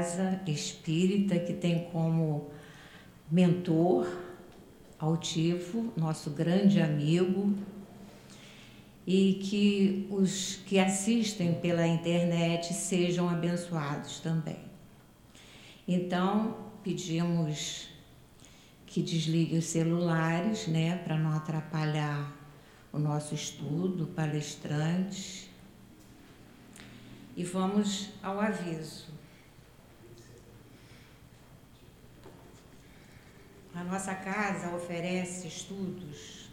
casa 0.00 0.40
espírita 0.46 1.38
que 1.38 1.52
tem 1.52 1.84
como 1.92 2.50
mentor 3.30 4.08
altivo, 4.98 5.92
nosso 5.94 6.30
grande 6.30 6.80
amigo, 6.80 7.54
e 9.06 9.34
que 9.42 10.06
os 10.10 10.56
que 10.66 10.78
assistem 10.78 11.54
pela 11.54 11.86
internet 11.86 12.72
sejam 12.72 13.28
abençoados 13.28 14.20
também. 14.20 14.58
Então, 15.86 16.56
pedimos 16.82 17.88
que 18.86 19.02
desligue 19.02 19.58
os 19.58 19.66
celulares, 19.66 20.66
né, 20.66 20.96
para 21.04 21.18
não 21.18 21.32
atrapalhar 21.32 22.32
o 22.90 22.98
nosso 22.98 23.34
estudo, 23.34 24.06
palestrantes. 24.06 25.48
E 27.36 27.44
vamos 27.44 28.10
ao 28.22 28.40
aviso. 28.40 29.19
A 33.74 33.84
nossa 33.84 34.14
casa 34.14 34.74
oferece 34.74 35.46
estudos 35.46 36.50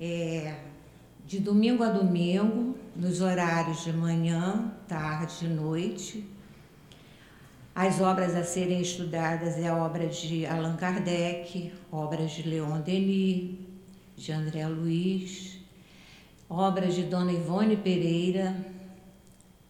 é, 0.00 0.58
de 1.26 1.38
domingo 1.40 1.82
a 1.82 1.90
domingo, 1.90 2.76
nos 2.94 3.20
horários 3.20 3.84
de 3.84 3.92
manhã, 3.92 4.72
tarde 4.88 5.44
e 5.44 5.48
noite. 5.48 6.26
As 7.74 8.00
obras 8.00 8.34
a 8.34 8.44
serem 8.44 8.80
estudadas 8.80 9.58
é 9.58 9.68
a 9.68 9.76
obra 9.76 10.06
de 10.06 10.46
Allan 10.46 10.76
Kardec, 10.76 11.70
obras 11.92 12.30
de 12.30 12.48
Leon 12.48 12.80
Denis, 12.80 13.58
de 14.16 14.32
André 14.32 14.66
Luiz, 14.66 15.58
obras 16.48 16.94
de 16.94 17.02
Dona 17.02 17.32
Ivone 17.32 17.76
Pereira 17.76 18.56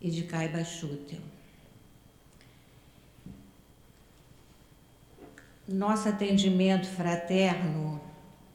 e 0.01 0.11
de 0.11 0.23
Caiba 0.23 0.63
Schutel. 0.63 1.36
Nosso 5.69 6.09
atendimento 6.09 6.87
fraterno 6.87 8.01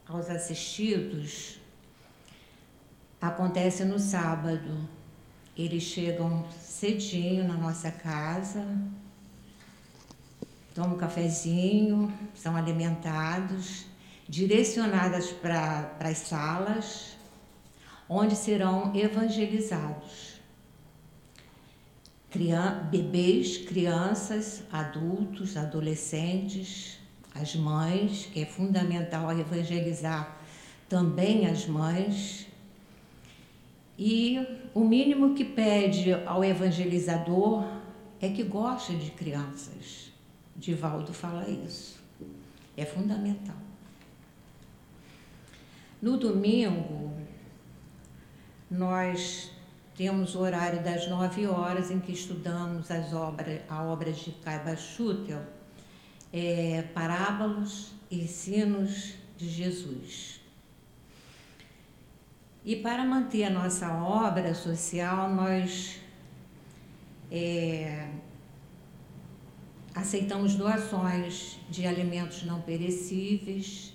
aos 0.08 0.30
assistidos 0.30 1.60
acontece 3.20 3.84
no 3.84 4.00
sábado. 4.00 4.88
Eles 5.58 5.84
chegam 5.84 6.50
cedinho 6.52 7.46
na 7.46 7.56
nossa 7.56 7.92
casa, 7.92 8.66
tomam 10.74 10.96
um 10.96 10.98
cafezinho, 10.98 12.18
são 12.34 12.56
alimentados, 12.56 13.86
direcionadas 14.30 15.32
para 15.32 15.94
as 16.00 16.18
salas, 16.18 17.18
onde 18.08 18.38
serão 18.38 18.96
evangelizados. 18.96 20.40
Crian 22.30 22.88
bebês, 22.90 23.58
crianças, 23.58 24.64
adultos, 24.72 25.58
adolescentes, 25.58 27.01
as 27.34 27.56
mães, 27.56 28.30
que 28.32 28.42
é 28.42 28.46
fundamental 28.46 29.32
evangelizar 29.38 30.38
também 30.90 31.48
as 31.48 31.66
mães. 31.66 32.48
E 33.98 34.40
o 34.74 34.82
mínimo 34.82 35.34
que 35.34 35.46
pede 35.46 36.14
ao 36.26 36.44
evangelizador 36.44 37.66
é 38.20 38.30
que 38.30 38.44
goste 38.44 38.96
de 38.96 39.12
crianças. 39.12 40.12
Divaldo 40.56 41.14
fala 41.14 41.50
isso. 41.50 42.00
É 42.76 42.86
fundamental. 42.86 43.56
No 46.02 46.18
domingo, 46.18 47.14
nós 48.70 49.52
temos 49.96 50.34
o 50.36 50.40
horário 50.40 50.84
das 50.84 51.08
nove 51.08 51.46
horas 51.46 51.92
em 51.92 52.00
que 52.00 52.12
estudamos 52.12 52.90
as 52.90 53.14
obras, 53.14 53.62
a 53.70 53.84
obra 53.84 54.12
de 54.12 54.32
Caiba 54.32 54.76
Schutel, 54.76 55.42
é, 56.32 56.84
Parábolos 56.94 57.92
e 58.10 58.22
Ensinos 58.22 59.16
de 59.38 59.50
Jesus. 59.50 60.40
E 62.64 62.76
para 62.76 63.04
manter 63.04 63.46
a 63.46 63.50
nossa 63.50 63.92
obra 63.92 64.54
social, 64.54 65.34
nós 65.34 66.00
é, 67.32 68.08
aceitamos 69.96 70.56
doações 70.56 71.58
de 71.70 71.88
alimentos 71.88 72.44
não 72.44 72.62
perecíveis, 72.62 73.94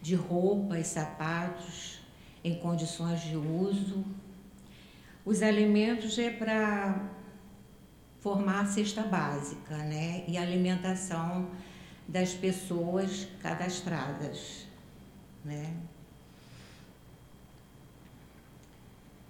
de 0.00 0.14
roupas, 0.14 0.86
sapatos 0.88 2.00
em 2.44 2.54
condições 2.54 3.20
de 3.22 3.36
uso. 3.36 4.04
Os 5.24 5.42
alimentos 5.42 6.18
é 6.18 6.30
para 6.30 7.10
formar 8.20 8.60
a 8.60 8.66
cesta 8.66 9.02
básica, 9.02 9.76
né? 9.78 10.24
E 10.28 10.36
a 10.36 10.42
alimentação 10.42 11.50
das 12.06 12.34
pessoas 12.34 13.26
cadastradas, 13.40 14.66
né? 15.44 15.74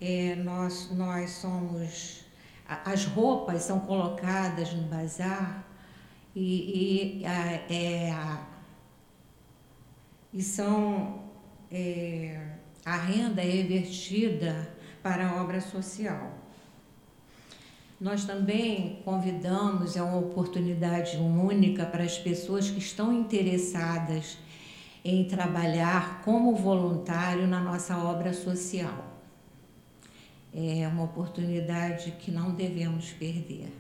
É, 0.00 0.34
nós, 0.36 0.90
nós 0.90 1.30
somos. 1.30 2.24
As 2.66 3.04
roupas 3.04 3.62
são 3.62 3.80
colocadas 3.80 4.72
no 4.72 4.82
bazar 4.82 5.64
e, 6.34 7.20
e, 7.20 7.26
a, 7.26 7.52
é, 7.72 8.38
e 10.32 10.42
são. 10.42 11.24
É, 11.70 12.54
a 12.84 12.96
renda 12.96 13.41
é 13.41 13.48
revertida 13.48 14.74
para 15.02 15.26
a 15.28 15.42
obra 15.42 15.60
social. 15.60 16.34
Nós 18.00 18.25
também 18.25 19.00
convidamos, 19.05 19.97
é 19.97 20.03
uma 20.03 20.19
oportunidade 20.19 21.16
única 21.16 21.87
para 21.87 22.03
as 22.03 22.19
pessoas 22.19 22.69
que 22.69 22.78
estão 22.78 23.12
interessadas 23.12 24.37
em 25.05 25.25
trabalhar 25.25 26.22
como 26.22 26.54
voluntário 26.56 27.47
na 27.47 27.60
nossa 27.60 27.97
obra 27.97 28.33
social. 28.33 29.12
É 30.53 30.87
uma 30.88 31.04
oportunidade 31.04 32.12
que 32.12 32.31
não 32.31 32.54
devemos 32.54 33.10
perder. 33.10 33.72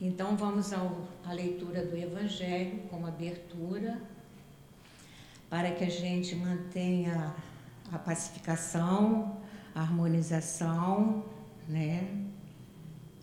Então 0.00 0.36
vamos 0.36 0.72
ao, 0.72 1.08
à 1.24 1.32
leitura 1.32 1.84
do 1.86 1.96
Evangelho 1.96 2.80
como 2.90 3.06
abertura, 3.06 3.98
para 5.48 5.70
que 5.70 5.84
a 5.84 5.90
gente 5.90 6.34
mantenha 6.34 7.34
a 7.94 7.98
pacificação, 7.98 9.36
a 9.72 9.80
harmonização, 9.80 11.24
né? 11.68 12.08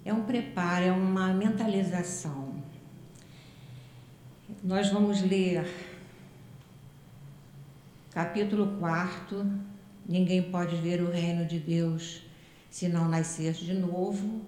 É 0.06 0.14
um 0.14 0.24
preparo, 0.24 0.86
é 0.86 0.92
uma 0.94 1.34
mentalização. 1.34 2.56
Nós 4.64 4.90
vamos 4.90 5.22
ler 5.22 5.68
capítulo 8.12 8.78
4, 8.80 9.46
ninguém 10.08 10.50
pode 10.50 10.78
ver 10.78 11.02
o 11.02 11.12
reino 11.12 11.46
de 11.46 11.60
Deus 11.60 12.24
se 12.70 12.88
não 12.88 13.10
nascer 13.10 13.54
de 13.54 13.74
novo. 13.74 14.42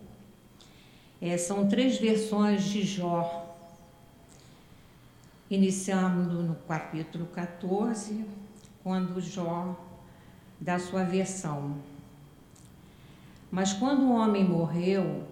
É, 1.22 1.38
são 1.38 1.68
três 1.68 1.98
versões 1.98 2.64
de 2.64 2.84
Jó. 2.84 3.42
Iniciando 5.50 6.42
no 6.42 6.56
capítulo 6.56 7.26
14, 7.26 8.26
quando 8.82 9.20
Jó 9.22 9.93
da 10.64 10.80
sua 10.80 11.04
versão. 11.04 11.76
Mas 13.52 13.74
quando 13.74 14.04
o 14.04 14.14
homem 14.14 14.46
morreu, 14.46 15.28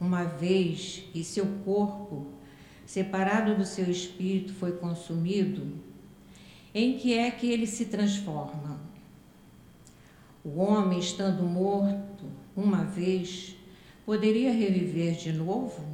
uma 0.00 0.22
vez 0.22 1.02
e 1.12 1.24
seu 1.24 1.44
corpo, 1.64 2.28
separado 2.86 3.56
do 3.56 3.66
seu 3.66 3.90
espírito, 3.90 4.54
foi 4.54 4.72
consumido, 4.72 5.66
em 6.72 6.96
que 6.96 7.12
é 7.12 7.28
que 7.28 7.50
ele 7.50 7.66
se 7.66 7.86
transforma? 7.86 8.78
O 10.44 10.60
homem, 10.60 11.00
estando 11.00 11.42
morto 11.42 12.24
uma 12.56 12.84
vez, 12.84 13.56
poderia 14.06 14.52
reviver 14.52 15.16
de 15.16 15.32
novo? 15.32 15.84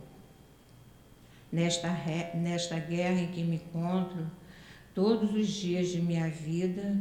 Nesta, 1.51 1.89
nesta 2.35 2.79
guerra 2.79 3.21
em 3.23 3.29
que 3.29 3.43
me 3.43 3.57
encontro, 3.57 4.27
todos 4.95 5.33
os 5.33 5.49
dias 5.49 5.89
de 5.89 6.03
minha 6.03 6.29
vida, 6.29 6.95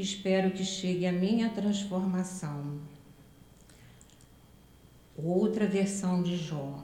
espero 0.00 0.50
que 0.50 0.64
chegue 0.64 1.06
a 1.06 1.12
minha 1.12 1.50
transformação. 1.50 2.78
Outra 5.16 5.66
versão 5.66 6.22
de 6.22 6.36
Jó. 6.36 6.82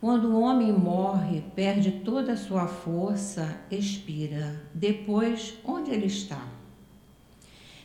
Quando 0.00 0.28
o 0.28 0.40
homem 0.40 0.72
morre, 0.72 1.42
perde 1.54 1.90
toda 2.04 2.32
a 2.32 2.36
sua 2.36 2.66
força, 2.66 3.58
expira. 3.70 4.62
Depois, 4.74 5.54
onde 5.64 5.90
ele 5.90 6.06
está? 6.06 6.46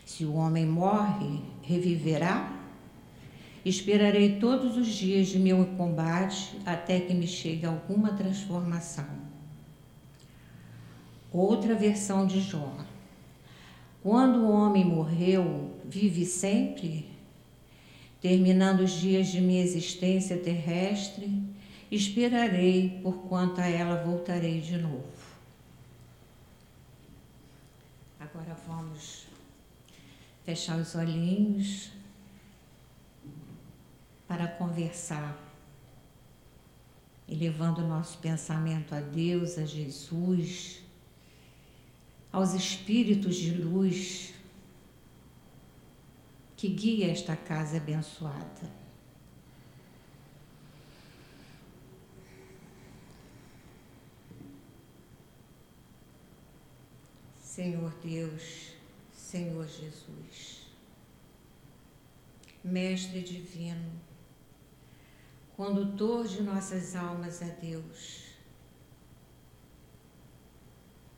Se 0.04 0.24
o 0.24 0.34
homem 0.34 0.66
morre, 0.66 1.40
reviverá? 1.62 2.60
Esperarei 3.64 4.38
todos 4.38 4.76
os 4.76 4.88
dias 4.88 5.28
de 5.28 5.38
meu 5.38 5.64
combate 5.76 6.58
até 6.66 6.98
que 7.00 7.14
me 7.14 7.26
chegue 7.26 7.64
alguma 7.64 8.12
transformação. 8.12 9.06
Outra 11.32 11.74
versão 11.74 12.26
de 12.26 12.40
Jó. 12.40 12.72
Quando 14.02 14.40
o 14.40 14.50
homem 14.50 14.84
morreu, 14.84 15.76
vive 15.84 16.24
sempre? 16.24 17.06
Terminando 18.20 18.80
os 18.80 18.92
dias 18.92 19.28
de 19.28 19.40
minha 19.40 19.62
existência 19.62 20.38
terrestre, 20.38 21.42
esperarei, 21.90 23.00
por 23.02 23.14
quanto 23.28 23.60
a 23.60 23.66
ela 23.66 24.02
voltarei 24.02 24.60
de 24.60 24.76
novo. 24.78 25.04
Agora 28.18 28.56
vamos 28.66 29.26
fechar 30.44 30.78
os 30.78 30.94
olhinhos 30.94 31.90
para 34.26 34.46
conversar 34.46 35.36
e 37.26 37.34
levando 37.34 37.78
o 37.78 37.88
nosso 37.88 38.18
pensamento 38.18 38.94
a 38.94 39.00
Deus, 39.00 39.58
a 39.58 39.64
Jesus, 39.64 40.82
aos 42.32 42.54
espíritos 42.54 43.36
de 43.36 43.50
luz 43.52 44.32
que 46.56 46.68
guia 46.68 47.10
esta 47.10 47.34
casa 47.34 47.78
abençoada. 47.78 48.80
Senhor 57.42 57.92
Deus, 58.02 58.74
Senhor 59.12 59.66
Jesus, 59.66 60.66
Mestre 62.62 63.22
Divino, 63.22 63.90
condutor 65.56 66.26
de 66.26 66.42
nossas 66.42 66.94
almas 66.94 67.42
a 67.42 67.48
Deus. 67.48 68.29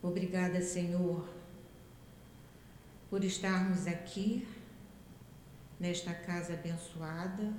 Obrigada, 0.02 0.60
Senhor, 0.60 1.24
por 3.08 3.22
estarmos 3.22 3.86
aqui, 3.86 4.44
nesta 5.78 6.12
casa 6.12 6.54
abençoada, 6.54 7.54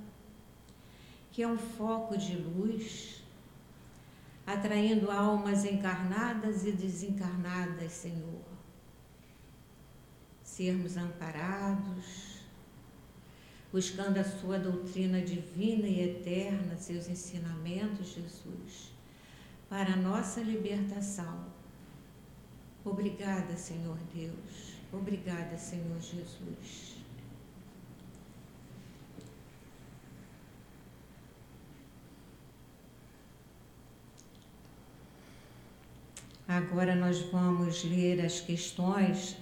que 1.32 1.42
é 1.42 1.48
um 1.48 1.58
foco 1.58 2.18
de 2.18 2.36
luz, 2.36 3.24
atraindo 4.46 5.10
almas 5.10 5.64
encarnadas 5.64 6.66
e 6.66 6.74
desencarnadas, 6.74 7.94
Senhor. 7.94 8.44
Sermos 10.44 10.98
amparados, 10.98 12.42
buscando 13.72 14.18
a 14.18 14.24
sua 14.26 14.60
doutrina 14.60 15.22
divina 15.22 15.88
e 15.88 16.10
eterna, 16.10 16.76
seus 16.76 17.08
ensinamentos, 17.08 18.08
Jesus, 18.08 18.92
para 19.70 19.94
a 19.94 19.96
nossa 19.96 20.42
libertação. 20.42 21.53
Obrigada, 22.86 23.56
Senhor 23.56 23.98
Deus. 24.14 24.76
Obrigada, 24.92 25.58
Senhor 25.58 26.00
Jesus. 26.00 26.94
Agora 36.46 36.94
nós 36.94 37.20
vamos 37.32 37.84
ler 37.86 38.24
as 38.24 38.42
questões. 38.42 39.38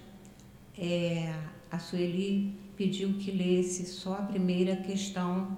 É, 0.78 1.34
a 1.70 1.80
Sueli 1.80 2.58
pediu 2.78 3.18
que 3.18 3.32
lesse 3.32 3.86
só 3.86 4.14
a 4.14 4.22
primeira 4.22 4.78
questão 4.78 5.58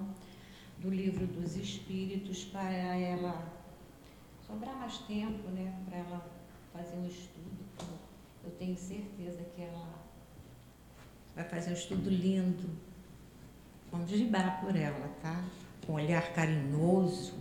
do 0.78 0.90
livro 0.90 1.26
dos 1.26 1.54
Espíritos 1.54 2.44
para 2.44 2.72
ela 2.72 3.52
sobrar 4.46 4.74
mais 4.76 4.98
tempo, 4.98 5.48
né, 5.50 5.72
para 5.86 5.98
ela 5.98 6.26
fazer 6.72 6.96
um 6.96 7.06
estudo. 7.06 7.64
Eu 8.42 8.50
tenho 8.74 8.76
certeza 8.76 9.44
que 9.54 9.62
ela 9.62 9.88
vai 11.34 11.44
fazer 11.44 11.70
um 11.70 11.74
estudo 11.74 12.10
lindo. 12.10 12.68
Vamos 13.90 14.10
vibrar 14.10 14.60
por 14.60 14.74
ela, 14.74 15.08
tá? 15.22 15.44
Com 15.86 15.92
um 15.92 15.96
olhar 15.96 16.32
carinhoso. 16.32 17.34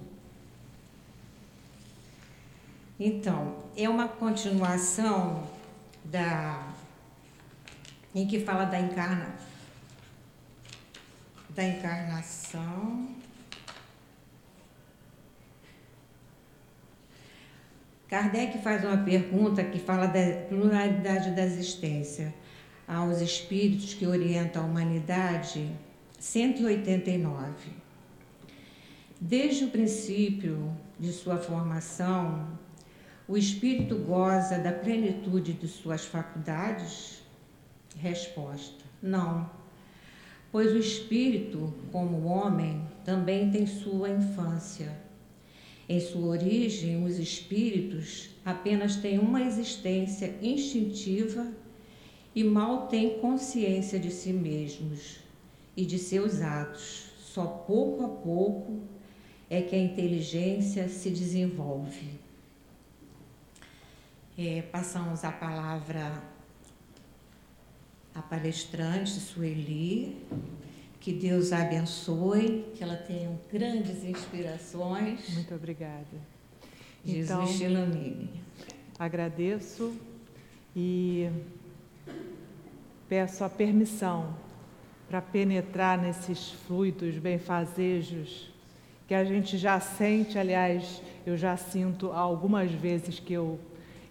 Então, 2.99 3.63
é 3.75 3.89
uma 3.89 4.07
continuação 4.07 5.47
da 6.05 6.71
em 8.13 8.27
que 8.27 8.39
fala 8.41 8.65
da 8.65 8.79
encarnação 8.79 9.53
da 11.49 11.63
encarnação. 11.63 13.15
Kardec 18.13 18.59
faz 18.59 18.83
uma 18.85 18.97
pergunta 18.97 19.63
que 19.63 19.79
fala 19.79 20.05
da 20.05 20.45
pluralidade 20.47 21.31
da 21.31 21.43
existência 21.43 22.31
aos 22.87 23.19
espíritos 23.21 23.95
que 23.95 24.05
orientam 24.05 24.61
a 24.61 24.65
humanidade, 24.67 25.67
189. 26.19 27.71
Desde 29.19 29.65
o 29.65 29.71
princípio 29.71 30.77
de 30.99 31.11
sua 31.11 31.37
formação, 31.37 32.49
o 33.27 33.35
espírito 33.35 33.97
goza 33.97 34.59
da 34.59 34.71
plenitude 34.71 35.53
de 35.53 35.67
suas 35.67 36.05
faculdades? 36.05 37.23
Resposta: 37.97 38.85
não 39.01 39.49
pois 40.51 40.71
o 40.71 40.77
espírito, 40.77 41.73
como 41.91 42.25
homem, 42.25 42.87
também 43.03 43.49
tem 43.49 43.65
sua 43.65 44.07
infância. 44.07 45.02
Em 45.87 45.99
sua 45.99 46.27
origem, 46.27 47.03
os 47.03 47.19
espíritos 47.19 48.29
apenas 48.45 48.95
têm 48.95 49.19
uma 49.19 49.41
existência 49.41 50.35
instintiva 50.41 51.51
e 52.33 52.43
mal 52.43 52.87
têm 52.87 53.19
consciência 53.19 53.99
de 53.99 54.09
si 54.09 54.31
mesmos 54.31 55.19
e 55.75 55.85
de 55.85 55.99
seus 55.99 56.41
atos. 56.41 57.11
Só 57.19 57.45
pouco 57.45 58.03
a 58.03 58.09
pouco 58.09 58.81
é 59.49 59.61
que 59.61 59.75
a 59.75 59.79
inteligência 59.79 60.87
se 60.87 61.09
desenvolve. 61.09 62.19
É, 64.37 64.61
passamos 64.63 65.23
a 65.23 65.31
palavra 65.31 66.23
a 68.15 68.21
palestrante 68.21 69.19
Sueli, 69.19 70.23
que 71.03 71.11
Deus 71.11 71.51
a 71.51 71.63
abençoe, 71.63 72.65
que 72.73 72.81
ela 72.81 72.95
tenha 72.95 73.29
grandes 73.51 74.05
inspirações. 74.05 75.33
Muito 75.33 75.53
obrigada. 75.53 76.05
Jesus 77.05 77.29
então, 77.29 77.45
te 77.45 77.63
ilumine. 77.65 78.29
Agradeço 78.97 79.93
e 80.73 81.29
peço 83.09 83.43
a 83.43 83.49
permissão 83.49 84.33
para 85.09 85.21
penetrar 85.21 86.01
nesses 86.01 86.51
fluidos 86.51 87.17
benfazejos 87.17 88.49
que 89.05 89.13
a 89.13 89.25
gente 89.25 89.57
já 89.57 89.81
sente, 89.81 90.39
aliás, 90.39 91.01
eu 91.25 91.35
já 91.35 91.57
sinto 91.57 92.13
algumas 92.13 92.71
vezes 92.71 93.19
que 93.19 93.33
eu, 93.33 93.59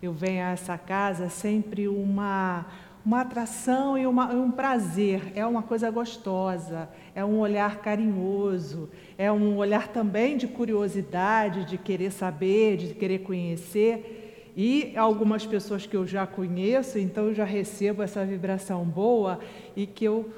eu 0.03 0.13
venho 0.13 0.45
a 0.45 0.51
essa 0.51 0.77
casa 0.77 1.31
sempre 1.31 1.89
uma 1.89 2.67
uma 3.05 3.23
atração 3.23 3.99
e 3.99 4.07
uma, 4.07 4.33
um 4.33 4.51
prazer, 4.51 5.33
é 5.35 5.45
uma 5.45 5.63
coisa 5.63 5.91
gostosa, 5.91 6.89
é 7.15 7.25
um 7.25 7.41
olhar 7.41 7.81
carinhoso, 7.81 8.89
é 9.19 9.31
um 9.31 9.57
olhar 9.57 9.89
também 9.89 10.37
de 10.37 10.47
curiosidade, 10.47 11.65
de 11.65 11.77
querer 11.77 12.13
saber, 12.13 12.77
de 12.77 12.95
querer 12.95 13.21
conhecer. 13.21 14.53
E 14.57 14.93
algumas 14.97 15.45
pessoas 15.45 15.87
que 15.87 15.97
eu 15.97 16.07
já 16.07 16.27
conheço, 16.27 16.99
então 16.99 17.29
eu 17.29 17.35
já 17.35 17.45
recebo 17.45 18.03
essa 18.03 18.25
vibração 18.25 18.85
boa 18.85 19.41
e 19.75 19.87
que 19.87 20.05
eu 20.05 20.31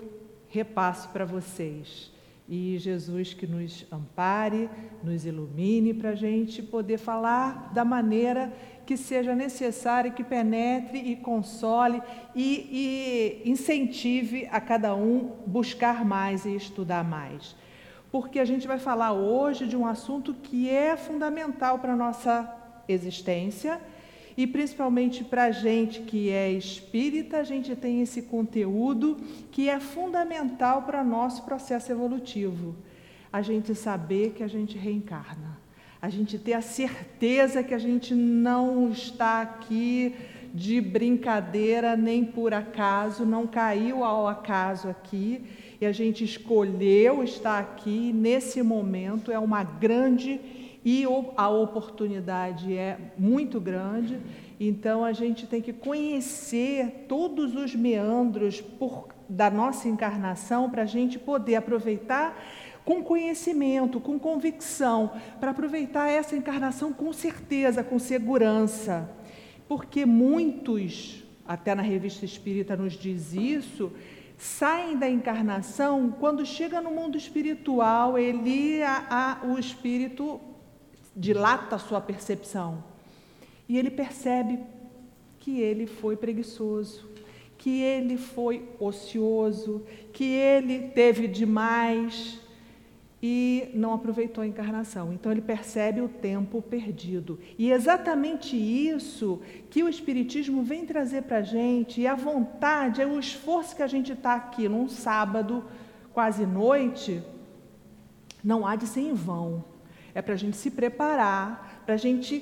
repasso 0.49 1.09
para 1.11 1.25
vocês. 1.25 2.13
E 2.49 2.79
Jesus 2.79 3.35
que 3.35 3.47
nos 3.47 3.87
ampare, 3.91 4.69
nos 5.03 5.25
ilumine 5.25 5.93
para 5.93 6.11
a 6.11 6.15
gente 6.15 6.63
poder 6.63 6.99
falar 6.99 7.73
da 7.73 7.85
maneira 7.85 8.53
que 8.85 8.97
seja 8.97 9.35
necessário, 9.35 10.13
que 10.13 10.23
penetre 10.23 10.99
e 10.99 11.17
console 11.17 12.03
e, 12.35 13.43
e 13.45 13.51
incentive 13.51 14.49
a 14.51 14.61
cada 14.61 14.95
um 14.95 15.33
buscar 15.47 16.05
mais 16.05 16.45
e 16.45 16.55
estudar 16.55 17.05
mais. 17.05 17.57
Porque 18.11 18.39
a 18.39 18.45
gente 18.45 18.67
vai 18.67 18.79
falar 18.79 19.13
hoje 19.13 19.67
de 19.67 19.77
um 19.77 19.87
assunto 19.87 20.35
que 20.35 20.71
é 20.71 20.97
fundamental 20.97 21.79
para 21.79 21.95
a 21.95 21.97
nossa 21.97 22.55
existência 22.87 23.81
e 24.37 24.47
principalmente 24.47 25.25
para 25.25 25.45
a 25.45 25.51
gente 25.51 26.01
que 26.03 26.31
é 26.31 26.51
espírita, 26.51 27.39
a 27.39 27.45
gente 27.45 27.75
tem 27.77 28.03
esse 28.03 28.23
conteúdo 28.23 29.17
que 29.51 29.69
é 29.69 29.79
fundamental 29.79 30.83
para 30.83 31.03
o 31.03 31.05
nosso 31.05 31.45
processo 31.45 31.91
evolutivo. 31.91 32.75
A 33.33 33.43
gente 33.43 33.75
saber 33.75 34.33
que 34.33 34.43
a 34.43 34.49
gente 34.49 34.77
reencarna 34.77 35.64
a 36.05 36.11
gente 36.11 36.39
ter 36.39 36.53
a 36.53 36.61
certeza 36.61 37.63
que 37.63 37.73
a 37.73 37.79
gente 37.79 38.15
não 38.15 38.91
está 38.91 39.41
aqui 39.41 40.15
de 40.53 40.79
brincadeira 40.79 41.97
nem 41.97 42.23
por 42.23 42.53
acaso, 42.53 43.25
não 43.25 43.47
caiu 43.47 44.05
ao 44.05 44.29
acaso 44.29 44.87
aqui, 44.87 45.41
e 45.81 45.87
a 45.87 45.93
gente 45.93 46.23
escolheu 46.23 47.25
estar 47.25 47.59
aqui 47.59 48.13
nesse 48.13 48.63
momento, 48.63 49.33
é 49.33 49.39
uma 49.39 49.65
grande 49.65 50.39
e 50.85 51.05
a 51.39 51.49
oportunidade 51.49 52.77
é 52.77 52.99
muito 53.17 53.59
grande, 53.59 54.21
então 54.61 55.03
a 55.03 55.15
gente 55.15 55.47
tem 55.47 55.63
que 55.63 55.73
conhecer 55.73 57.07
todos 57.09 57.57
os 57.57 57.75
meandros 57.75 58.61
por 58.61 59.09
da 59.27 59.51
nossa 59.51 59.89
encarnação 59.89 60.69
para 60.69 60.83
a 60.83 60.87
gente 60.87 61.19
poder 61.19 61.57
aproveitar 61.57 62.39
com 62.85 63.03
conhecimento, 63.03 63.99
com 63.99 64.19
convicção, 64.19 65.13
para 65.41 65.53
aproveitar 65.53 66.09
essa 66.09 66.37
encarnação 66.37 66.93
com 66.93 67.13
certeza, 67.13 67.83
com 67.83 67.99
segurança. 67.99 69.11
Porque 69.67 70.05
muitos, 70.05 71.25
até 71.47 71.75
na 71.75 71.83
revista 71.83 72.25
espírita 72.25 72.77
nos 72.77 72.93
diz 72.93 73.33
isso, 73.33 73.91
saem 74.37 74.99
da 74.99 75.09
encarnação, 75.09 76.15
quando 76.21 76.45
chega 76.45 76.81
no 76.81 76.91
mundo 76.91 77.17
espiritual, 77.17 78.19
ele 78.19 78.83
a, 78.83 79.41
a, 79.43 79.47
o 79.47 79.59
espírito 79.59 80.39
dilata 81.17 81.77
a 81.77 81.79
sua 81.79 82.01
percepção. 82.01 82.85
E 83.67 83.79
ele 83.79 83.91
percebe 83.91 84.59
que 85.41 85.61
ele 85.61 85.87
foi 85.87 86.17
preguiçoso, 86.17 87.09
que 87.57 87.81
ele 87.81 88.19
foi 88.19 88.69
ocioso, 88.79 89.87
que 90.13 90.25
ele 90.25 90.89
teve 90.89 91.27
demais 91.27 92.44
e 93.27 93.71
não 93.73 93.95
aproveitou 93.95 94.45
a 94.45 94.47
encarnação. 94.47 95.11
Então 95.11 95.33
ele 95.33 95.41
percebe 95.41 96.03
o 96.03 96.11
tempo 96.11 96.61
perdido. 96.61 97.41
E 97.59 97.73
é 97.73 97.75
exatamente 97.75 98.55
isso 98.55 99.41
que 99.71 99.83
o 99.83 99.89
Espiritismo 99.89 100.63
vem 100.63 100.85
trazer 100.85 101.23
para 101.23 101.39
a 101.39 101.43
gente, 101.43 102.03
e 102.03 102.07
a 102.07 102.15
vontade, 102.15 103.01
é 103.01 103.07
o 103.07 103.19
esforço 103.19 103.75
que 103.75 103.83
a 103.83 103.87
gente 103.87 104.13
está 104.13 104.35
aqui 104.35 104.69
num 104.69 104.91
sábado, 104.91 105.65
quase 106.13 106.45
noite, 106.45 107.23
não 108.45 108.67
há 108.67 108.77
de 108.77 108.87
ser 108.87 109.01
em 109.01 109.15
vão. 109.15 109.65
É 110.15 110.21
para 110.21 110.35
a 110.35 110.37
gente 110.37 110.59
se 110.59 110.71
preparar, 110.71 111.83
para 111.87 111.95
a 111.95 111.97
gente 111.97 112.41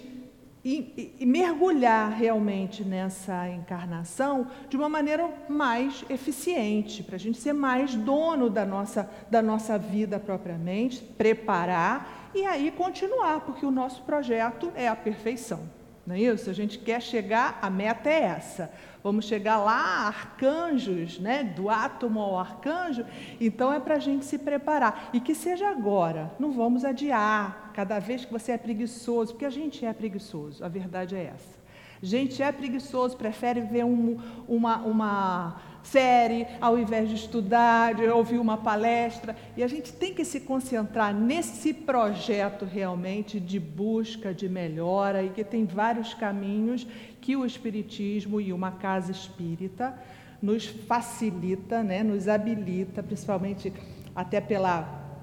e, 0.65 1.15
e, 1.19 1.27
mergulhar 1.27 2.13
realmente 2.13 2.85
nessa 2.85 3.49
encarnação 3.49 4.47
de 4.69 4.77
uma 4.77 4.89
maneira 4.89 5.29
mais 5.49 6.05
eficiente, 6.09 7.03
para 7.03 7.17
a 7.17 7.19
gente 7.19 7.39
ser 7.39 7.53
mais 7.53 7.95
dono 7.95 8.49
da 8.49 8.65
nossa, 8.65 9.11
da 9.29 9.43
nossa 9.43 9.77
vida 9.77 10.21
propriamente, 10.21 11.03
preparar 11.03 12.31
e 12.35 12.47
aí 12.47 12.71
continuar, 12.71 13.41
porque 13.41 13.67
o 13.67 13.71
nosso 13.71 14.03
projeto 14.03 14.73
é 14.77 14.87
a 14.87 14.95
perfeição. 14.95 15.61
Não 16.07 16.17
é 16.17 16.21
isso? 16.21 16.51
A 16.51 16.53
gente 16.53 16.79
quer 16.79 17.01
chegar, 17.01 17.59
a 17.63 17.71
meta 17.71 18.09
é 18.09 18.23
essa. 18.23 18.73
Vamos 19.05 19.25
chegar 19.25 19.59
lá, 19.59 20.07
arcanjos, 20.07 21.19
né? 21.19 21.45
do 21.45 21.69
átomo 21.69 22.21
ao 22.21 22.39
arcanjo. 22.39 23.05
Então 23.41 23.73
é 23.73 23.79
para 23.79 23.97
a 23.97 23.99
gente 24.01 24.25
se 24.25 24.39
preparar. 24.39 25.11
E 25.13 25.21
que 25.21 25.35
seja 25.35 25.69
agora, 25.69 26.33
não 26.41 26.53
vamos 26.53 26.85
adiar 26.85 27.62
cada 27.73 27.99
vez 27.99 28.25
que 28.25 28.33
você 28.33 28.53
é 28.53 28.59
preguiçoso, 28.59 29.33
porque 29.33 29.45
a 29.45 29.51
gente 29.51 29.85
é 29.85 29.93
preguiçoso, 29.93 30.65
a 30.65 30.69
verdade 30.69 31.15
é 31.15 31.33
essa. 31.35 31.63
A 32.03 32.07
gente 32.07 32.43
é 32.43 32.51
preguiçoso, 32.51 33.17
prefere 33.17 33.61
ver 33.61 33.85
um, 33.85 34.19
uma, 34.49 34.79
uma 34.79 35.63
série 35.85 36.47
ao 36.61 36.77
invés 36.77 37.09
de 37.09 37.15
estudar, 37.15 37.95
de 37.95 38.07
ouvir 38.09 38.39
uma 38.39 38.59
palestra. 38.59 39.37
E 39.57 39.63
a 39.63 39.69
gente 39.69 39.93
tem 39.93 40.13
que 40.13 40.25
se 40.25 40.41
concentrar 40.41 41.15
nesse 41.15 41.73
projeto 41.73 42.65
realmente 42.65 43.39
de 43.39 43.61
busca, 43.61 44.35
de 44.35 44.49
melhora, 44.49 45.23
e 45.23 45.31
que 45.31 45.45
tem 45.45 45.65
vários 45.65 46.13
caminhos 46.13 46.85
que 47.21 47.37
o 47.37 47.47
Espiritismo 47.47 48.41
e 48.41 48.53
uma 48.53 48.73
casa 48.73 49.13
espírita 49.13 49.97
nos 50.43 50.67
facilita, 50.67 51.85
né, 51.85 52.03
nos 52.03 52.27
habilita, 52.27 53.01
principalmente 53.01 53.73
até 54.13 54.41
pela, 54.41 55.23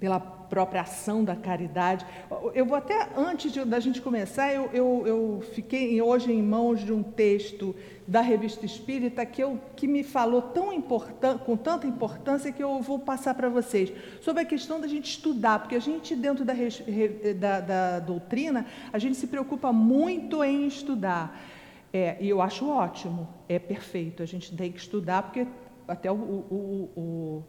pela 0.00 0.41
própria 0.52 0.82
ação 0.82 1.24
da 1.24 1.34
caridade. 1.34 2.04
Eu 2.54 2.66
vou 2.66 2.76
até, 2.76 3.08
antes 3.16 3.50
de, 3.50 3.64
da 3.64 3.80
gente 3.80 4.02
começar, 4.02 4.52
eu, 4.52 4.68
eu, 4.74 5.02
eu, 5.06 5.40
fiquei 5.54 6.02
hoje 6.02 6.30
em 6.30 6.42
mãos 6.42 6.84
de 6.84 6.92
um 6.92 7.02
texto 7.02 7.74
da 8.06 8.20
Revista 8.20 8.66
Espírita 8.66 9.24
que, 9.24 9.42
eu, 9.42 9.58
que 9.74 9.88
me 9.88 10.04
falou 10.04 10.42
tão 10.42 10.70
importante, 10.70 11.42
com 11.44 11.56
tanta 11.56 11.86
importância 11.86 12.52
que 12.52 12.62
eu 12.62 12.82
vou 12.82 12.98
passar 12.98 13.32
para 13.32 13.48
vocês, 13.48 13.90
sobre 14.20 14.42
a 14.42 14.44
questão 14.44 14.78
da 14.78 14.86
gente 14.86 15.12
estudar, 15.12 15.58
porque 15.60 15.74
a 15.74 15.80
gente, 15.80 16.14
dentro 16.14 16.44
da, 16.44 16.52
da, 16.52 17.60
da 17.60 18.00
doutrina, 18.00 18.66
a 18.92 18.98
gente 18.98 19.16
se 19.16 19.28
preocupa 19.28 19.72
muito 19.72 20.44
em 20.44 20.66
estudar. 20.66 21.40
É, 21.90 22.18
e 22.20 22.28
eu 22.28 22.42
acho 22.42 22.68
ótimo, 22.68 23.26
é 23.48 23.58
perfeito, 23.58 24.22
a 24.22 24.26
gente 24.26 24.54
tem 24.54 24.70
que 24.70 24.80
estudar, 24.80 25.22
porque 25.22 25.46
até 25.88 26.12
o, 26.12 26.14
o, 26.14 26.90
o 26.94 27.44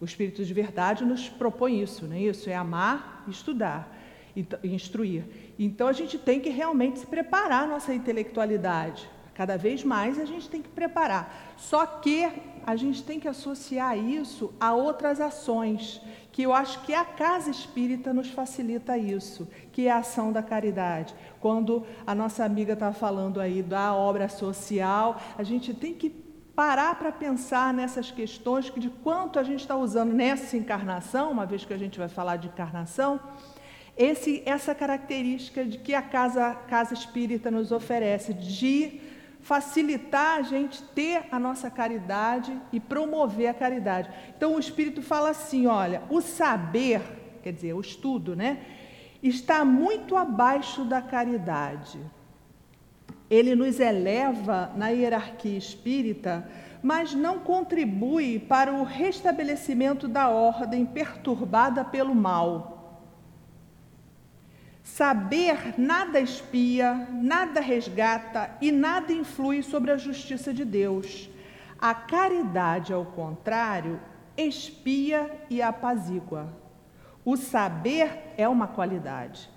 o 0.00 0.04
Espírito 0.04 0.44
de 0.44 0.54
Verdade 0.54 1.04
nos 1.04 1.28
propõe 1.28 1.82
isso, 1.82 2.06
não 2.06 2.16
é 2.16 2.20
isso? 2.20 2.48
É 2.48 2.54
amar 2.54 3.18
estudar 3.30 3.96
e 4.36 4.46
instruir. 4.74 5.24
Então 5.58 5.88
a 5.88 5.92
gente 5.92 6.16
tem 6.16 6.40
que 6.40 6.50
realmente 6.50 7.00
se 7.00 7.06
preparar 7.06 7.64
a 7.64 7.66
nossa 7.66 7.92
intelectualidade. 7.92 9.08
Cada 9.34 9.56
vez 9.56 9.84
mais 9.84 10.18
a 10.18 10.24
gente 10.24 10.48
tem 10.48 10.60
que 10.60 10.68
preparar. 10.68 11.54
Só 11.56 11.86
que 11.86 12.28
a 12.66 12.74
gente 12.76 13.04
tem 13.04 13.20
que 13.20 13.28
associar 13.28 13.96
isso 13.96 14.52
a 14.58 14.74
outras 14.74 15.20
ações, 15.20 16.00
que 16.32 16.42
eu 16.42 16.52
acho 16.52 16.82
que 16.82 16.92
a 16.92 17.04
casa 17.04 17.50
espírita 17.50 18.12
nos 18.12 18.28
facilita 18.30 18.98
isso, 18.98 19.48
que 19.72 19.86
é 19.86 19.90
a 19.90 19.98
ação 19.98 20.32
da 20.32 20.42
caridade. 20.42 21.14
Quando 21.40 21.86
a 22.06 22.14
nossa 22.14 22.44
amiga 22.44 22.72
está 22.72 22.92
falando 22.92 23.40
aí 23.40 23.62
da 23.62 23.94
obra 23.94 24.28
social, 24.28 25.20
a 25.36 25.42
gente 25.42 25.72
tem 25.72 25.94
que 25.94 26.10
parar 26.58 26.96
para 26.96 27.12
pensar 27.12 27.72
nessas 27.72 28.10
questões 28.10 28.64
de 28.76 28.90
quanto 28.90 29.38
a 29.38 29.44
gente 29.44 29.60
está 29.60 29.76
usando 29.76 30.12
nessa 30.12 30.56
encarnação, 30.56 31.30
uma 31.30 31.46
vez 31.46 31.64
que 31.64 31.72
a 31.72 31.78
gente 31.78 31.96
vai 31.96 32.08
falar 32.08 32.34
de 32.34 32.48
encarnação, 32.48 33.20
esse, 33.96 34.42
essa 34.44 34.74
característica 34.74 35.64
de 35.64 35.78
que 35.78 35.94
a 35.94 36.02
casa, 36.02 36.56
casa 36.66 36.94
espírita 36.94 37.48
nos 37.48 37.70
oferece, 37.70 38.34
de 38.34 39.00
facilitar 39.40 40.38
a 40.38 40.42
gente 40.42 40.82
ter 40.82 41.26
a 41.30 41.38
nossa 41.38 41.70
caridade 41.70 42.52
e 42.72 42.80
promover 42.80 43.46
a 43.46 43.54
caridade. 43.54 44.10
Então 44.36 44.56
o 44.56 44.58
Espírito 44.58 45.00
fala 45.00 45.30
assim: 45.30 45.68
olha, 45.68 46.02
o 46.10 46.20
saber, 46.20 47.00
quer 47.40 47.52
dizer, 47.52 47.72
o 47.72 47.80
estudo, 47.80 48.34
né, 48.34 48.58
está 49.22 49.64
muito 49.64 50.16
abaixo 50.16 50.84
da 50.84 51.00
caridade 51.00 52.00
ele 53.30 53.54
nos 53.54 53.78
eleva 53.78 54.72
na 54.74 54.88
hierarquia 54.88 55.56
espírita, 55.56 56.48
mas 56.82 57.14
não 57.14 57.40
contribui 57.40 58.38
para 58.38 58.72
o 58.72 58.84
restabelecimento 58.84 60.08
da 60.08 60.28
ordem 60.28 60.86
perturbada 60.86 61.84
pelo 61.84 62.14
mal. 62.14 62.78
Saber 64.82 65.78
nada 65.78 66.18
espia, 66.18 67.08
nada 67.12 67.60
resgata 67.60 68.50
e 68.60 68.72
nada 68.72 69.12
influi 69.12 69.62
sobre 69.62 69.90
a 69.90 69.98
justiça 69.98 70.54
de 70.54 70.64
Deus. 70.64 71.28
A 71.78 71.94
caridade, 71.94 72.92
ao 72.92 73.04
contrário, 73.04 74.00
espia 74.36 75.30
e 75.50 75.60
apazigua. 75.60 76.48
O 77.24 77.36
saber 77.36 78.32
é 78.38 78.48
uma 78.48 78.66
qualidade, 78.66 79.50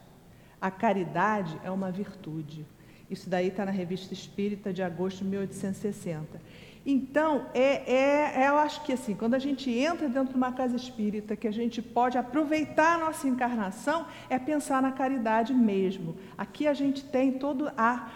a 0.60 0.70
caridade 0.70 1.60
é 1.64 1.72
uma 1.72 1.90
virtude. 1.90 2.66
Isso 3.12 3.30
daí 3.30 3.50
está 3.50 3.66
na 3.66 3.72
Revista 3.72 4.14
Espírita 4.14 4.72
de 4.72 4.82
agosto 4.82 5.18
de 5.18 5.26
1860. 5.26 6.40
Então, 6.86 7.46
é, 7.54 7.94
é, 7.94 8.44
é, 8.44 8.48
eu 8.48 8.58
acho 8.58 8.84
que 8.84 8.94
assim, 8.94 9.14
quando 9.14 9.36
a 9.36 9.40
gente 9.40 9.70
entra 9.70 10.10
dentro 10.10 10.30
de 10.30 10.36
uma 10.36 10.52
casa 10.52 10.76
espírita, 10.76 11.36
que 11.36 11.48
a 11.48 11.52
gente 11.52 11.82
pode 11.82 12.18
aproveitar 12.18 12.96
a 12.96 12.98
nossa 12.98 13.28
encarnação, 13.28 14.08
é 14.30 14.40
pensar 14.40 14.82
na 14.82 14.92
caridade 14.92 15.54
mesmo. 15.54 16.16
Aqui 16.36 16.68
a 16.68 16.74
gente 16.74 17.04
tem 17.04 17.34
todo 17.34 17.72
a, 17.78 18.10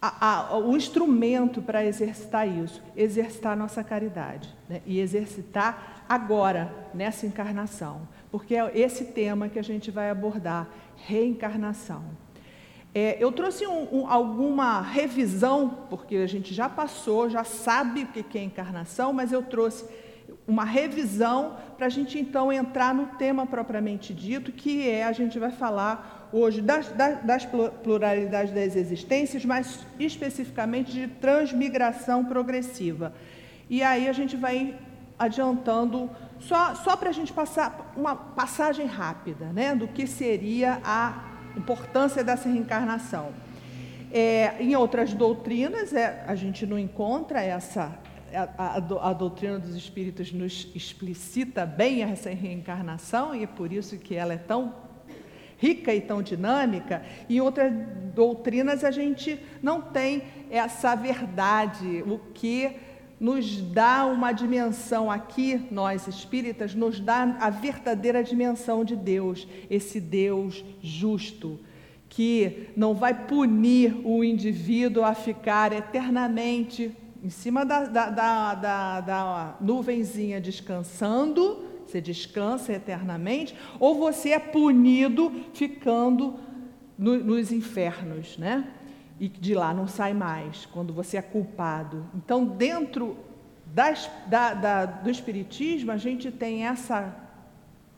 a, 0.00 0.52
a, 0.52 0.58
o 0.58 0.76
instrumento 0.76 1.60
para 1.60 1.84
exercitar 1.84 2.46
isso, 2.46 2.80
exercitar 2.96 3.54
a 3.54 3.56
nossa 3.56 3.82
caridade. 3.82 4.54
Né? 4.68 4.80
E 4.86 5.00
exercitar 5.00 6.04
agora, 6.08 6.72
nessa 6.94 7.26
encarnação. 7.26 8.06
Porque 8.30 8.54
é 8.54 8.70
esse 8.78 9.06
tema 9.06 9.48
que 9.48 9.58
a 9.58 9.62
gente 9.62 9.90
vai 9.90 10.08
abordar, 10.08 10.68
reencarnação. 10.96 12.04
É, 12.94 13.16
eu 13.20 13.30
trouxe 13.30 13.66
um, 13.66 14.00
um, 14.00 14.06
alguma 14.10 14.80
revisão, 14.80 15.86
porque 15.90 16.16
a 16.16 16.26
gente 16.26 16.54
já 16.54 16.68
passou, 16.68 17.28
já 17.28 17.44
sabe 17.44 18.04
o 18.04 18.06
que 18.06 18.38
é 18.38 18.42
encarnação, 18.42 19.12
mas 19.12 19.30
eu 19.30 19.42
trouxe 19.42 19.84
uma 20.46 20.64
revisão 20.64 21.56
para 21.76 21.86
a 21.86 21.90
gente 21.90 22.18
então 22.18 22.50
entrar 22.50 22.94
no 22.94 23.06
tema 23.18 23.46
propriamente 23.46 24.14
dito, 24.14 24.50
que 24.50 24.88
é 24.88 25.04
a 25.04 25.12
gente 25.12 25.38
vai 25.38 25.50
falar 25.50 26.28
hoje 26.32 26.60
das, 26.60 26.88
das, 26.88 27.22
das 27.22 27.48
pluralidades 27.82 28.52
das 28.52 28.74
existências, 28.74 29.44
mas 29.44 29.86
especificamente 29.98 30.92
de 30.92 31.06
transmigração 31.06 32.24
progressiva. 32.24 33.12
E 33.68 33.82
aí 33.82 34.08
a 34.08 34.12
gente 34.12 34.36
vai 34.36 34.74
adiantando, 35.18 36.10
só, 36.38 36.74
só 36.74 36.96
para 36.96 37.10
a 37.10 37.12
gente 37.12 37.32
passar 37.32 37.92
uma 37.96 38.14
passagem 38.14 38.86
rápida 38.86 39.46
né, 39.46 39.74
do 39.74 39.88
que 39.88 40.06
seria 40.06 40.80
a 40.84 41.24
importância 41.58 42.24
dessa 42.24 42.48
reencarnação. 42.48 43.32
É, 44.10 44.54
em 44.60 44.74
outras 44.74 45.12
doutrinas, 45.12 45.92
é, 45.92 46.24
a 46.26 46.34
gente 46.34 46.66
não 46.66 46.78
encontra 46.78 47.42
essa. 47.42 47.98
A, 48.32 48.48
a, 48.58 49.10
a, 49.10 49.12
doutrina 49.12 49.58
dos 49.58 49.74
espíritos 49.74 50.32
nos 50.32 50.70
explicita 50.74 51.64
bem 51.64 52.02
essa 52.02 52.30
reencarnação 52.30 53.34
e 53.34 53.44
é 53.44 53.46
por 53.46 53.72
isso 53.72 53.96
que 53.98 54.14
ela 54.14 54.34
é 54.34 54.38
tão 54.38 54.74
rica 55.58 55.94
e 55.94 56.00
tão 56.00 56.22
dinâmica. 56.22 57.02
Em 57.28 57.40
outras 57.40 57.72
doutrinas, 58.14 58.84
a 58.84 58.90
gente 58.90 59.40
não 59.62 59.80
tem 59.80 60.22
essa 60.50 60.94
verdade, 60.94 62.02
o 62.06 62.18
que 62.32 62.76
nos 63.20 63.60
dá 63.60 64.06
uma 64.06 64.32
dimensão 64.32 65.10
aqui, 65.10 65.66
nós 65.70 66.06
espíritas, 66.06 66.74
nos 66.74 67.00
dá 67.00 67.36
a 67.40 67.50
verdadeira 67.50 68.22
dimensão 68.22 68.84
de 68.84 68.94
Deus, 68.94 69.46
esse 69.68 70.00
Deus 70.00 70.64
justo, 70.80 71.58
que 72.08 72.68
não 72.76 72.94
vai 72.94 73.26
punir 73.26 73.94
o 74.04 74.22
indivíduo 74.22 75.04
a 75.04 75.14
ficar 75.14 75.72
eternamente 75.72 76.94
em 77.22 77.30
cima 77.30 77.64
da, 77.64 77.84
da, 77.84 78.10
da, 78.10 78.54
da, 78.54 79.00
da 79.00 79.56
nuvenzinha 79.60 80.40
descansando, 80.40 81.64
você 81.86 82.00
descansa 82.00 82.72
eternamente, 82.72 83.54
ou 83.80 83.96
você 83.96 84.30
é 84.30 84.38
punido 84.38 85.32
ficando 85.52 86.38
no, 86.96 87.16
nos 87.16 87.50
infernos, 87.50 88.36
né? 88.38 88.68
E 89.20 89.28
de 89.28 89.54
lá 89.54 89.74
não 89.74 89.86
sai 89.86 90.14
mais, 90.14 90.66
quando 90.66 90.92
você 90.92 91.16
é 91.16 91.22
culpado. 91.22 92.06
Então, 92.14 92.44
dentro 92.44 93.16
das, 93.66 94.10
da, 94.26 94.54
da, 94.54 94.86
do 94.86 95.10
Espiritismo, 95.10 95.90
a 95.90 95.96
gente 95.96 96.30
tem 96.30 96.66
essa 96.66 97.14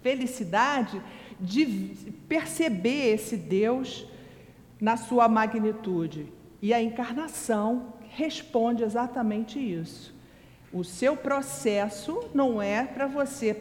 felicidade 0.03 1.01
de 1.39 2.15
perceber 2.29 3.15
esse 3.15 3.37
Deus 3.37 4.07
na 4.81 4.97
sua 4.97 5.29
magnitude. 5.29 6.27
E 6.63 6.73
a 6.73 6.83
encarnação 6.83 7.95
responde 8.09 8.83
exatamente 8.83 9.59
isso. 9.59 10.15
O 10.73 10.85
seu 10.85 11.17
processo 11.17 12.21
não 12.33 12.63
é 12.63 12.85
para 12.85 13.07
você, 13.07 13.57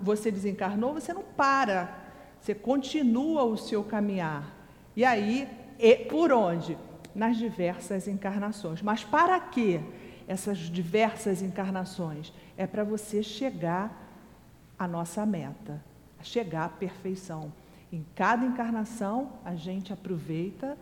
você 0.00 0.30
desencarnou, 0.30 0.94
você 0.94 1.12
não 1.12 1.22
para, 1.22 2.06
você 2.40 2.54
continua 2.54 3.42
o 3.44 3.56
seu 3.56 3.82
caminhar. 3.82 4.54
E 4.94 5.04
aí, 5.04 5.48
por 6.08 6.32
onde? 6.32 6.76
Nas 7.14 7.36
diversas 7.36 8.08
encarnações. 8.08 8.82
Mas 8.82 9.04
para 9.04 9.38
quê? 9.40 9.80
Essas 10.28 10.58
diversas 10.58 11.42
encarnações 11.42 12.32
é 12.56 12.66
para 12.66 12.82
você 12.84 13.22
chegar 13.22 14.06
à 14.78 14.88
nossa 14.88 15.24
meta, 15.24 15.82
chegar 16.22 16.64
à 16.64 16.68
perfeição. 16.68 17.52
Em 17.92 18.04
cada 18.14 18.44
encarnação, 18.44 19.32
a 19.44 19.54
gente 19.54 19.92
aproveita, 19.92 20.76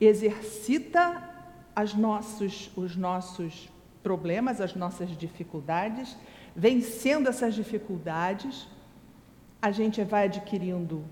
exercita 0.00 1.30
as 1.74 1.94
nossos, 1.94 2.70
os 2.76 2.94
nossos 2.94 3.68
problemas, 4.02 4.60
as 4.60 4.74
nossas 4.74 5.16
dificuldades, 5.16 6.16
vencendo 6.54 7.28
essas 7.28 7.54
dificuldades, 7.54 8.68
a 9.60 9.70
gente 9.70 10.04
vai 10.04 10.26
adquirindo, 10.26 11.04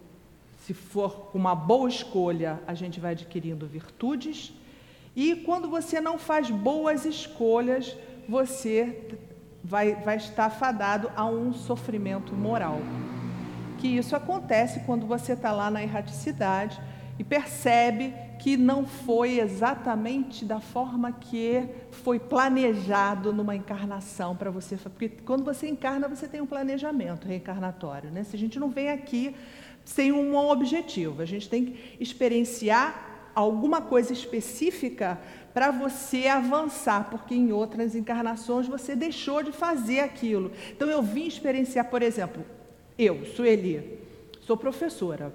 se 0.67 0.75
for 0.75 1.31
com 1.31 1.39
uma 1.39 1.55
boa 1.55 1.89
escolha, 1.89 2.61
a 2.67 2.75
gente 2.75 3.01
vai 3.01 3.13
adquirindo 3.13 3.67
virtudes, 3.67 4.53
e 5.15 5.37
quando 5.37 5.69
você 5.69 6.01
não 6.01 6.19
faz 6.19 6.51
boas 6.51 7.05
escolhas, 7.05 7.97
você 8.29 9.09
vai, 9.63 9.95
vai 9.97 10.17
estar 10.17 10.51
fadado 10.51 11.11
a 11.15 11.27
um 11.27 11.53
sofrimento 11.53 12.35
moral 12.35 12.81
que 13.83 13.89
isso 13.89 14.15
acontece 14.15 14.79
quando 14.87 15.07
você 15.07 15.33
está 15.33 15.51
lá 15.51 15.69
na 15.69 15.83
erraticidade 15.83 16.81
e 17.19 17.25
percebe 17.25 18.15
que 18.39 18.57
não 18.57 18.87
foi 18.87 19.41
exatamente 19.41 20.45
da 20.45 20.61
forma 20.61 21.11
que 21.11 21.69
foi 21.91 22.21
planejado 22.21 23.33
numa 23.33 23.57
encarnação 23.57 24.37
para 24.37 24.53
você. 24.53 24.77
Porque 24.77 25.09
quando 25.09 25.45
você 25.45 25.69
encarna, 25.69 26.07
você 26.07 26.29
tem 26.29 26.41
um 26.41 26.47
planejamento 26.47 27.27
reencarnatório. 27.27 28.09
Né? 28.11 28.23
Se 28.23 28.37
a 28.37 28.39
gente 28.39 28.59
não 28.61 28.71
vem 28.71 28.89
aqui 28.89 29.35
sem 29.85 30.13
um 30.13 30.37
objetivo, 30.37 31.23
a 31.23 31.25
gente 31.25 31.49
tem 31.49 31.65
que 31.67 31.97
experienciar 32.01 33.31
alguma 33.35 33.81
coisa 33.81 34.13
específica 34.13 35.19
para 35.53 35.71
você 35.71 36.27
avançar, 36.27 37.09
porque 37.11 37.35
em 37.35 37.53
outras 37.53 37.95
encarnações 37.95 38.67
você 38.67 38.95
deixou 38.95 39.43
de 39.43 39.53
fazer 39.53 40.01
aquilo. 40.01 40.53
Então 40.71 40.89
eu 40.89 41.03
vim 41.03 41.27
experienciar, 41.27 41.89
por 41.91 42.03
exemplo, 42.03 42.45
eu, 42.99 43.25
Sueli, 43.27 43.99
sou 44.41 44.57
professora. 44.57 45.33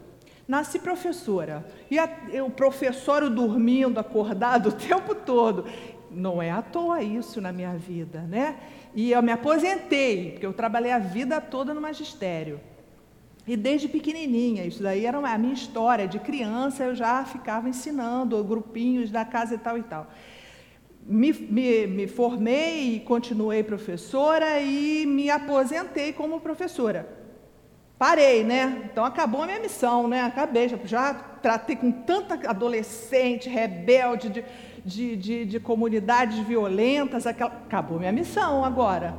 Nasci 0.48 0.80
professora. 0.80 1.66
E 1.92 2.00
a, 2.00 2.10
o 2.46 2.50
professor 2.50 3.30
dormindo, 3.30 4.00
acordado 4.00 4.70
o 4.70 4.72
tempo 4.72 5.14
todo. 5.14 5.66
Não 6.10 6.42
é 6.42 6.50
à 6.50 6.62
toa 6.62 7.04
isso 7.04 7.42
na 7.42 7.52
minha 7.52 7.74
vida, 7.74 8.22
né? 8.22 8.58
E 8.96 9.12
eu 9.12 9.22
me 9.22 9.32
aposentei, 9.32 10.32
porque 10.32 10.46
eu 10.46 10.54
trabalhei 10.54 10.92
a 10.92 11.00
vida 11.00 11.42
toda 11.42 11.74
no 11.74 11.82
magistério. 11.82 12.62
E 13.48 13.56
desde 13.56 13.88
pequenininha, 13.88 14.66
isso 14.66 14.84
daí 14.84 15.06
era 15.06 15.18
a 15.18 15.38
minha 15.38 15.54
história. 15.54 16.06
De 16.06 16.20
criança 16.20 16.84
eu 16.84 16.94
já 16.94 17.24
ficava 17.24 17.70
ensinando 17.70 18.44
grupinhos 18.44 19.10
da 19.10 19.24
casa 19.24 19.56
e 19.56 19.58
tal 19.58 19.78
e 19.78 19.84
tal. 19.84 20.12
Me, 21.02 21.32
me, 21.32 21.88
me 21.88 22.08
formei 22.08 22.96
e 22.96 23.00
continuei 23.00 23.64
professora 23.64 24.60
e 24.60 25.06
me 25.06 25.30
aposentei 25.30 26.12
como 26.12 26.42
professora. 26.42 27.08
Parei, 27.98 28.44
né? 28.44 28.90
Então 28.92 29.06
acabou 29.06 29.42
a 29.42 29.46
minha 29.46 29.60
missão, 29.62 30.10
né? 30.10 30.22
Acabei, 30.24 30.68
já, 30.68 30.78
já 30.84 31.14
tratei 31.14 31.78
com 31.78 31.90
tanta 31.90 32.36
adolescente, 32.50 33.48
rebelde, 33.48 34.30
de, 34.30 34.46
de, 34.86 35.16
de, 35.16 35.46
de 35.46 35.60
comunidades 35.60 36.38
violentas, 36.40 37.26
acabou 37.26 37.98
minha 37.98 38.12
missão 38.12 38.66
agora. 38.66 39.16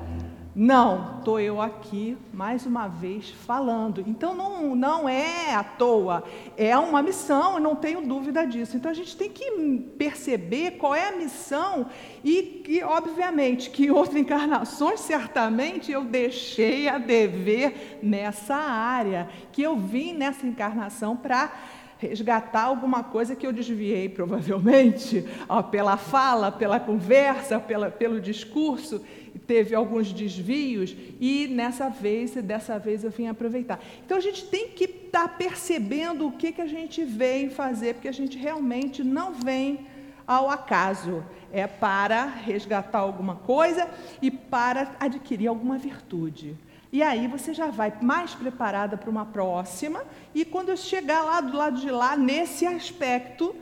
Não, 0.61 1.19
estou 1.19 1.39
eu 1.39 1.63
aqui 1.63 2.19
mais 2.33 2.67
uma 2.67 2.89
vez 2.89 3.31
falando. 3.31 4.03
Então 4.05 4.35
não, 4.35 4.75
não 4.75 5.09
é 5.09 5.55
à 5.55 5.63
toa, 5.63 6.25
é 6.57 6.77
uma 6.77 7.01
missão, 7.01 7.55
eu 7.55 7.61
não 7.61 7.77
tenho 7.77 8.05
dúvida 8.05 8.45
disso. 8.45 8.77
Então 8.77 8.91
a 8.91 8.95
gente 8.95 9.17
tem 9.17 9.31
que 9.31 9.49
perceber 9.97 10.73
qual 10.73 10.97
é 10.97 11.11
a 11.11 11.17
missão 11.17 11.87
e 12.25 12.43
que, 12.65 12.83
obviamente, 12.83 13.71
que 13.71 13.87
em 13.87 13.91
outras 13.93 14.17
encarnações, 14.21 14.99
certamente, 14.99 15.93
eu 15.93 16.03
deixei 16.03 16.89
a 16.89 16.99
dever 16.99 18.01
nessa 18.03 18.57
área, 18.57 19.29
que 19.53 19.63
eu 19.63 19.77
vim 19.77 20.13
nessa 20.13 20.45
encarnação 20.45 21.17
para 21.17 21.53
resgatar 21.99 22.63
alguma 22.63 23.05
coisa 23.05 23.37
que 23.37 23.47
eu 23.47 23.53
desviei, 23.53 24.09
provavelmente, 24.09 25.25
ó, 25.49 25.63
pela 25.63 25.97
fala, 25.97 26.51
pela 26.51 26.81
conversa, 26.81 27.61
pela, 27.61 27.93
pelo 27.93 28.21
discurso 28.21 29.01
teve 29.47 29.75
alguns 29.75 30.13
desvios 30.13 30.95
e 31.21 31.47
nessa 31.49 31.89
vez, 31.89 32.33
dessa 32.35 32.79
vez 32.79 33.05
eu 33.05 33.11
vim 33.11 33.27
aproveitar. 33.27 33.81
Então 34.05 34.17
a 34.17 34.21
gente 34.21 34.47
tem 34.47 34.69
que 34.69 34.85
estar 34.85 35.29
tá 35.29 35.29
percebendo 35.29 36.27
o 36.27 36.33
que, 36.33 36.53
que 36.53 36.61
a 36.61 36.67
gente 36.67 37.05
vem 37.05 37.51
fazer, 37.51 37.95
porque 37.95 38.09
a 38.09 38.13
gente 38.13 38.37
realmente 38.39 39.03
não 39.03 39.35
vem 39.35 39.87
ao 40.27 40.51
acaso, 40.51 41.25
é 41.51 41.67
para 41.67 42.27
resgatar 42.27 42.99
alguma 42.99 43.37
coisa 43.37 43.89
e 44.21 44.31
para 44.31 44.95
adquirir 45.01 45.47
alguma 45.47 45.79
virtude. 45.79 46.55
E 46.93 47.03
aí 47.03 47.27
você 47.27 47.53
já 47.53 47.67
vai 47.67 47.93
mais 48.01 48.35
preparada 48.35 48.97
para 48.97 49.11
uma 49.11 49.27
próxima, 49.27 50.03
e 50.35 50.45
quando 50.45 50.71
eu 50.71 50.77
chegar 50.77 51.23
lá 51.23 51.41
do 51.41 51.57
lado 51.57 51.81
de 51.81 51.91
lá, 51.91 52.17
nesse 52.17 52.67
aspecto, 52.67 53.55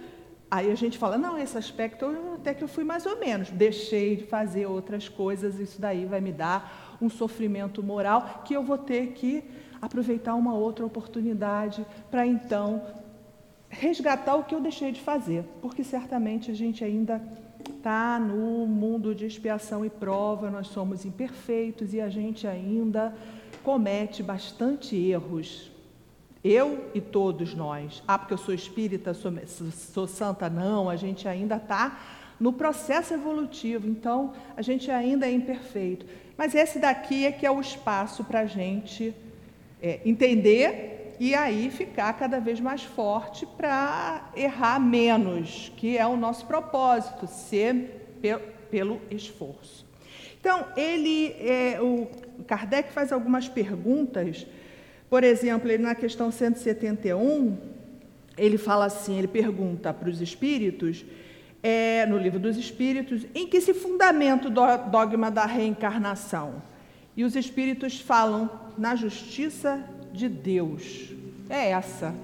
Aí 0.49 0.71
a 0.71 0.75
gente 0.77 0.97
fala, 0.97 1.19
não, 1.19 1.37
esse 1.37 1.59
aspecto 1.59 2.07
até 2.35 2.55
que 2.55 2.63
eu 2.63 2.69
fui 2.69 2.85
mais 2.85 3.05
ou 3.05 3.19
menos, 3.19 3.51
deixei 3.51 4.17
de 4.17 4.25
fazer 4.25 4.67
outras 4.67 5.09
coisas, 5.09 5.59
isso 5.59 5.81
daí 5.81 6.05
vai 6.05 6.21
me 6.21 6.33
dar 6.33 6.97
um 7.03 7.11
sofrimento 7.11 7.83
moral 7.83 8.43
que 8.45 8.55
eu 8.55 8.63
vou 8.63 8.79
ter 8.79 9.09
que 9.09 9.43
aproveitar 9.83 10.35
uma 10.35 10.55
outra 10.55 10.87
oportunidade 10.87 11.85
para 12.11 12.27
então 12.27 12.83
resgatar 13.69 14.37
o 14.37 14.45
que 14.45 14.55
eu 14.55 14.61
deixei 14.61 14.93
de 14.93 15.01
fazer, 15.01 15.45
porque 15.61 15.83
certamente 15.83 16.51
a 16.51 16.55
gente 16.55 16.85
ainda 16.85 17.21
está 17.77 18.19
no 18.19 18.67
mundo 18.67 19.15
de 19.15 19.27
expiação 19.27 19.85
e 19.85 19.91
prova, 19.91 20.51
nós 20.51 20.69
somos 20.69 21.05
imperfeitos 21.05 21.93
e 21.93 22.01
a 22.01 22.09
gente 22.09 22.47
ainda 22.47 23.13
comete 23.65 24.23
bastante 24.23 24.97
erros. 24.97 25.76
Eu 26.49 26.91
e 26.95 27.01
todos 27.01 27.57
nós. 27.57 28.05
Ah, 28.07 28.17
porque 28.17 28.33
eu 28.33 28.39
sou 28.39 28.55
espírita, 28.55 29.13
sou, 29.13 29.33
sou 29.73 30.07
santa, 30.07 30.49
não, 30.49 30.89
a 30.89 30.95
gente 30.95 31.27
ainda 31.27 31.57
está 31.57 31.99
no 32.39 32.53
processo 32.53 33.15
evolutivo, 33.15 33.89
então 33.89 34.33
a 34.57 34.63
gente 34.63 34.89
ainda 34.89 35.27
é 35.27 35.33
imperfeito. 35.33 36.07
Mas 36.39 36.55
esse 36.55 36.79
daqui 36.79 37.27
é 37.27 37.33
que 37.33 37.45
é 37.45 37.51
o 37.51 37.61
espaço 37.61 38.23
para 38.23 38.41
a 38.41 38.47
gente 38.47 39.13
é, 39.83 40.01
entender 40.05 41.17
e 41.19 41.35
aí 41.35 41.69
ficar 41.69 42.13
cada 42.13 42.39
vez 42.39 42.61
mais 42.61 42.85
forte 42.85 43.45
para 43.45 44.31
errar 44.37 44.79
menos, 44.79 45.73
que 45.77 45.99
é 45.99 46.07
o 46.07 46.17
nosso 46.17 46.47
propósito, 46.47 47.27
ser 47.27 48.15
pe 48.23 48.39
pelo 48.71 49.01
esforço. 49.11 49.85
Então, 50.39 50.65
ele, 50.77 51.35
é, 51.41 51.81
o 51.81 52.09
Kardec 52.47 52.93
faz 52.93 53.11
algumas 53.11 53.49
perguntas 53.49 54.47
por 55.09 55.23
exemplo, 55.23 55.71
ele, 55.71 55.83
na 55.83 55.95
questão 55.95 56.31
171, 56.31 57.57
ele 58.37 58.59
fala 58.59 58.87
assim, 58.87 59.19
ele 59.19 59.29
pergunta 59.29 59.93
para 59.93 60.09
os 60.09 60.21
espíritos, 60.21 61.05
é, 61.63 62.07
no 62.07 62.19
livro 62.19 62.39
dos 62.39 62.57
espíritos, 62.57 63.27
em 63.35 63.47
que 63.47 63.61
se 63.61 63.73
fundamenta 63.73 64.49
o 64.49 64.91
dogma 64.91 65.31
da 65.31 65.47
reencarnação? 65.47 66.63
E 67.17 67.25
os 67.25 67.35
espíritos 67.35 68.01
falam 68.01 68.51
na 68.77 68.95
justiça 68.95 69.83
de 70.13 70.29
Deus. 70.29 71.13
É 71.49 71.71
essa, 71.71 72.15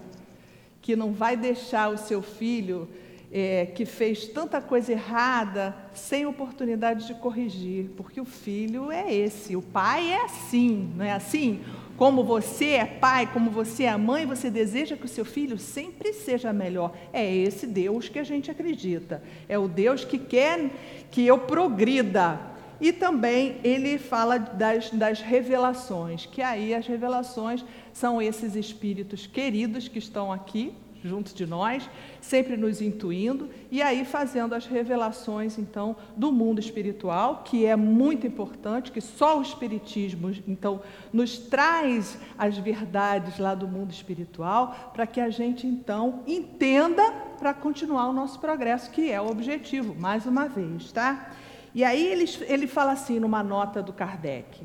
que 0.80 0.96
não 0.96 1.12
vai 1.12 1.36
deixar 1.36 1.88
o 1.88 1.96
seu 1.96 2.20
filho 2.20 2.88
é, 3.32 3.64
que 3.66 3.86
fez 3.86 4.26
tanta 4.28 4.60
coisa 4.60 4.92
errada 4.92 5.74
sem 5.94 6.26
oportunidade 6.26 7.06
de 7.06 7.14
corrigir, 7.14 7.90
porque 7.96 8.20
o 8.20 8.26
filho 8.26 8.92
é 8.92 9.12
esse, 9.12 9.56
o 9.56 9.62
pai 9.62 10.12
é 10.12 10.24
assim, 10.24 10.92
não 10.94 11.04
é 11.04 11.12
assim? 11.12 11.60
Como 12.02 12.24
você 12.24 12.70
é 12.70 12.84
pai, 12.84 13.32
como 13.32 13.48
você 13.48 13.84
é 13.84 13.96
mãe, 13.96 14.26
você 14.26 14.50
deseja 14.50 14.96
que 14.96 15.04
o 15.04 15.08
seu 15.08 15.24
filho 15.24 15.56
sempre 15.56 16.12
seja 16.12 16.52
melhor. 16.52 16.92
É 17.12 17.32
esse 17.32 17.64
Deus 17.64 18.08
que 18.08 18.18
a 18.18 18.24
gente 18.24 18.50
acredita. 18.50 19.22
É 19.48 19.56
o 19.56 19.68
Deus 19.68 20.04
que 20.04 20.18
quer 20.18 20.68
que 21.12 21.24
eu 21.24 21.38
progrida. 21.38 22.40
E 22.80 22.92
também 22.92 23.58
ele 23.62 23.98
fala 23.98 24.36
das, 24.36 24.90
das 24.90 25.20
revelações, 25.20 26.26
que 26.26 26.42
aí 26.42 26.74
as 26.74 26.88
revelações 26.88 27.64
são 27.92 28.20
esses 28.20 28.56
espíritos 28.56 29.28
queridos 29.28 29.86
que 29.86 30.00
estão 30.00 30.32
aqui 30.32 30.74
junto 31.02 31.34
de 31.34 31.46
nós, 31.46 31.88
sempre 32.20 32.56
nos 32.56 32.80
intuindo 32.80 33.48
e 33.70 33.82
aí 33.82 34.04
fazendo 34.04 34.54
as 34.54 34.66
revelações 34.66 35.58
então 35.58 35.96
do 36.16 36.30
mundo 36.30 36.60
espiritual, 36.60 37.42
que 37.44 37.66
é 37.66 37.76
muito 37.76 38.26
importante, 38.26 38.92
que 38.92 39.00
só 39.00 39.38
o 39.38 39.42
espiritismo 39.42 40.32
então 40.46 40.80
nos 41.12 41.38
traz 41.38 42.18
as 42.38 42.56
verdades 42.56 43.38
lá 43.38 43.54
do 43.54 43.66
mundo 43.66 43.90
espiritual, 43.90 44.92
para 44.92 45.06
que 45.06 45.20
a 45.20 45.30
gente 45.30 45.66
então 45.66 46.22
entenda 46.26 47.02
para 47.38 47.52
continuar 47.52 48.08
o 48.08 48.12
nosso 48.12 48.38
progresso, 48.38 48.90
que 48.90 49.10
é 49.10 49.20
o 49.20 49.28
objetivo, 49.28 49.94
mais 49.94 50.26
uma 50.26 50.48
vez, 50.48 50.92
tá? 50.92 51.32
E 51.74 51.82
aí 51.82 52.06
ele, 52.06 52.24
ele 52.42 52.66
fala 52.66 52.92
assim 52.92 53.18
numa 53.18 53.42
nota 53.42 53.82
do 53.82 53.92
Kardec, 53.92 54.62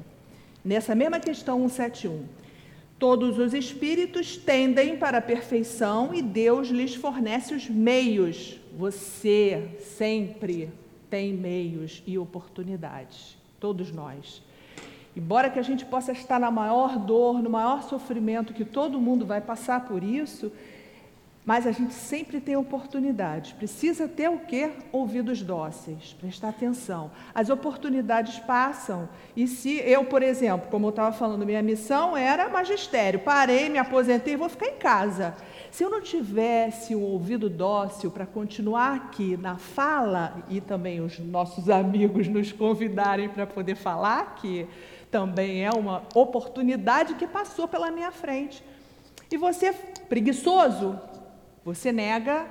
nessa 0.63 0.93
mesma 0.93 1.19
questão 1.19 1.58
171, 1.69 2.26
Todos 3.00 3.38
os 3.38 3.54
espíritos 3.54 4.38
tendem 4.38 4.98
para 4.98 5.20
a 5.20 5.22
perfeição 5.22 6.14
e 6.16 6.22
Deus 6.22 6.70
lhes 6.70 6.96
fornece 6.96 7.54
os 7.54 7.70
meios. 7.70 8.60
Você 8.76 9.70
sempre 9.80 10.72
tem 11.08 11.32
meios 11.32 12.02
e 12.08 12.18
oportunidades, 12.18 13.38
todos 13.60 13.92
nós. 13.92 14.42
Embora 15.16 15.50
que 15.50 15.60
a 15.60 15.64
gente 15.64 15.86
possa 15.86 16.12
estar 16.12 16.40
na 16.40 16.50
maior 16.50 16.98
dor, 16.98 17.42
no 17.42 17.50
maior 17.50 17.84
sofrimento, 17.84 18.54
que 18.54 18.66
todo 18.66 19.00
mundo 19.00 19.26
vai 19.26 19.42
passar 19.42 19.88
por 19.88 20.04
isso, 20.04 20.52
mas 21.48 21.66
a 21.66 21.72
gente 21.72 21.94
sempre 21.94 22.42
tem 22.42 22.58
oportunidades. 22.58 23.54
Precisa 23.54 24.06
ter 24.06 24.30
o 24.30 24.40
quê? 24.40 24.70
Ouvidos 24.92 25.42
dóceis, 25.42 26.14
prestar 26.20 26.50
atenção. 26.50 27.10
As 27.34 27.50
oportunidades 27.50 28.38
passam. 28.40 29.08
E 29.34 29.48
se 29.48 29.78
eu, 29.78 30.04
por 30.04 30.22
exemplo, 30.22 30.68
como 30.70 30.88
eu 30.88 30.90
estava 30.90 31.14
falando, 31.14 31.46
minha 31.46 31.64
missão 31.64 32.18
era 32.18 32.50
magistério, 32.50 33.22
parei, 33.22 33.70
me 33.70 33.78
aposentei, 33.78 34.36
vou 34.36 34.50
ficar 34.50 34.68
em 34.68 34.76
casa. 34.76 35.38
Se 35.72 35.86
eu 35.86 35.90
não 35.90 36.02
tivesse 36.02 36.94
um 36.94 37.02
ouvido 37.02 37.50
dócil 37.50 38.12
para 38.12 38.26
continuar 38.26 38.96
aqui 38.96 39.38
na 39.38 39.56
fala 39.56 40.44
e 40.50 40.60
também 40.60 41.00
os 41.00 41.18
nossos 41.18 41.70
amigos 41.72 42.28
nos 42.28 42.52
convidarem 42.52 43.30
para 43.30 43.48
poder 43.48 43.76
falar, 43.76 44.36
que 44.36 44.68
também 45.10 45.64
é 45.64 45.72
uma 45.72 46.04
oportunidade 46.14 47.14
que 47.14 47.26
passou 47.26 47.70
pela 47.70 47.90
minha 47.90 48.12
frente. 48.12 48.62
E 49.32 49.38
você, 49.38 49.72
preguiçoso, 50.10 51.00
você 51.67 51.91
nega 51.91 52.47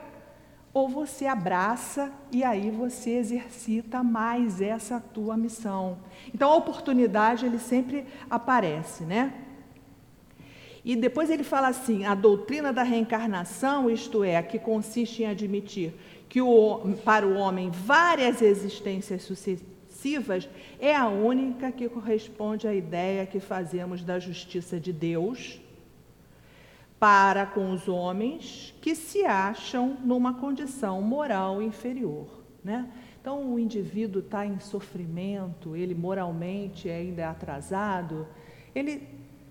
ou 0.74 0.90
você 0.90 1.24
abraça 1.24 2.12
e 2.31 2.44
aí 2.44 2.70
você 2.70 3.12
exercita 3.12 4.02
mais 4.02 4.61
essa 4.61 5.00
tua 5.00 5.38
missão. 5.38 5.96
Então 6.35 6.52
a 6.52 6.57
oportunidade 6.57 7.46
ele 7.46 7.59
sempre 7.59 8.05
aparece, 8.29 9.05
né? 9.05 9.33
E 10.85 10.94
depois 10.94 11.31
ele 11.31 11.44
fala 11.44 11.68
assim: 11.68 12.05
a 12.05 12.14
doutrina 12.14 12.74
da 12.74 12.83
reencarnação, 12.83 13.88
isto 13.88 14.22
é, 14.22 14.42
que 14.42 14.59
consiste 14.59 15.22
em 15.22 15.26
admitir 15.26 15.94
que 16.29 16.42
o, 16.42 16.81
para 17.02 17.26
o 17.26 17.37
homem 17.37 17.70
várias 17.70 18.42
existências 18.42 19.22
sucessivas, 19.22 20.46
é 20.79 20.94
a 20.94 21.09
única 21.09 21.72
que 21.72 21.88
corresponde 21.88 22.68
à 22.68 22.74
ideia 22.74 23.24
que 23.24 23.40
fazemos 23.40 24.05
da 24.05 24.18
justiça 24.18 24.79
de 24.79 24.92
Deus 24.92 25.59
para 26.99 27.47
com 27.47 27.73
os 27.73 27.89
homens 27.89 28.75
que 28.81 28.95
se 28.95 29.25
acham 29.25 29.97
numa 30.03 30.35
condição 30.35 31.03
moral 31.03 31.61
inferior. 31.61 32.27
Né? 32.65 32.89
Então, 33.21 33.53
o 33.53 33.59
indivíduo 33.59 34.23
está 34.23 34.47
em 34.47 34.59
sofrimento, 34.61 35.77
ele 35.77 35.95
moralmente 35.95 36.89
ainda 36.89 37.23
é 37.23 37.25
atrasado, 37.25 38.27
ele, 38.75 39.03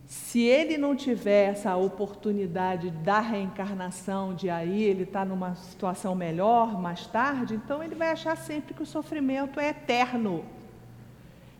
se 0.05 0.41
ele 0.41 0.77
não 0.77 0.95
tiver 0.95 1.49
essa 1.49 1.75
oportunidade 1.75 2.89
da 2.89 3.19
reencarnação, 3.19 4.33
de 4.33 4.49
aí 4.49 4.83
ele 4.83 5.03
estar 5.03 5.19
tá 5.19 5.25
numa 5.25 5.55
situação 5.55 6.15
melhor 6.15 6.79
mais 6.79 7.05
tarde, 7.07 7.55
então 7.55 7.83
ele 7.83 7.95
vai 7.95 8.11
achar 8.11 8.37
sempre 8.37 8.73
que 8.73 8.83
o 8.83 8.85
sofrimento 8.85 9.59
é 9.59 9.69
eterno. 9.69 10.45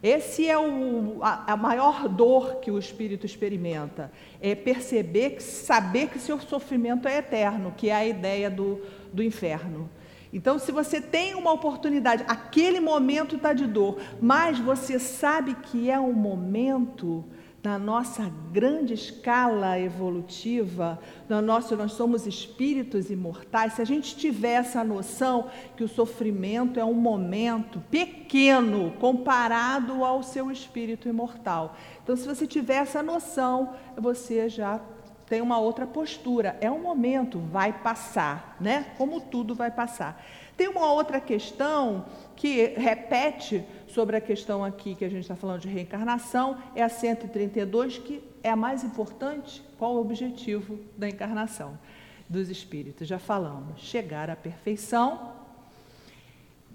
Esse 0.05 0.47
é 0.47 0.55
o, 0.55 1.17
a, 1.23 1.53
a, 1.53 1.57
maior 1.57 2.07
dor 2.07 2.57
que 2.57 2.69
o 2.69 2.77
espírito 2.77 3.25
experimenta, 3.25 4.11
é 4.39 4.53
perceber, 4.53 5.41
saber 5.41 6.09
que 6.09 6.19
seu 6.19 6.39
sofrimento 6.39 7.07
é 7.07 7.17
eterno, 7.17 7.73
que 7.75 7.89
é 7.89 7.95
a 7.95 8.05
ideia 8.05 8.47
do, 8.47 8.83
do 9.11 9.23
inferno. 9.23 9.89
Então, 10.31 10.59
se 10.59 10.71
você 10.71 11.01
tem 11.01 11.33
uma 11.33 11.51
oportunidade, 11.51 12.23
aquele 12.27 12.79
momento 12.79 13.35
está 13.35 13.51
de 13.51 13.65
dor, 13.65 13.99
mas 14.21 14.59
você 14.59 14.99
sabe 14.99 15.55
que 15.55 15.89
é 15.89 15.99
um 15.99 16.13
momento 16.13 17.25
na 17.65 17.80
nossa 17.80 18.32
grande 18.51 18.93
escala 18.93 19.80
evolutiva, 19.80 20.99
na 21.28 21.41
nossa, 21.41 21.75
nós 21.75 21.93
somos 21.93 22.28
espíritos 22.28 23.10
imortais, 23.10 23.73
se 23.73 23.82
a 23.82 23.86
gente 23.86 24.15
tiver 24.15 24.54
essa 24.54 24.84
noção 24.84 25.49
que 25.75 25.84
o 25.84 25.88
sofrimento 25.88 26.80
é 26.80 26.86
um 26.86 26.93
momento 26.93 27.82
pequeno 27.89 28.93
comparado 28.99 30.06
ao 30.06 30.21
seu 30.21 30.51
espírito 30.51 31.10
imortal. 31.10 31.75
Então, 32.04 32.15
se 32.15 32.28
você 32.28 32.45
tiver 32.45 32.75
essa 32.75 33.01
noção, 33.01 33.73
você 33.97 34.47
já 34.47 34.80
tem 35.25 35.41
uma 35.41 35.58
outra 35.58 35.88
postura. 35.88 36.56
É 36.62 36.69
um 36.69 36.80
momento, 36.80 37.39
vai 37.39 37.73
passar, 37.73 38.56
né? 38.60 38.93
Como 38.95 39.19
tudo 39.19 39.56
vai 39.56 39.71
passar. 39.71 40.23
Tem 40.56 40.67
uma 40.67 40.91
outra 40.91 41.19
questão 41.19 42.06
que 42.36 42.67
repete 42.78 43.65
sobre 43.95 44.17
a 44.17 44.21
questão 44.21 44.62
aqui 44.62 44.93
que 44.93 45.05
a 45.05 45.10
gente 45.10 45.21
está 45.21 45.38
falando 45.38 45.62
de 45.62 45.69
reencarnação, 45.69 46.58
é 46.75 46.84
a 46.84 46.89
132, 46.89 47.97
que 47.97 48.21
é 48.43 48.49
a 48.49 48.55
mais 48.55 48.84
importante. 48.84 49.63
Qual 49.79 49.95
o 49.95 50.01
objetivo 50.01 50.77
da 50.97 51.08
encarnação 51.08 51.79
dos 52.27 52.49
espíritos? 52.49 53.08
Já 53.08 53.17
falamos, 53.17 53.79
chegar 53.79 54.29
à 54.29 54.36
perfeição. 54.36 55.31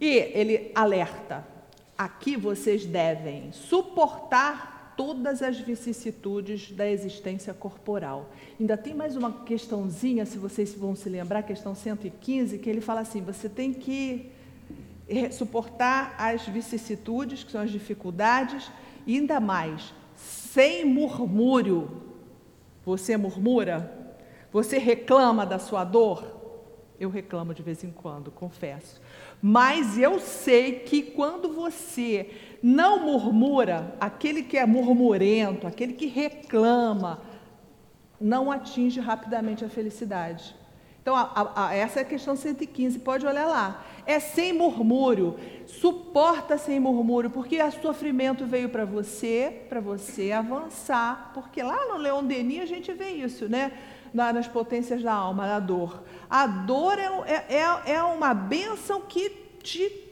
E 0.01 0.07
ele 0.07 0.73
alerta: 0.75 1.47
aqui 1.97 2.39
vocês 2.39 2.87
devem 2.87 3.53
suportar 3.53 4.95
todas 4.97 5.43
as 5.43 5.59
vicissitudes 5.61 6.73
da 6.73 6.89
existência 6.89 7.53
corporal. 7.53 8.31
Ainda 8.59 8.79
tem 8.79 8.95
mais 8.95 9.15
uma 9.15 9.45
questãozinha, 9.45 10.25
se 10.25 10.39
vocês 10.39 10.73
vão 10.73 10.97
se 10.97 11.11
lembrar, 11.11 11.43
questão 11.43 11.75
115, 11.75 12.59
que 12.59 12.71
ele 12.71 12.81
fala 12.81 13.01
assim: 13.01 13.21
você 13.21 13.47
tem 13.47 13.75
que 13.75 14.40
suportar 15.33 16.15
as 16.19 16.47
vicissitudes, 16.47 17.45
que 17.45 17.53
são 17.53 17.61
as 17.61 17.71
dificuldades, 17.71 18.71
e 19.07 19.17
ainda 19.17 19.41
mais, 19.41 19.93
sem 20.17 20.85
murmúrio. 20.85 22.03
Você 22.85 23.17
murmura? 23.17 23.93
Você 24.53 24.79
reclama 24.79 25.47
da 25.47 25.59
sua 25.59 25.85
dor? 25.85 26.39
Eu 26.99 27.09
reclamo 27.09 27.55
de 27.55 27.63
vez 27.63 27.83
em 27.83 27.91
quando, 27.91 28.31
confesso. 28.31 29.01
Mas 29.41 29.97
eu 29.97 30.21
sei 30.21 30.81
que 30.81 31.03
quando 31.03 31.53
você 31.53 32.31
não 32.63 33.07
murmura, 33.07 33.97
aquele 33.99 34.43
que 34.43 34.59
é 34.59 34.67
murmurento, 34.67 35.67
aquele 35.67 35.95
que 35.95 36.07
reclama, 36.07 37.23
não 38.21 38.51
atinge 38.51 39.01
rapidamente 39.01 39.65
a 39.65 39.69
felicidade. 39.69 40.55
Então, 41.01 41.17
a, 41.17 41.23
a, 41.35 41.69
a, 41.69 41.75
essa 41.75 42.01
é 42.01 42.03
a 42.03 42.05
questão 42.05 42.37
115, 42.37 42.99
pode 42.99 43.27
olhar 43.27 43.47
lá. 43.47 43.85
É 44.11 44.19
sem 44.19 44.53
murmúrio, 44.53 45.39
suporta 45.69 46.59
sem 46.59 46.81
murmúrio, 46.81 47.31
porque 47.31 47.63
o 47.63 47.71
sofrimento 47.71 48.45
veio 48.45 48.69
para 48.69 48.85
você, 48.85 49.63
para 49.69 49.79
você 49.79 50.33
avançar. 50.33 51.31
Porque 51.33 51.63
lá 51.63 51.87
no 51.87 51.97
Leon 51.97 52.25
Denis 52.25 52.63
a 52.63 52.67
gente 52.67 52.93
vê 52.93 53.11
isso, 53.11 53.49
né? 53.49 53.71
nas 54.13 54.49
potências 54.49 55.01
da 55.01 55.13
alma, 55.13 55.55
a 55.55 55.61
dor. 55.61 56.03
A 56.29 56.45
dor 56.49 56.99
é, 56.99 57.07
é, 57.29 57.57
é, 57.59 57.93
é 57.93 58.03
uma 58.03 58.35
bênção 58.35 59.03
que 59.03 59.31
te 59.63 60.11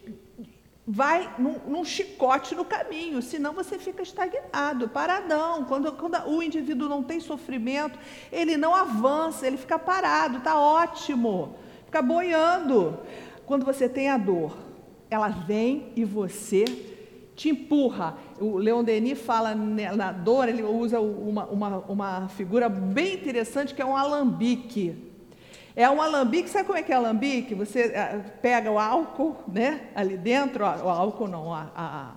vai 0.87 1.35
num, 1.37 1.57
num, 1.67 1.85
chicote 1.85 2.55
no 2.55 2.65
caminho, 2.65 3.21
senão 3.21 3.53
você 3.53 3.81
fica 3.81 4.01
estagnado, 4.01 4.89
paradão. 4.89 5.65
Quando, 5.65 5.91
quando 5.95 6.17
o 6.29 6.41
indivíduo 6.41 6.89
não 6.89 7.03
tem 7.03 7.19
sofrimento, 7.19 7.99
ele 8.31 8.57
não 8.57 8.73
avança, 8.73 9.45
ele 9.45 9.57
fica 9.57 9.77
parado, 9.77 10.39
está 10.39 10.57
ótimo, 10.57 11.57
fica 11.85 12.01
boiando. 12.01 12.97
Quando 13.49 13.65
você 13.65 13.89
tem 13.89 14.11
a 14.11 14.19
dor, 14.19 14.55
ela 15.09 15.31
vem 15.31 15.91
e 15.97 16.05
você 16.05 16.67
te 17.35 17.49
empurra. 17.49 18.19
O 18.39 18.59
Leon 18.59 18.85
Denis 18.85 19.19
fala 19.19 19.55
na 19.55 20.13
dor, 20.13 20.51
ele 20.51 20.63
usa 20.63 21.01
uma, 21.01 21.47
uma, 21.47 21.79
uma 21.89 22.29
figura 22.29 22.69
bem 22.69 23.15
interessante 23.15 23.75
que 23.75 23.81
é 23.81 23.87
um 23.87 23.97
alambique. 23.97 25.15
É 25.75 25.89
um 25.89 26.03
alambique, 26.03 26.51
sabe 26.51 26.67
como 26.67 26.79
é 26.79 26.83
que 26.83 26.93
é 26.93 26.97
alambique? 26.97 27.55
Você 27.55 27.85
eh, 27.85 28.23
pega 28.43 28.71
o 28.71 28.79
álcool, 28.79 29.35
né? 29.49 29.89
Ali 29.95 30.19
dentro, 30.19 30.65
o 30.65 30.89
álcool 30.91 31.27
não, 31.27 31.55
a, 31.55 31.71
a 31.75 32.11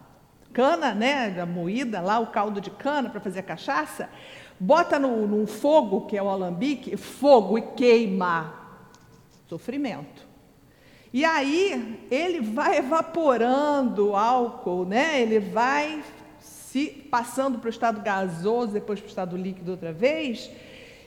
cana, 0.52 0.94
né? 0.94 1.39
A 1.39 1.46
moída 1.46 2.02
lá, 2.02 2.20
o 2.20 2.28
caldo 2.28 2.60
de 2.60 2.72
cana 2.72 3.10
para 3.10 3.22
fazer 3.22 3.39
a 3.39 3.44
cachaça, 3.44 4.10
bota 4.60 5.00
no, 5.00 5.26
num 5.26 5.48
fogo, 5.48 6.08
que 6.08 6.17
é 6.17 6.22
o 6.22 6.28
alambique, 6.28 6.98
fogo 6.98 7.58
e 7.58 7.62
queima. 7.62 8.54
Sofrimento. 9.48 10.31
E 11.13 11.26
aí 11.26 12.00
ele 12.10 12.39
vai 12.39 12.78
evaporando 12.78 14.10
o 14.10 14.15
álcool, 14.15 14.86
né? 14.86 15.21
Ele 15.21 15.39
vai 15.39 16.04
se 16.39 16.88
passando 17.10 17.60
para 17.60 17.67
o 17.67 17.69
estado 17.69 18.02
gasoso, 18.02 18.71
depois 18.71 19.00
para 19.00 19.08
o 19.08 19.10
estado 19.10 19.38
líquido 19.38 19.71
outra 19.71 19.91
vez. 19.91 20.50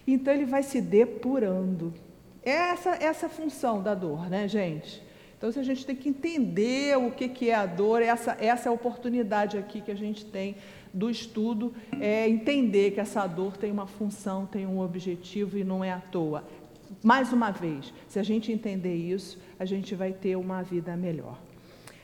Então 0.07 0.33
ele 0.33 0.45
vai 0.45 0.63
se 0.63 0.81
depurando. 0.81 1.95
É 2.43 2.51
essa, 2.51 2.91
essa 2.91 3.29
função 3.29 3.83
da 3.83 3.95
dor, 3.95 4.29
né, 4.29 4.47
gente? 4.47 5.03
Então, 5.47 5.61
a 5.61 5.65
gente 5.65 5.85
tem 5.85 5.95
que 5.95 6.09
entender 6.09 6.97
o 6.97 7.11
que, 7.11 7.29
que 7.29 7.51
é 7.51 7.55
a 7.55 7.67
dor, 7.67 8.01
essa, 8.01 8.35
essa 8.41 8.69
é 8.69 8.71
a 8.71 8.73
oportunidade 8.73 9.59
aqui 9.59 9.83
que 9.83 9.91
a 9.91 9.95
gente 9.95 10.25
tem 10.25 10.57
do 10.93 11.11
estudo, 11.11 11.75
é 12.01 12.27
entender 12.27 12.93
que 12.93 13.01
essa 13.01 13.27
dor 13.27 13.57
tem 13.57 13.71
uma 13.71 13.87
função, 13.87 14.47
tem 14.47 14.67
um 14.67 14.81
objetivo 14.81 15.59
e 15.59 15.65
não 15.65 15.85
é 15.85 15.91
à 15.91 15.99
toa. 15.99 16.45
Mais 17.05 17.35
uma 17.35 17.51
vez, 17.51 17.93
se 18.09 18.19
a 18.19 18.23
gente 18.23 18.51
entender 18.51 18.95
isso, 18.95 19.39
a 19.59 19.67
gente 19.67 19.95
vai 19.95 20.11
ter 20.11 20.37
uma 20.37 20.63
vida 20.63 20.97
melhor. 20.97 21.37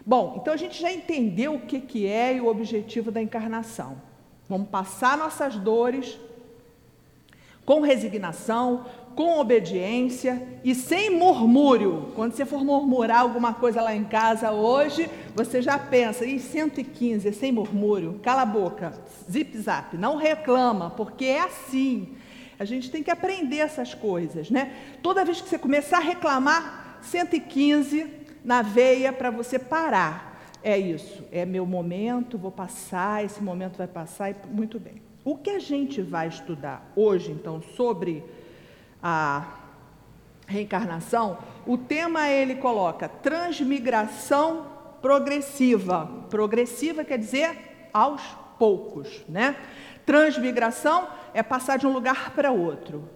Bom, 0.04 0.36
então 0.38 0.52
a 0.52 0.58
gente 0.58 0.78
já 0.78 0.92
entendeu 0.92 1.54
o 1.54 1.60
que, 1.60 1.80
que 1.80 2.06
é 2.06 2.36
e 2.36 2.40
o 2.42 2.46
objetivo 2.46 3.10
da 3.10 3.22
encarnação. 3.22 3.96
Vamos 4.46 4.68
passar 4.68 5.16
nossas 5.16 5.56
dores 5.56 6.18
com 7.64 7.80
resignação, 7.80 8.84
com 9.14 9.38
obediência 9.38 10.46
e 10.62 10.74
sem 10.74 11.08
murmúrio. 11.08 12.12
Quando 12.14 12.34
você 12.34 12.44
for 12.44 12.62
murmurar 12.62 13.20
alguma 13.20 13.54
coisa 13.54 13.80
lá 13.80 13.96
em 13.96 14.04
casa 14.04 14.52
hoje, 14.52 15.08
você 15.34 15.62
já 15.62 15.78
pensa, 15.78 16.26
e 16.26 16.38
115 16.38 17.26
é 17.26 17.32
sem 17.32 17.52
murmúrio, 17.52 18.20
cala 18.22 18.42
a 18.42 18.46
boca, 18.46 18.92
zip 19.30 19.56
zap, 19.56 19.96
não 19.96 20.16
reclama, 20.16 20.90
porque 20.90 21.24
é 21.24 21.40
assim. 21.40 22.19
A 22.60 22.64
gente 22.66 22.90
tem 22.90 23.02
que 23.02 23.10
aprender 23.10 23.56
essas 23.56 23.94
coisas, 23.94 24.50
né? 24.50 24.76
Toda 25.02 25.24
vez 25.24 25.40
que 25.40 25.48
você 25.48 25.58
começar 25.58 25.96
a 25.96 26.00
reclamar, 26.00 26.98
115 27.00 28.06
na 28.44 28.60
veia 28.60 29.14
para 29.14 29.30
você 29.30 29.58
parar. 29.58 30.38
É 30.62 30.78
isso, 30.78 31.24
é 31.32 31.46
meu 31.46 31.64
momento, 31.64 32.36
vou 32.36 32.52
passar, 32.52 33.24
esse 33.24 33.42
momento 33.42 33.78
vai 33.78 33.86
passar 33.86 34.30
e 34.30 34.36
muito 34.50 34.78
bem. 34.78 35.00
O 35.24 35.38
que 35.38 35.48
a 35.48 35.58
gente 35.58 36.02
vai 36.02 36.28
estudar 36.28 36.92
hoje, 36.94 37.32
então, 37.32 37.62
sobre 37.62 38.22
a 39.02 39.54
reencarnação, 40.46 41.38
o 41.66 41.78
tema 41.78 42.28
ele 42.28 42.56
coloca 42.56 43.08
transmigração 43.08 44.66
progressiva. 45.00 46.10
Progressiva 46.28 47.04
quer 47.04 47.18
dizer 47.18 47.88
aos 47.90 48.20
poucos, 48.58 49.24
né? 49.26 49.56
Transmigração 50.04 51.08
é 51.34 51.42
passar 51.42 51.78
de 51.78 51.86
um 51.86 51.92
lugar 51.92 52.32
para 52.34 52.52
outro. 52.52 53.08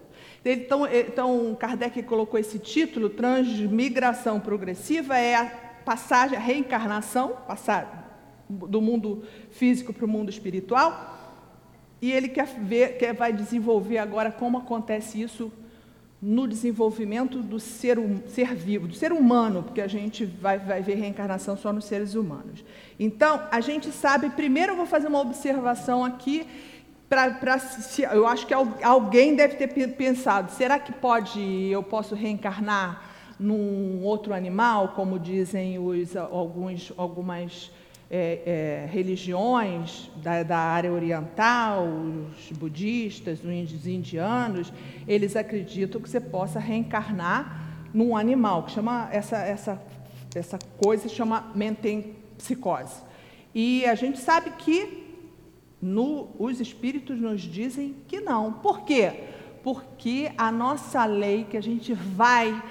Então, 0.44 0.86
então, 0.86 1.56
Kardec 1.58 2.02
colocou 2.02 2.38
esse 2.38 2.58
título, 2.58 3.08
transmigração 3.08 4.38
progressiva, 4.38 5.16
é 5.16 5.34
a 5.34 5.46
passagem, 5.84 6.36
a 6.36 6.40
reencarnação, 6.40 7.36
passar 7.46 8.02
do 8.48 8.80
mundo 8.80 9.24
físico 9.50 9.92
para 9.92 10.04
o 10.04 10.08
mundo 10.08 10.30
espiritual. 10.30 11.12
E 12.00 12.12
ele 12.12 12.28
quer 12.28 12.46
ver, 12.46 12.98
quer, 12.98 13.14
vai 13.14 13.32
desenvolver 13.32 13.98
agora 13.98 14.30
como 14.30 14.58
acontece 14.58 15.20
isso 15.20 15.50
no 16.20 16.48
desenvolvimento 16.48 17.42
do 17.42 17.60
ser, 17.60 17.98
ser 18.28 18.54
vivo, 18.54 18.88
do 18.88 18.94
ser 18.94 19.12
humano, 19.12 19.62
porque 19.62 19.80
a 19.80 19.86
gente 19.86 20.24
vai, 20.24 20.58
vai 20.58 20.82
ver 20.82 20.94
reencarnação 20.94 21.54
só 21.56 21.70
nos 21.70 21.84
seres 21.84 22.14
humanos. 22.14 22.64
Então, 22.98 23.46
a 23.50 23.60
gente 23.60 23.90
sabe, 23.92 24.30
primeiro 24.30 24.72
eu 24.72 24.76
vou 24.76 24.86
fazer 24.86 25.06
uma 25.06 25.20
observação 25.20 26.02
aqui, 26.02 26.46
pra, 27.08 27.30
pra, 27.32 27.58
se, 27.58 28.02
eu 28.02 28.26
acho 28.26 28.46
que 28.46 28.54
alguém 28.54 29.34
deve 29.34 29.56
ter 29.56 29.88
pensado, 29.94 30.50
será 30.52 30.78
que 30.78 30.92
pode, 30.92 31.40
eu 31.70 31.82
posso 31.82 32.14
reencarnar 32.14 33.10
num 33.38 34.02
outro 34.02 34.32
animal, 34.32 34.88
como 34.88 35.18
dizem 35.18 35.78
os, 35.78 36.16
alguns, 36.16 36.92
algumas 36.96 37.70
é, 38.10 38.86
é, 38.86 38.88
religiões 38.92 40.10
da, 40.22 40.42
da, 40.42 40.58
área 40.58 40.92
oriental, 40.92 41.86
os 41.86 42.56
budistas, 42.56 43.40
os 43.40 43.86
indianos, 43.86 44.72
eles 45.08 45.34
acreditam 45.34 46.00
que 46.00 46.08
você 46.08 46.20
possa 46.20 46.60
reencarnar 46.60 47.62
num 47.92 48.16
animal, 48.16 48.64
que 48.64 48.72
chama 48.72 49.08
essa, 49.12 49.38
essa, 49.38 49.82
essa 50.34 50.58
coisa 50.78 51.08
chama 51.08 51.52
mentempsicose. 51.54 53.02
E 53.54 53.84
a 53.86 53.94
gente 53.94 54.18
sabe 54.18 54.50
que 54.58 55.03
no, 55.84 56.30
os 56.38 56.60
espíritos 56.60 57.20
nos 57.20 57.42
dizem 57.42 57.94
que 58.08 58.18
não. 58.18 58.54
Por 58.54 58.84
quê? 58.86 59.24
Porque 59.62 60.32
a 60.38 60.50
nossa 60.50 61.04
lei 61.04 61.44
que 61.44 61.58
a 61.58 61.62
gente 61.62 61.92
vai 61.92 62.62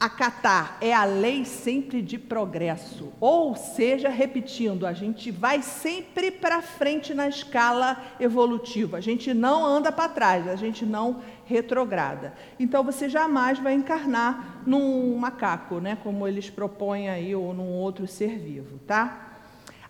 acatar 0.00 0.78
é 0.80 0.94
a 0.94 1.04
lei 1.04 1.44
sempre 1.44 2.00
de 2.00 2.18
progresso. 2.18 3.12
Ou 3.20 3.54
seja, 3.54 4.08
repetindo, 4.08 4.86
a 4.86 4.94
gente 4.94 5.30
vai 5.30 5.60
sempre 5.60 6.30
para 6.30 6.62
frente 6.62 7.12
na 7.12 7.28
escala 7.28 8.02
evolutiva. 8.18 8.96
A 8.96 9.02
gente 9.02 9.34
não 9.34 9.64
anda 9.64 9.92
para 9.92 10.08
trás, 10.08 10.48
a 10.48 10.56
gente 10.56 10.86
não 10.86 11.20
retrograda. 11.44 12.32
Então 12.58 12.82
você 12.82 13.06
jamais 13.06 13.58
vai 13.58 13.74
encarnar 13.74 14.62
num 14.66 15.14
macaco, 15.16 15.78
né, 15.78 15.98
como 16.02 16.26
eles 16.26 16.48
propõem 16.48 17.10
aí 17.10 17.34
ou 17.34 17.52
num 17.52 17.72
outro 17.72 18.06
ser 18.06 18.38
vivo, 18.38 18.78
tá? 18.86 19.33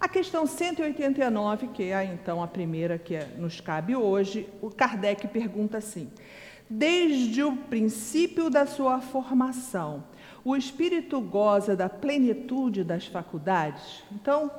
A 0.05 0.09
questão 0.09 0.47
189, 0.47 1.69
que 1.69 1.85
é 1.85 2.05
então 2.05 2.43
a 2.43 2.47
primeira 2.47 2.99
que 2.99 3.15
é, 3.15 3.25
nos 3.39 3.59
cabe 3.59 3.97
hoje, 3.97 4.47
o 4.61 4.69
Kardec 4.69 5.27
pergunta 5.29 5.79
assim: 5.79 6.11
Desde 6.69 7.43
o 7.43 7.57
princípio 7.57 8.51
da 8.51 8.67
sua 8.67 9.01
formação, 9.01 10.05
o 10.45 10.55
espírito 10.55 11.19
goza 11.23 11.75
da 11.75 11.89
plenitude 11.89 12.85
das 12.85 13.07
faculdades? 13.07 14.05
Então, 14.13 14.51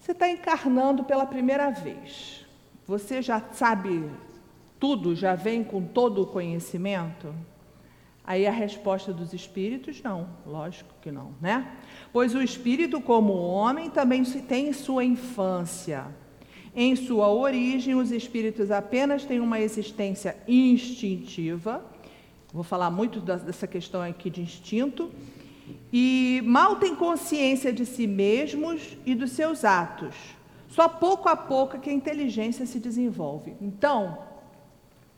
você 0.00 0.12
está 0.12 0.30
encarnando 0.30 1.04
pela 1.04 1.26
primeira 1.26 1.70
vez. 1.70 2.42
Você 2.86 3.20
já 3.20 3.38
sabe 3.52 4.10
tudo, 4.80 5.14
já 5.14 5.34
vem 5.34 5.62
com 5.62 5.82
todo 5.82 6.22
o 6.22 6.26
conhecimento? 6.26 7.34
Aí 8.24 8.46
a 8.46 8.50
resposta 8.50 9.12
dos 9.12 9.34
espíritos, 9.34 10.02
não, 10.02 10.26
lógico 10.46 10.94
que 11.02 11.12
não, 11.12 11.34
né? 11.38 11.70
Pois 12.16 12.34
o 12.34 12.40
espírito, 12.40 12.98
como 12.98 13.34
homem, 13.34 13.90
também 13.90 14.24
tem 14.24 14.72
sua 14.72 15.04
infância. 15.04 16.06
Em 16.74 16.96
sua 16.96 17.30
origem, 17.30 17.94
os 17.94 18.10
espíritos 18.10 18.70
apenas 18.70 19.26
têm 19.26 19.38
uma 19.38 19.60
existência 19.60 20.34
instintiva. 20.48 21.84
Vou 22.54 22.64
falar 22.64 22.90
muito 22.90 23.20
dessa 23.20 23.66
questão 23.66 24.00
aqui 24.00 24.30
de 24.30 24.40
instinto. 24.40 25.12
E 25.92 26.40
mal 26.46 26.76
têm 26.76 26.96
consciência 26.96 27.70
de 27.70 27.84
si 27.84 28.06
mesmos 28.06 28.96
e 29.04 29.14
dos 29.14 29.32
seus 29.32 29.62
atos. 29.62 30.14
Só 30.68 30.88
pouco 30.88 31.28
a 31.28 31.36
pouco 31.36 31.78
que 31.78 31.90
a 31.90 31.92
inteligência 31.92 32.64
se 32.64 32.80
desenvolve. 32.80 33.54
Então, 33.60 34.16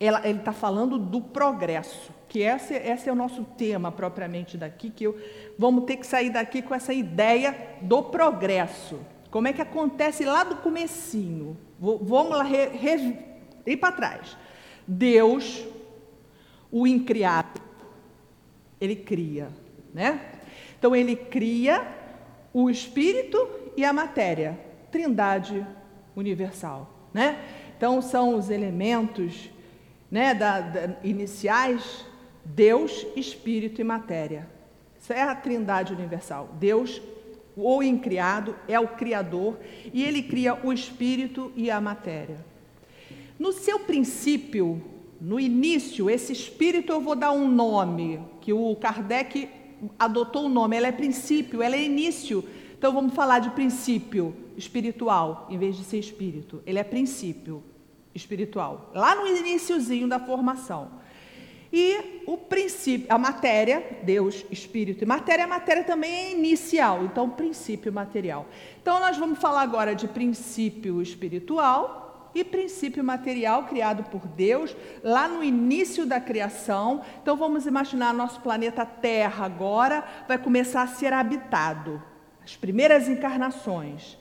ela, 0.01 0.27
ele 0.29 0.39
está 0.39 0.53
falando 0.53 0.97
do 0.97 1.21
progresso, 1.21 2.13
que 2.29 2.41
esse, 2.41 2.75
esse, 2.75 3.09
é 3.09 3.13
o 3.13 3.17
nosso 3.17 3.45
tema 3.57 3.91
propriamente 3.91 4.57
daqui, 4.57 4.91
que 4.91 5.05
eu, 5.05 5.19
vamos 5.59 5.85
ter 5.85 5.97
que 5.97 6.07
sair 6.07 6.31
daqui 6.31 6.63
com 6.63 6.75
essa 6.75 6.95
ideia 6.95 7.77
do 7.83 8.03
progresso. 8.05 9.01
Como 9.31 9.49
é 9.49 9.53
que 9.53 9.61
acontece 9.61 10.25
lá 10.25 10.45
do 10.45 10.57
comecinho? 10.57 11.57
Vamos 11.79 12.31
lá 12.31 12.45
re, 12.45 12.69
re, 12.69 13.19
ir 13.67 13.77
para 13.77 13.93
trás. 13.93 14.37
Deus, 14.87 15.67
o 16.71 16.87
incriado, 16.87 17.61
ele 18.81 18.97
cria, 18.97 19.49
né? 19.93 20.21
Então 20.79 20.95
ele 20.95 21.17
cria 21.17 21.87
o 22.55 22.71
espírito 22.71 23.49
e 23.77 23.85
a 23.85 23.93
matéria, 23.93 24.59
trindade 24.91 25.67
universal, 26.17 26.89
né? 27.13 27.45
Então 27.77 28.01
são 28.01 28.37
os 28.37 28.49
elementos, 28.49 29.51
né, 30.11 30.35
da, 30.35 30.61
da, 30.61 30.97
iniciais 31.05 32.05
Deus, 32.45 33.07
espírito 33.15 33.81
e 33.81 33.85
matéria. 33.85 34.58
Isso 35.09 35.15
é 35.15 35.23
a 35.23 35.35
trindade 35.35 35.95
universal. 35.95 36.51
Deus, 36.61 37.01
o 37.57 37.83
incriado 37.83 38.55
é 38.69 38.79
o 38.79 38.89
Criador 38.89 39.57
e 39.91 40.05
ele 40.05 40.23
cria 40.23 40.55
o 40.63 40.71
espírito 40.71 41.51
e 41.57 41.71
a 41.71 41.81
matéria. 41.81 42.45
No 43.39 43.51
seu 43.51 43.81
princípio, 43.81 44.85
no 45.19 45.41
início, 45.41 46.11
esse 46.11 46.31
espírito 46.35 46.93
eu 46.93 47.01
vou 47.01 47.17
dar 47.17 47.33
um 47.33 47.49
nome, 47.51 48.21
que 48.43 48.53
o 48.53 48.77
Kardec 48.77 49.49
adotou 49.99 50.45
o 50.45 50.49
nome, 50.51 50.77
ela 50.77 50.89
é 50.89 50.93
princípio, 50.93 51.63
ela 51.63 51.75
é 51.75 51.83
início. 51.83 52.45
Então 52.77 52.93
vamos 52.93 53.15
falar 53.15 53.39
de 53.39 53.49
princípio 53.53 54.37
espiritual, 54.59 55.47
em 55.49 55.57
vez 55.57 55.75
de 55.75 55.85
ser 55.85 55.99
espírito. 55.99 56.63
Ele 56.67 56.79
é 56.79 56.85
princípio 56.85 57.65
espiritual, 58.15 58.91
lá 58.95 59.15
no 59.15 59.27
iníciozinho 59.27 60.07
da 60.07 60.19
formação. 60.19 60.91
E 61.73 62.23
o 62.27 62.37
princípio, 62.37 63.07
a 63.11 63.19
matéria, 63.19 63.99
Deus, 64.03 64.45
espírito 64.51 65.05
e 65.05 65.07
matéria, 65.07 65.45
a 65.45 65.49
matéria 65.49 65.85
também 65.85 66.13
é 66.13 66.31
inicial, 66.33 67.05
então 67.05 67.29
princípio 67.29 67.93
material. 67.93 68.47
Então 68.81 68.99
nós 69.01 69.19
vamos 69.19 69.39
falar 69.39 69.63
agora 69.63 69.95
de 69.95 70.09
princípio 70.09 71.03
espiritual 71.03 72.31
e 72.35 72.43
princípio 72.43 73.05
material 73.05 73.65
criado 73.65 74.05
por 74.05 74.27
Deus 74.27 74.75
lá 75.03 75.29
no 75.29 75.45
início 75.45 76.07
da 76.07 76.21
criação. 76.21 77.03
Então 77.23 77.37
vamos 77.37 77.67
imaginar 77.67 78.15
nosso 78.15 78.41
planeta 78.41 78.87
Terra 78.87 79.45
agora 79.45 80.05
vai 80.27 80.39
começar 80.39 80.83
a 80.83 80.87
ser 80.87 81.13
habitado. 81.13 82.03
As 82.43 82.57
primeiras 82.57 83.09
encarnações. 83.09 84.17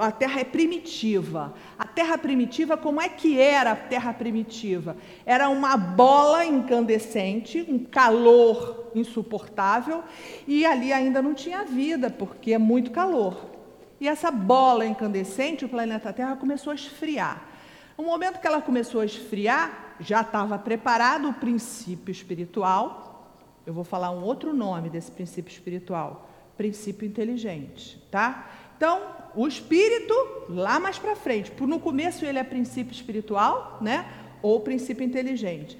A 0.00 0.10
terra 0.10 0.40
é 0.40 0.44
primitiva. 0.44 1.54
A 1.78 1.86
terra 1.86 2.18
primitiva, 2.18 2.76
como 2.76 3.00
é 3.00 3.08
que 3.08 3.38
era 3.38 3.72
a 3.72 3.76
terra 3.76 4.12
primitiva? 4.12 4.96
Era 5.24 5.48
uma 5.48 5.76
bola 5.76 6.44
incandescente, 6.44 7.64
um 7.68 7.78
calor 7.78 8.90
insuportável, 8.94 10.02
e 10.46 10.66
ali 10.66 10.92
ainda 10.92 11.22
não 11.22 11.34
tinha 11.34 11.64
vida, 11.64 12.10
porque 12.10 12.52
é 12.52 12.58
muito 12.58 12.90
calor. 12.90 13.50
E 14.00 14.08
essa 14.08 14.30
bola 14.30 14.84
incandescente, 14.84 15.64
o 15.64 15.68
planeta 15.68 16.12
Terra, 16.12 16.34
começou 16.34 16.72
a 16.72 16.74
esfriar. 16.74 17.44
No 17.96 18.04
momento 18.04 18.40
que 18.40 18.46
ela 18.46 18.62
começou 18.62 19.02
a 19.02 19.04
esfriar, 19.04 19.94
já 20.00 20.22
estava 20.22 20.58
preparado 20.58 21.28
o 21.28 21.34
princípio 21.34 22.10
espiritual. 22.10 23.36
Eu 23.66 23.74
vou 23.74 23.84
falar 23.84 24.10
um 24.10 24.24
outro 24.24 24.54
nome 24.54 24.88
desse 24.88 25.10
princípio 25.10 25.52
espiritual: 25.52 26.28
princípio 26.56 27.06
inteligente, 27.06 28.02
tá? 28.10 28.50
Então, 28.74 29.02
o 29.34 29.46
espírito, 29.46 30.14
lá 30.48 30.80
mais 30.80 30.98
para 30.98 31.14
frente, 31.14 31.52
no 31.60 31.78
começo 31.78 32.24
ele 32.24 32.38
é 32.38 32.44
princípio 32.44 32.92
espiritual, 32.92 33.78
né? 33.80 34.06
Ou 34.42 34.60
princípio 34.60 35.04
inteligente. 35.04 35.78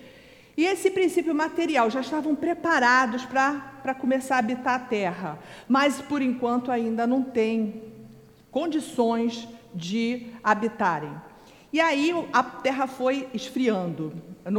E 0.56 0.64
esse 0.64 0.90
princípio 0.90 1.34
material 1.34 1.88
já 1.90 2.00
estavam 2.00 2.34
preparados 2.34 3.24
para 3.24 3.94
começar 3.94 4.36
a 4.36 4.38
habitar 4.40 4.74
a 4.74 4.78
terra, 4.78 5.38
mas 5.68 6.00
por 6.00 6.20
enquanto 6.20 6.70
ainda 6.70 7.06
não 7.06 7.22
tem 7.22 7.82
condições 8.50 9.48
de 9.74 10.26
habitarem. 10.42 11.12
E 11.72 11.80
aí 11.80 12.12
a 12.32 12.42
terra 12.42 12.86
foi 12.86 13.28
esfriando. 13.32 14.12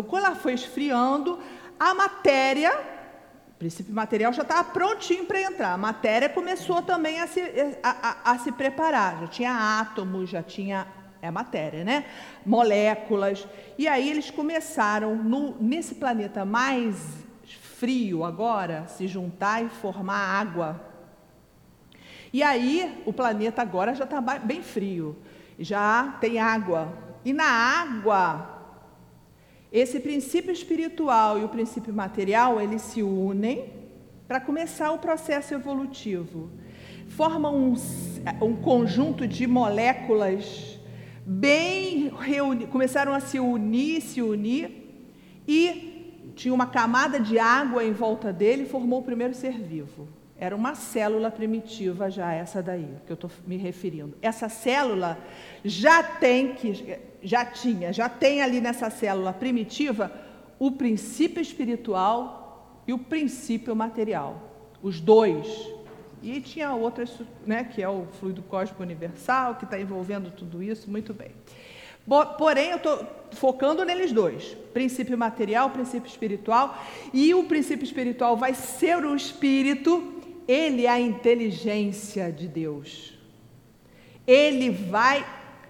Quando 0.07 0.25
ela 0.25 0.35
foi 0.35 0.53
esfriando, 0.53 1.37
a 1.79 1.93
matéria 1.93 2.71
princípio 3.61 3.93
material 3.93 4.33
já 4.33 4.41
estava 4.41 4.63
prontinho 4.63 5.23
para 5.23 5.39
entrar. 5.39 5.73
A 5.73 5.77
matéria 5.77 6.27
começou 6.27 6.81
também 6.81 7.21
a 7.21 7.27
se, 7.27 7.39
a, 7.83 7.89
a, 8.09 8.31
a 8.31 8.39
se 8.39 8.51
preparar. 8.51 9.19
Já 9.19 9.27
tinha 9.27 9.79
átomos, 9.79 10.31
já 10.31 10.41
tinha 10.41 10.87
é 11.21 11.29
matéria, 11.29 11.83
né? 11.83 12.05
Moléculas. 12.43 13.47
E 13.77 13.87
aí 13.87 14.09
eles 14.09 14.31
começaram, 14.31 15.15
no, 15.15 15.55
nesse 15.61 15.93
planeta 15.93 16.43
mais 16.43 17.23
frio 17.77 18.25
agora, 18.25 18.87
se 18.87 19.07
juntar 19.07 19.63
e 19.63 19.69
formar 19.69 20.17
água. 20.17 20.81
E 22.33 22.41
aí 22.41 23.03
o 23.05 23.13
planeta 23.13 23.61
agora 23.61 23.93
já 23.93 24.05
está 24.05 24.19
bem 24.19 24.63
frio, 24.63 25.15
já 25.59 26.17
tem 26.19 26.39
água. 26.39 26.91
E 27.23 27.31
na 27.31 27.45
água 27.45 28.50
esse 29.71 29.99
princípio 29.99 30.51
espiritual 30.51 31.39
e 31.39 31.43
o 31.45 31.49
princípio 31.49 31.93
material, 31.93 32.59
eles 32.59 32.81
se 32.81 33.01
unem 33.01 33.71
para 34.27 34.39
começar 34.39 34.91
o 34.91 34.99
processo 34.99 35.53
evolutivo. 35.53 36.49
Formam 37.07 37.55
um, 37.55 37.73
um 38.41 38.55
conjunto 38.55 39.27
de 39.27 39.47
moléculas 39.47 40.79
bem 41.25 42.11
começaram 42.69 43.13
a 43.13 43.19
se 43.19 43.39
unir, 43.39 44.01
se 44.01 44.21
unir, 44.21 44.89
e 45.47 46.31
tinha 46.35 46.53
uma 46.53 46.65
camada 46.65 47.19
de 47.19 47.37
água 47.37 47.83
em 47.83 47.93
volta 47.93 48.33
dele 48.33 48.65
formou 48.65 48.99
o 48.99 49.03
primeiro 49.03 49.33
ser 49.33 49.57
vivo. 49.59 50.07
Era 50.37 50.55
uma 50.55 50.73
célula 50.73 51.29
primitiva 51.29 52.09
já 52.09 52.33
essa 52.33 52.63
daí, 52.63 52.87
que 53.05 53.11
eu 53.11 53.15
estou 53.15 53.29
me 53.45 53.57
referindo. 53.57 54.17
Essa 54.21 54.49
célula 54.49 55.17
já 55.63 56.01
tem 56.01 56.55
que 56.55 56.99
já 57.21 57.45
tinha, 57.45 57.91
já 57.93 58.09
tem 58.09 58.41
ali 58.41 58.59
nessa 58.59 58.89
célula 58.89 59.33
primitiva 59.33 60.11
o 60.59 60.71
princípio 60.71 61.41
espiritual 61.41 62.81
e 62.87 62.93
o 62.93 62.97
princípio 62.97 63.75
material. 63.75 64.49
Os 64.81 64.99
dois. 64.99 65.47
E 66.21 66.39
tinha 66.39 66.73
outras, 66.73 67.11
né, 67.45 67.63
que 67.63 67.81
é 67.81 67.89
o 67.89 68.05
fluido 68.19 68.41
cósmico 68.43 68.83
universal, 68.83 69.55
que 69.55 69.65
está 69.65 69.79
envolvendo 69.79 70.31
tudo 70.31 70.61
isso, 70.61 70.89
muito 70.89 71.13
bem. 71.13 71.31
Porém, 72.37 72.69
eu 72.69 72.77
estou 72.77 73.05
focando 73.31 73.85
neles 73.85 74.11
dois: 74.11 74.55
princípio 74.73 75.17
material, 75.17 75.69
princípio 75.69 76.09
espiritual, 76.09 76.77
e 77.13 77.33
o 77.33 77.43
princípio 77.43 77.83
espiritual 77.83 78.35
vai 78.37 78.53
ser 78.53 79.03
o 79.03 79.15
espírito 79.15 80.21
ele 80.47 80.85
é 80.85 80.89
a 80.89 80.99
inteligência 80.99 82.31
de 82.31 82.47
Deus. 82.47 83.13
Ele 84.27 84.69
vai 84.69 85.25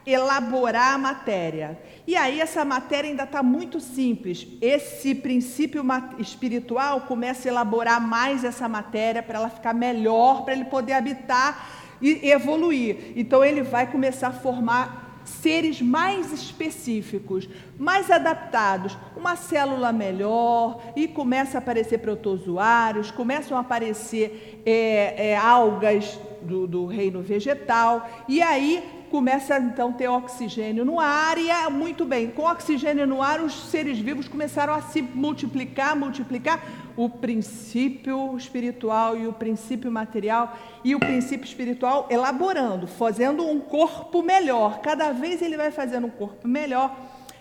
elaborar 0.06 0.96
a 0.96 0.98
matéria. 0.98 1.80
E 2.08 2.16
aí 2.16 2.40
essa 2.40 2.66
matéria 2.66 3.10
ainda 3.10 3.24
está 3.24 3.44
muito 3.44 3.80
simples. 3.80 4.48
Esse 4.62 5.14
princípio 5.14 5.84
espiritual 6.18 7.02
começa 7.02 7.48
a 7.48 7.52
elaborar 7.52 8.02
mais 8.02 8.44
essa 8.44 8.68
matéria 8.68 9.22
para 9.22 9.40
ela 9.40 9.50
ficar 9.50 9.74
melhor, 9.74 10.44
para 10.44 10.54
ele 10.54 10.66
poder 10.66 10.94
habitar 10.94 11.70
e 12.02 12.30
evoluir. 12.30 13.14
Então 13.16 13.44
ele 13.44 13.62
vai 13.62 13.90
começar 13.92 14.30
a 14.30 14.34
formar 14.34 15.12
seres 15.24 15.82
mais 15.82 16.32
específicos, 16.34 17.48
mais 17.78 18.10
adaptados, 18.10 18.98
uma 19.16 19.36
célula 19.36 19.92
melhor, 19.92 20.82
e 20.96 21.08
começa 21.08 21.58
a 21.58 21.60
aparecer 21.60 22.00
protozoários, 22.00 23.12
começam 23.12 23.56
a 23.56 23.62
aparecer 23.62 24.62
é, 24.66 25.30
é, 25.30 25.38
algas 25.38 26.20
do, 26.42 26.66
do 26.66 26.86
reino 26.88 27.22
vegetal, 27.22 28.10
e 28.28 28.42
aí 28.42 28.84
começa 29.12 29.58
então 29.60 29.90
a 29.90 29.92
ter 29.92 30.08
oxigênio 30.08 30.86
no 30.86 30.98
ar, 30.98 31.38
e 31.38 31.50
é 31.50 31.70
muito 31.70 32.06
bem, 32.06 32.32
com 32.32 32.44
oxigênio 32.44 33.06
no 33.06 33.22
ar, 33.22 33.42
os 33.42 33.54
seres 33.70 34.00
vivos 34.00 34.30
começaram 34.30 34.74
a 34.74 34.82
se 34.82 35.02
multiplicar, 35.02 35.98
multiplicar, 35.98 36.64
o 36.96 37.10
princípio 37.10 38.38
espiritual 38.38 39.18
e 39.18 39.28
o 39.28 39.34
princípio 39.34 39.92
material, 39.92 40.58
e 40.82 40.96
o 40.96 41.00
princípio 41.00 41.46
espiritual 41.46 42.08
elaborando, 42.10 42.88
fazendo 42.88 43.46
um 43.46 43.60
corpo 43.60 44.24
melhor. 44.24 44.80
Cada 44.80 45.12
vez 45.12 45.42
ele 45.42 45.58
vai 45.58 45.72
fazendo 45.72 46.08
um 46.08 46.12
corpo 46.12 46.48
melhor, 46.48 46.96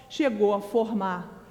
chegou 0.08 0.52
a 0.52 0.60
formar 0.60 1.46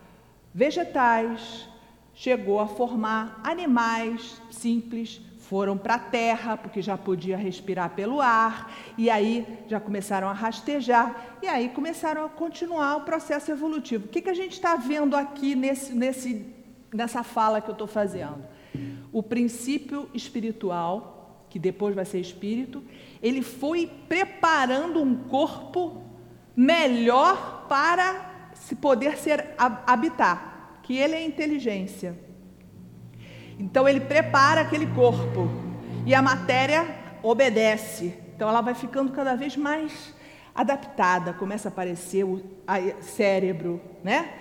vegetais, 0.53 1.65
chegou 2.13 2.59
a 2.59 2.67
formar 2.67 3.39
animais 3.41 4.41
simples, 4.51 5.21
foram 5.49 5.75
para 5.75 5.95
a 5.95 5.99
terra, 5.99 6.55
porque 6.55 6.79
já 6.79 6.95
podia 6.95 7.35
respirar 7.35 7.95
pelo 7.95 8.21
ar, 8.21 8.71
e 8.95 9.09
aí 9.09 9.47
já 9.67 9.79
começaram 9.79 10.29
a 10.29 10.31
rastejar, 10.31 11.39
e 11.41 11.47
aí 11.47 11.69
começaram 11.69 12.23
a 12.23 12.29
continuar 12.29 12.97
o 12.97 13.01
processo 13.01 13.49
evolutivo. 13.49 14.05
O 14.05 14.09
que, 14.09 14.21
que 14.21 14.29
a 14.29 14.33
gente 14.35 14.53
está 14.53 14.75
vendo 14.75 15.15
aqui 15.15 15.55
nesse, 15.55 15.91
nesse, 15.91 16.45
nessa 16.93 17.23
fala 17.23 17.61
que 17.61 17.67
eu 17.67 17.71
estou 17.71 17.87
fazendo? 17.87 18.43
O 19.11 19.23
princípio 19.23 20.07
espiritual, 20.13 21.43
que 21.49 21.57
depois 21.57 21.95
vai 21.95 22.05
ser 22.05 22.19
espírito, 22.19 22.83
ele 23.19 23.41
foi 23.41 23.91
preparando 24.07 25.01
um 25.01 25.15
corpo 25.15 25.99
melhor 26.55 27.65
para 27.67 28.51
se 28.53 28.75
poder 28.75 29.17
ser 29.17 29.55
habitar, 29.57 30.79
que 30.83 30.95
ele 30.95 31.15
é 31.15 31.25
inteligência. 31.25 32.28
Então 33.59 33.87
ele 33.87 33.99
prepara 33.99 34.61
aquele 34.61 34.87
corpo 34.87 35.49
e 36.05 36.15
a 36.15 36.21
matéria 36.21 36.87
obedece. 37.21 38.17
Então 38.33 38.47
ela 38.47 38.61
vai 38.61 38.73
ficando 38.73 39.11
cada 39.11 39.35
vez 39.35 39.57
mais 39.57 40.15
adaptada, 40.55 41.33
começa 41.33 41.67
a 41.67 41.71
aparecer 41.71 42.23
o 42.23 42.41
cérebro, 43.01 43.81
né? 44.01 44.33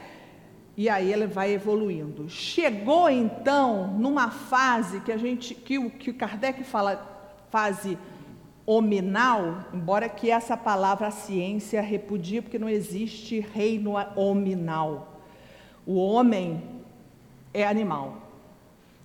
E 0.76 0.88
aí 0.88 1.12
ela 1.12 1.26
vai 1.26 1.52
evoluindo. 1.52 2.28
Chegou 2.28 3.10
então 3.10 3.88
numa 3.98 4.30
fase 4.30 5.00
que 5.00 5.10
a 5.10 5.16
gente 5.16 5.52
que 5.52 5.78
o 5.78 5.90
que 5.90 6.12
Kardec 6.12 6.62
fala 6.62 7.36
fase 7.50 7.98
hominal, 8.64 9.64
embora 9.72 10.08
que 10.08 10.30
essa 10.30 10.56
palavra 10.56 11.08
a 11.08 11.10
ciência 11.10 11.80
repudie 11.80 12.40
porque 12.40 12.58
não 12.58 12.68
existe 12.68 13.40
reino 13.40 13.94
hominal. 14.14 15.20
O 15.84 15.96
homem 15.96 16.62
é 17.52 17.66
animal. 17.66 18.27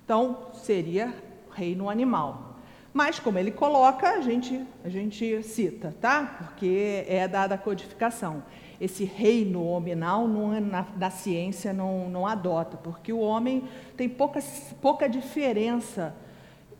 Então, 0.03 0.47
seria 0.53 1.13
reino 1.51 1.89
animal. 1.89 2.57
Mas, 2.93 3.19
como 3.19 3.39
ele 3.39 3.51
coloca, 3.51 4.07
a 4.07 4.21
gente, 4.21 4.61
a 4.83 4.89
gente 4.89 5.41
cita, 5.41 5.95
tá? 5.99 6.37
Porque 6.37 7.05
é 7.07 7.27
dada 7.27 7.55
a 7.55 7.57
codificação. 7.57 8.43
Esse 8.79 9.03
reino 9.03 9.65
hominal 9.65 10.27
não 10.27 10.53
é 10.53 10.59
na, 10.59 10.85
na 10.97 11.09
ciência 11.09 11.73
não, 11.73 12.09
não 12.09 12.27
adota, 12.27 12.77
porque 12.77 13.11
o 13.11 13.19
homem 13.19 13.63
tem 13.95 14.09
pouca, 14.09 14.39
pouca 14.81 15.07
diferença 15.07 16.15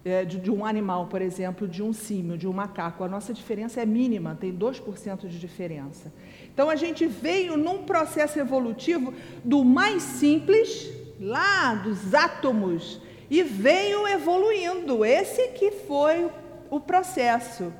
é, 0.05 0.25
de, 0.25 0.37
de, 0.37 0.51
um 0.51 0.65
animal, 0.65 1.07
por 1.07 1.21
exemplo, 1.21 1.67
de 1.67 1.81
um 1.81 1.93
símio, 1.93 2.37
de 2.37 2.47
um 2.47 2.53
macaco. 2.53 3.03
A 3.03 3.07
nossa 3.07 3.33
diferença 3.33 3.81
é 3.81 3.85
mínima, 3.85 4.37
tem 4.39 4.53
2% 4.53 5.27
de 5.27 5.39
diferença. 5.39 6.11
Então 6.53 6.69
a 6.69 6.75
gente 6.75 7.07
veio 7.07 7.57
num 7.57 7.83
processo 7.83 8.37
evolutivo 8.37 9.13
do 9.43 9.63
mais 9.63 10.03
simples 10.03 10.91
lá 11.19 11.73
dos 11.75 12.13
átomos 12.13 13.01
e 13.33 13.41
veio 13.41 14.07
evoluindo. 14.07 15.03
Esse 15.03 15.47
que 15.53 15.71
foi 15.71 16.29
o 16.69 16.79
processo. 16.79 17.73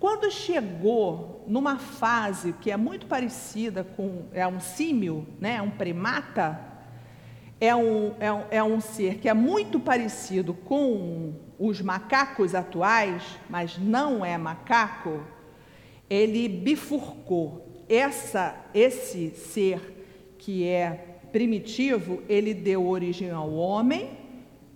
Quando 0.00 0.30
chegou 0.30 1.44
numa 1.46 1.76
fase 1.76 2.54
que 2.54 2.70
é 2.70 2.78
muito 2.78 3.04
parecida 3.04 3.84
com 3.84 4.22
é 4.32 4.46
um 4.46 4.58
símio, 4.58 5.26
né, 5.38 5.60
um 5.60 5.68
primata, 5.68 6.58
é 7.60 7.76
um, 7.76 8.14
é, 8.18 8.32
um, 8.32 8.42
é 8.50 8.64
um 8.64 8.80
ser 8.80 9.18
que 9.18 9.28
é 9.28 9.34
muito 9.34 9.78
parecido 9.78 10.54
com 10.54 11.34
os 11.58 11.82
macacos 11.82 12.54
atuais, 12.54 13.22
mas 13.50 13.76
não 13.76 14.24
é 14.24 14.38
macaco, 14.38 15.20
ele 16.08 16.48
bifurcou. 16.48 17.84
Essa, 17.86 18.56
esse 18.72 19.28
ser 19.28 20.34
que 20.38 20.66
é 20.66 21.18
primitivo, 21.30 22.22
ele 22.30 22.54
deu 22.54 22.86
origem 22.86 23.30
ao 23.30 23.52
homem 23.52 24.24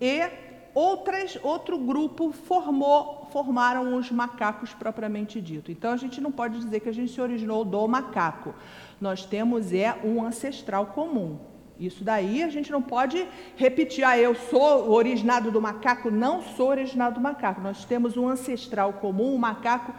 e 0.01 0.27
outras, 0.73 1.37
outro 1.43 1.77
grupo 1.77 2.31
formou, 2.31 3.27
formaram 3.31 3.95
os 3.95 4.09
macacos 4.11 4.73
propriamente 4.73 5.39
dito. 5.39 5.71
Então 5.71 5.93
a 5.93 5.97
gente 5.97 6.19
não 6.19 6.31
pode 6.31 6.59
dizer 6.59 6.79
que 6.79 6.89
a 6.89 6.93
gente 6.93 7.11
se 7.11 7.21
originou 7.21 7.63
do 7.63 7.87
macaco. 7.87 8.55
Nós 8.99 9.25
temos 9.25 9.71
é 9.71 9.95
um 10.03 10.23
ancestral 10.23 10.87
comum. 10.87 11.39
Isso 11.79 12.03
daí 12.03 12.43
a 12.43 12.49
gente 12.49 12.71
não 12.71 12.81
pode 12.81 13.27
repetir, 13.55 14.03
ah, 14.03 14.15
eu 14.17 14.35
sou 14.35 14.91
originado 14.91 15.49
do 15.49 15.59
macaco, 15.59 16.11
não 16.11 16.43
sou 16.43 16.69
originado 16.69 17.15
do 17.15 17.21
macaco. 17.21 17.59
Nós 17.59 17.85
temos 17.85 18.15
um 18.15 18.27
ancestral 18.27 18.93
comum, 18.93 19.33
o 19.33 19.39
macaco 19.39 19.91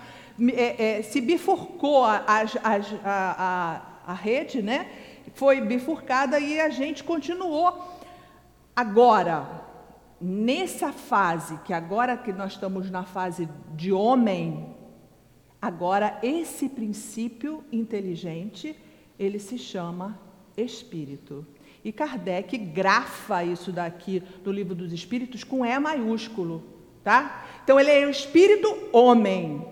é, 0.55 0.99
é, 0.99 1.03
se 1.03 1.21
bifurcou 1.21 2.05
a, 2.05 2.25
a, 2.27 2.45
a, 3.05 3.83
a, 4.07 4.15
rede, 4.15 4.63
né? 4.63 4.89
Foi 5.35 5.61
bifurcada 5.61 6.39
e 6.39 6.61
a 6.61 6.69
gente 6.69 7.03
continuou. 7.03 8.01
Agora, 8.77 9.62
nessa 10.23 10.93
fase, 10.93 11.59
que 11.65 11.73
agora 11.73 12.17
que 12.17 12.33
nós 12.33 12.53
estamos 12.53 12.91
na 12.91 13.05
fase 13.05 13.49
de 13.75 13.93
homem, 13.93 14.75
agora 15.61 16.19
esse 16.23 16.69
princípio 16.69 17.65
inteligente, 17.73 18.77
ele 19.19 19.39
se 19.39 19.59
chama 19.59 20.19
espírito. 20.57 21.45
E 21.85 21.91
Kardec 21.91 22.57
grafa 22.57 23.43
isso 23.43 23.73
daqui 23.73 24.23
no 24.45 24.53
livro 24.53 24.75
dos 24.75 24.93
Espíritos 24.93 25.43
com 25.43 25.65
E 25.65 25.79
maiúsculo, 25.81 26.63
tá? 27.03 27.45
Então 27.65 27.79
ele 27.81 27.91
é 27.91 28.07
o 28.07 28.11
espírito 28.11 28.89
homem. 28.93 29.67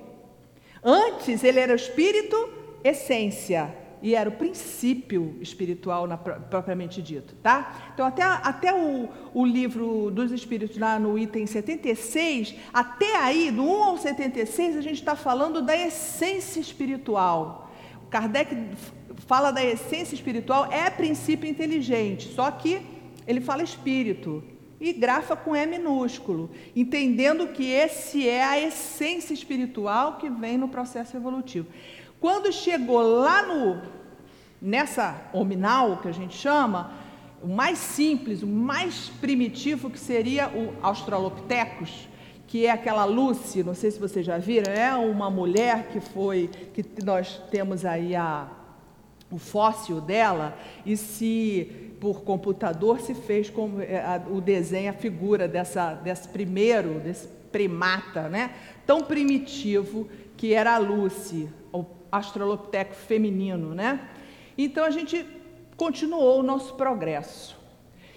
Antes 0.83 1.45
ele 1.45 1.61
era 1.61 1.73
o 1.73 1.77
espírito 1.77 2.37
essência 2.83 3.80
e 4.03 4.15
era 4.15 4.29
o 4.29 4.33
princípio 4.33 5.37
espiritual 5.41 6.07
na, 6.07 6.17
propriamente 6.17 7.03
dito, 7.03 7.35
tá? 7.43 7.91
Então 7.93 8.07
até, 8.07 8.23
até 8.23 8.75
o, 8.75 9.09
o 9.35 9.45
livro 9.45 10.11
dos 10.11 10.33
Espíritos 10.33 10.79
lá 10.79 10.99
no 10.99 11.19
item 11.19 11.47
76, 11.47 12.55
até 12.73 13.17
aí, 13.17 13.51
do 13.51 13.63
1 13.63 13.83
ao 13.83 13.99
76, 13.99 14.77
a 14.77 14.81
gente 14.81 15.01
está 15.01 15.15
falando 15.15 15.61
da 15.63 15.77
essência 15.77 16.61
espiritual. 16.61 17.71
Kardec 18.09 18.55
fala 19.27 19.51
da 19.51 19.65
essência 19.65 20.15
espiritual, 20.15 20.73
é 20.73 20.89
princípio 20.91 21.49
inteligente, 21.49 22.33
só 22.35 22.51
que 22.51 22.81
ele 23.27 23.41
fala 23.41 23.63
espírito 23.63 24.43
e 24.81 24.95
grafa 24.95 25.37
com 25.37 25.55
E 25.55 25.67
minúsculo, 25.67 26.51
entendendo 26.75 27.49
que 27.49 27.65
esse 27.65 28.27
é 28.27 28.43
a 28.43 28.59
essência 28.59 29.35
espiritual 29.35 30.17
que 30.17 30.31
vem 30.31 30.57
no 30.57 30.69
processo 30.69 31.17
evolutivo. 31.17 31.67
Quando 32.21 32.53
chegou 32.53 33.01
lá 33.01 33.43
no 33.43 33.81
nessa 34.61 35.29
hominal 35.33 35.97
que 35.99 36.09
a 36.09 36.13
gente 36.13 36.37
chama, 36.37 36.93
o 37.43 37.49
mais 37.49 37.79
simples, 37.79 38.43
o 38.43 38.47
mais 38.47 39.09
primitivo 39.21 39.89
que 39.89 39.99
seria 39.99 40.49
o 40.49 40.75
Australopithecus, 40.83 42.09
que 42.47 42.67
é 42.67 42.71
aquela 42.71 43.05
Lucy, 43.07 43.63
não 43.63 43.75
sei 43.75 43.91
se 43.91 43.99
vocês 43.99 44.27
já 44.27 44.37
viram, 44.37 44.71
é 44.71 44.95
uma 44.95 45.31
mulher 45.31 45.89
que 45.89 46.01
foi 46.01 46.51
que 46.75 46.85
nós 47.03 47.41
temos 47.51 47.85
aí 47.85 48.15
a 48.15 48.49
o 49.31 49.39
fóssil 49.39 50.01
dela 50.01 50.59
e 50.85 50.97
se 50.97 51.93
por 52.01 52.23
computador 52.23 53.01
se 53.01 53.15
fez 53.15 53.53
é, 53.81 54.21
o 54.29 54.41
desenho, 54.41 54.91
a 54.91 54.93
figura 54.93 55.47
dessa, 55.47 55.95
desse 55.95 56.27
primeiro, 56.29 56.99
desse 56.99 57.29
primata, 57.53 58.29
né? 58.29 58.51
tão 58.85 59.03
primitivo 59.03 60.09
que 60.37 60.53
era 60.53 60.75
a 60.75 60.79
Lucy, 60.79 61.49
o 61.73 61.85
Australopiteco 62.11 62.95
feminino. 62.95 63.75
Né? 63.75 64.01
Então 64.57 64.85
a 64.85 64.91
gente 64.91 65.27
continuou 65.77 66.41
o 66.41 66.43
nosso 66.43 66.75
progresso. 66.75 67.59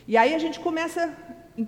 E 0.08 0.18
aí 0.18 0.34
a 0.36 0.40
gente 0.40 0.60
começa 0.60 1.14
a 1.58 1.64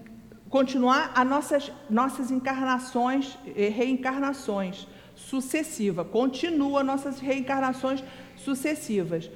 continuar 0.50 1.12
as 1.16 1.28
nossas, 1.28 1.72
nossas 1.90 2.32
encarnações, 2.32 3.38
reencarnações 3.46 4.88
sucessivas. 5.16 6.08
Continua 6.08 6.84
nossas 6.84 7.20
reencarnações 7.20 8.04
sucessivas. 8.36 9.30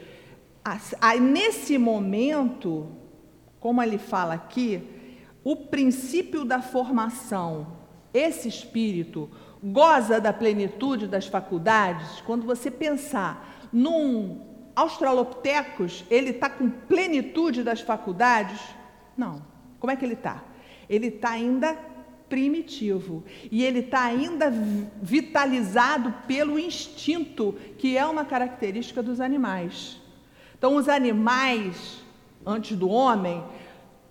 Aí, 1.01 1.19
nesse 1.19 1.77
momento, 1.77 2.87
como 3.59 3.81
ele 3.81 3.97
fala 3.97 4.33
aqui, 4.33 4.83
o 5.43 5.55
princípio 5.55 6.45
da 6.45 6.61
formação, 6.61 7.79
esse 8.13 8.47
espírito, 8.47 9.29
goza 9.63 10.19
da 10.19 10.31
plenitude 10.31 11.07
das 11.07 11.27
faculdades. 11.27 12.21
Quando 12.21 12.45
você 12.45 12.71
pensar 12.71 13.67
num 13.71 14.41
Australopithecus, 14.75 16.05
ele 16.09 16.31
está 16.31 16.49
com 16.49 16.69
plenitude 16.69 17.63
das 17.63 17.81
faculdades? 17.81 18.59
Não. 19.17 19.41
Como 19.79 19.91
é 19.91 19.95
que 19.95 20.05
ele 20.05 20.13
está? 20.13 20.43
Ele 20.89 21.07
está 21.07 21.31
ainda 21.31 21.77
primitivo. 22.29 23.23
E 23.51 23.63
ele 23.63 23.79
está 23.79 24.03
ainda 24.03 24.51
vitalizado 25.01 26.13
pelo 26.27 26.59
instinto, 26.59 27.55
que 27.77 27.97
é 27.97 28.05
uma 28.05 28.23
característica 28.23 29.01
dos 29.01 29.19
animais. 29.19 29.99
Então, 30.57 30.75
os 30.75 30.87
animais, 30.87 32.03
antes 32.45 32.77
do 32.77 32.89
homem, 32.89 33.43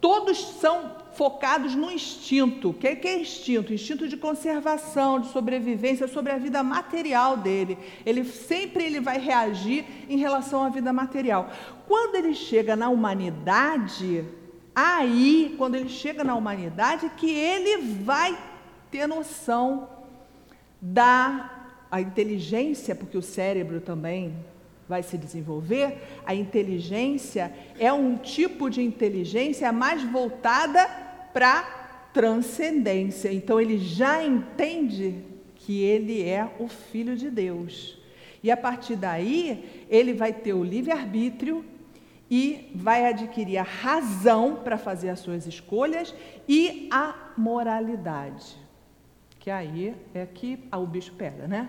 todos 0.01 0.39
são 0.61 0.98
focados 1.19 1.75
no 1.75 1.91
instinto. 1.91 2.71
O 2.71 2.75
que 2.75 2.87
é 2.87 3.21
instinto? 3.21 3.75
Instinto 3.75 4.07
de 4.07 4.17
conservação, 4.17 5.19
de 5.19 5.27
sobrevivência, 5.33 6.07
sobre 6.07 6.31
a 6.31 6.39
vida 6.39 6.63
material 6.63 7.37
dele. 7.37 7.77
Ele 8.07 8.23
sempre 8.23 8.85
ele 8.85 9.01
vai 9.01 9.19
reagir 9.19 9.85
em 10.09 10.17
relação 10.17 10.63
à 10.63 10.69
vida 10.69 10.93
material. 10.93 11.51
Quando 11.89 12.15
ele 12.15 12.35
chega 12.37 12.77
na 12.77 12.89
humanidade, 12.89 14.25
aí, 14.73 15.57
quando 15.59 15.75
ele 15.75 15.89
chega 15.89 16.23
na 16.23 16.37
humanidade, 16.37 17.11
que 17.17 17.29
ele 17.29 17.79
vai 18.05 18.39
ter 18.89 19.09
noção 19.09 19.89
da 20.81 21.57
a 21.91 22.01
inteligência, 22.01 22.95
porque 22.95 23.17
o 23.19 23.23
cérebro 23.23 23.81
também 23.81 24.37
vai 24.89 25.03
se 25.03 25.19
desenvolver. 25.19 26.21
A 26.25 26.35
inteligência 26.35 27.53
é 27.77 27.93
um 27.93 28.17
tipo 28.17 28.71
de 28.71 28.83
inteligência 28.83 29.73
mais 29.73 30.05
voltada 30.05 31.08
para 31.39 31.63
transcendência. 32.13 33.33
Então 33.33 33.61
ele 33.61 33.79
já 33.79 34.25
entende 34.25 35.23
que 35.55 35.85
ele 35.85 36.21
é 36.21 36.51
o 36.59 36.67
filho 36.67 37.17
de 37.17 37.31
Deus. 37.31 37.97
E 38.43 38.51
a 38.51 38.57
partir 38.57 38.97
daí, 38.97 39.87
ele 39.89 40.15
vai 40.15 40.33
ter 40.33 40.53
o 40.53 40.65
livre-arbítrio 40.65 41.65
e 42.29 42.73
vai 42.75 43.07
adquirir 43.07 43.59
a 43.59 43.63
razão 43.63 44.57
para 44.65 44.77
fazer 44.77 45.11
as 45.11 45.21
suas 45.21 45.47
escolhas 45.47 46.13
e 46.49 46.89
a 46.91 47.15
moralidade. 47.37 48.57
Que 49.39 49.49
aí 49.49 49.95
é 50.13 50.27
que 50.27 50.59
o 50.73 50.87
bicho 50.87 51.13
pega, 51.13 51.47
né? 51.47 51.69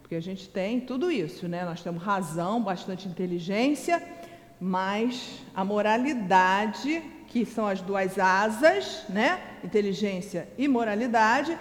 Porque 0.00 0.14
a 0.14 0.22
gente 0.22 0.48
tem 0.48 0.80
tudo 0.80 1.12
isso, 1.12 1.46
né? 1.46 1.62
Nós 1.66 1.82
temos 1.82 2.02
razão, 2.02 2.62
bastante 2.62 3.06
inteligência, 3.06 4.02
mas 4.58 5.42
a 5.54 5.62
moralidade, 5.62 7.02
que 7.30 7.46
são 7.46 7.66
as 7.66 7.80
duas 7.80 8.18
asas, 8.18 9.04
né? 9.08 9.40
Inteligência 9.64 10.48
e 10.58 10.66
moralidade, 10.66 11.56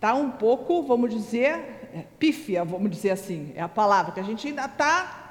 tá 0.00 0.14
um 0.14 0.30
pouco, 0.30 0.82
vamos 0.82 1.14
dizer, 1.14 1.90
é, 1.94 2.04
pífia, 2.18 2.64
vamos 2.64 2.90
dizer 2.90 3.10
assim, 3.10 3.52
é 3.54 3.60
a 3.60 3.68
palavra 3.68 4.12
que 4.12 4.18
a 4.18 4.22
gente 4.24 4.48
ainda 4.48 4.64
está 4.64 5.22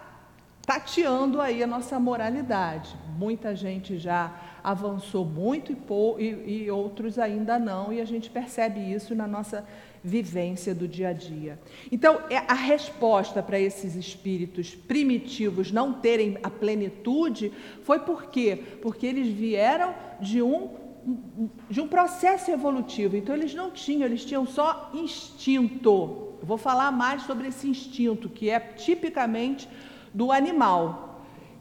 tateando 0.63 1.41
aí 1.41 1.63
a 1.63 1.67
nossa 1.67 1.99
moralidade. 1.99 2.95
Muita 3.17 3.55
gente 3.55 3.97
já 3.97 4.31
avançou 4.63 5.25
muito 5.25 5.71
e, 5.71 6.23
e, 6.23 6.63
e 6.63 6.71
outros 6.71 7.17
ainda 7.17 7.57
não, 7.57 7.91
e 7.91 7.99
a 7.99 8.05
gente 8.05 8.29
percebe 8.29 8.79
isso 8.79 9.15
na 9.15 9.27
nossa 9.27 9.65
vivência 10.03 10.73
do 10.73 10.87
dia 10.87 11.09
a 11.09 11.13
dia. 11.13 11.59
Então, 11.91 12.21
é 12.29 12.37
a 12.37 12.53
resposta 12.53 13.41
para 13.43 13.59
esses 13.59 13.95
espíritos 13.95 14.73
primitivos 14.73 15.71
não 15.71 15.93
terem 15.93 16.37
a 16.41 16.49
plenitude 16.49 17.51
foi 17.83 17.99
por 17.99 18.25
quê? 18.25 18.61
Porque 18.81 19.05
eles 19.05 19.27
vieram 19.27 19.93
de 20.19 20.41
um 20.41 20.81
de 21.67 21.81
um 21.81 21.87
processo 21.87 22.51
evolutivo. 22.51 23.15
Então 23.17 23.35
eles 23.35 23.55
não 23.55 23.71
tinham, 23.71 24.05
eles 24.05 24.23
tinham 24.23 24.45
só 24.45 24.91
instinto. 24.93 26.35
Eu 26.39 26.45
vou 26.45 26.57
falar 26.57 26.91
mais 26.91 27.23
sobre 27.23 27.47
esse 27.47 27.67
instinto 27.67 28.29
que 28.29 28.49
é 28.51 28.59
tipicamente 28.59 29.67
do 30.13 30.31
animal. 30.31 31.10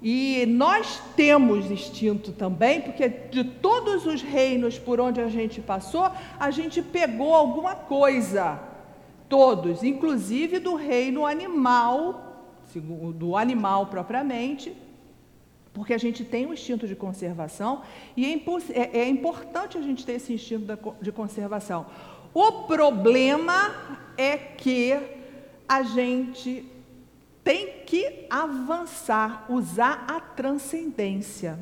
E 0.03 0.47
nós 0.47 1.03
temos 1.15 1.71
instinto 1.71 2.33
também, 2.33 2.81
porque 2.81 3.09
de 3.09 3.45
todos 3.45 4.07
os 4.07 4.23
reinos 4.23 4.79
por 4.79 4.99
onde 4.99 5.21
a 5.21 5.29
gente 5.29 5.61
passou, 5.61 6.11
a 6.39 6.51
gente 6.51 6.81
pegou 6.81 7.35
alguma 7.35 7.75
coisa. 7.75 8.59
Todos, 9.29 9.85
inclusive 9.85 10.59
do 10.59 10.75
reino 10.75 11.27
animal, 11.27 12.49
do 13.15 13.37
animal 13.37 13.87
propriamente, 13.87 14.75
porque 15.73 15.95
a 15.95 15.99
gente 15.99 16.25
tem 16.25 16.47
um 16.47 16.53
instinto 16.53 16.89
de 16.89 16.97
conservação 16.97 17.83
e 18.17 18.25
é, 18.27 18.41
é, 18.73 18.99
é 19.01 19.09
importante 19.09 19.79
a 19.79 19.83
gente 19.83 20.05
ter 20.05 20.15
esse 20.15 20.33
instinto 20.33 20.77
de 21.01 21.13
conservação. 21.13 21.87
O 22.35 22.65
problema 22.65 23.75
é 24.17 24.37
que 24.37 24.99
a 25.69 25.83
gente 25.83 26.67
tem 27.43 27.83
que 27.87 28.27
avançar, 28.29 29.47
usar 29.49 30.05
a 30.09 30.21
transcendência. 30.21 31.59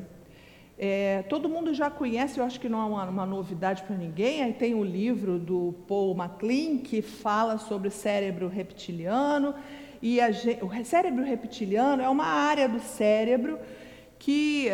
É, 0.77 1.23
todo 1.23 1.49
mundo 1.49 1.73
já 1.73 1.89
conhece, 1.89 2.39
eu 2.39 2.45
acho 2.45 2.59
que 2.59 2.69
não 2.69 2.81
é 2.81 2.85
uma, 2.85 3.05
uma 3.05 3.25
novidade 3.25 3.83
para 3.83 3.95
ninguém. 3.95 4.43
Aí 4.43 4.53
tem 4.53 4.73
o 4.73 4.83
livro 4.83 5.37
do 5.37 5.75
Paul 5.87 6.15
MacLean 6.15 6.77
que 6.77 7.01
fala 7.01 7.57
sobre 7.57 7.89
cérebro 7.89 8.47
reptiliano. 8.47 9.53
E 10.01 10.21
a, 10.21 10.29
o 10.61 10.85
cérebro 10.85 11.23
reptiliano 11.23 12.01
é 12.01 12.07
uma 12.07 12.25
área 12.25 12.69
do 12.69 12.79
cérebro 12.79 13.59
que 14.17 14.69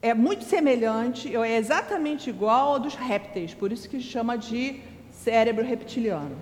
é 0.00 0.12
muito 0.14 0.44
semelhante, 0.44 1.34
é 1.36 1.56
exatamente 1.56 2.28
igual 2.28 2.72
ao 2.72 2.80
dos 2.80 2.94
répteis, 2.94 3.54
por 3.54 3.70
isso 3.70 3.88
que 3.88 4.00
chama 4.00 4.36
de 4.36 4.80
cérebro 5.10 5.64
reptiliano. 5.64 6.36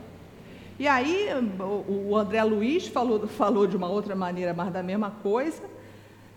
E 0.80 0.88
aí 0.88 1.28
o 1.86 2.16
André 2.16 2.42
Luiz 2.42 2.86
falou, 2.86 3.28
falou 3.28 3.66
de 3.66 3.76
uma 3.76 3.86
outra 3.86 4.16
maneira, 4.16 4.54
mas 4.54 4.72
da 4.72 4.82
mesma 4.82 5.10
coisa. 5.10 5.62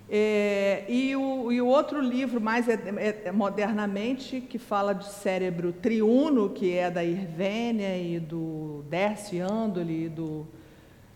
É, 0.10 0.84
e, 0.90 1.16
o, 1.16 1.50
e, 1.50 1.62
o, 1.62 1.66
outro 1.66 2.02
livro, 2.02 2.42
mais 2.42 2.68
é, 2.68 2.74
é, 2.74 3.22
é, 3.24 3.32
modernamente, 3.32 4.42
que 4.42 4.58
fala 4.60 4.92
de 4.92 5.08
cérebro 5.08 5.72
triuno, 5.72 6.50
que 6.50 6.74
é 6.74 6.92
da 6.92 7.06
Irvênia 7.06 7.98
e 7.98 8.20
do 8.20 8.84
Dercy 8.90 9.40
Andoli, 9.40 10.08
e 10.08 10.10
do, 10.10 10.46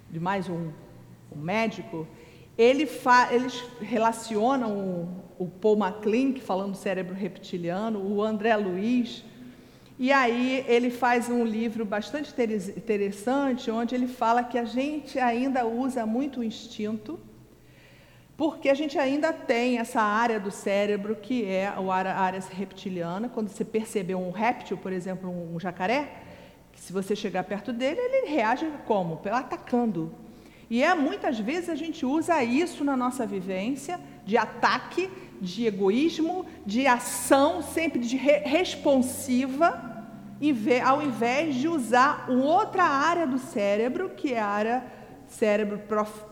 de 0.09 0.21
mais 0.21 0.47
um, 0.47 0.71
um 1.30 1.38
médico, 1.38 2.07
ele 2.57 2.86
fa, 2.86 3.28
eles 3.34 3.61
relacionam 3.82 4.71
o, 5.38 5.43
o 5.43 5.47
Paul 5.47 5.75
MacLean, 5.75 6.36
falando 6.36 6.71
do 6.71 6.78
cérebro 6.78 7.13
reptiliano, 7.13 7.99
o 7.99 8.23
André 8.23 8.55
Luiz, 8.55 9.25
e 9.99 10.11
aí 10.11 10.63
ele 10.67 10.91
faz 10.91 11.27
um 11.27 11.43
livro 11.43 11.83
bastante 11.83 12.31
interessante, 12.77 13.71
onde 13.71 13.95
ele 13.95 14.07
fala 14.07 14.43
que 14.43 14.57
a 14.57 14.63
gente 14.63 15.17
ainda 15.17 15.65
usa 15.65 16.05
muito 16.05 16.41
o 16.41 16.43
instinto, 16.43 17.19
porque 18.37 18.69
a 18.69 18.75
gente 18.75 18.99
ainda 18.99 19.33
tem 19.33 19.79
essa 19.79 19.99
área 19.99 20.39
do 20.39 20.51
cérebro 20.51 21.15
que 21.15 21.43
é 21.45 21.65
a 21.65 22.13
área 22.13 22.39
reptiliana. 22.51 23.27
Quando 23.27 23.49
você 23.49 23.65
percebeu 23.65 24.19
um 24.19 24.29
réptil, 24.29 24.77
por 24.77 24.93
exemplo, 24.93 25.31
um 25.31 25.59
jacaré, 25.59 26.21
se 26.75 26.93
você 26.93 27.15
chegar 27.15 27.43
perto 27.45 27.73
dele, 27.73 27.99
ele 27.99 28.29
reage 28.29 28.71
como? 28.85 29.19
Atacando. 29.31 30.13
E 30.69 30.83
é 30.83 30.93
muitas 30.93 31.39
vezes 31.39 31.69
a 31.69 31.75
gente 31.75 32.05
usa 32.05 32.43
isso 32.43 32.83
na 32.83 32.95
nossa 32.95 33.25
vivência 33.25 33.99
de 34.23 34.37
ataque 34.37 35.09
de 35.41 35.65
egoísmo, 35.65 36.45
de 36.65 36.88
ação 36.88 37.61
sempre 37.61 37.99
de 37.99 38.17
re 38.17 38.39
responsiva, 38.39 39.97
ao 40.85 41.01
invés 41.01 41.55
de 41.55 41.67
usar 41.67 42.29
outra 42.29 42.83
área 42.83 43.25
do 43.25 43.38
cérebro, 43.38 44.09
que 44.09 44.33
é 44.33 44.39
a 44.39 44.47
área 44.47 44.85
cérebro 45.27 45.81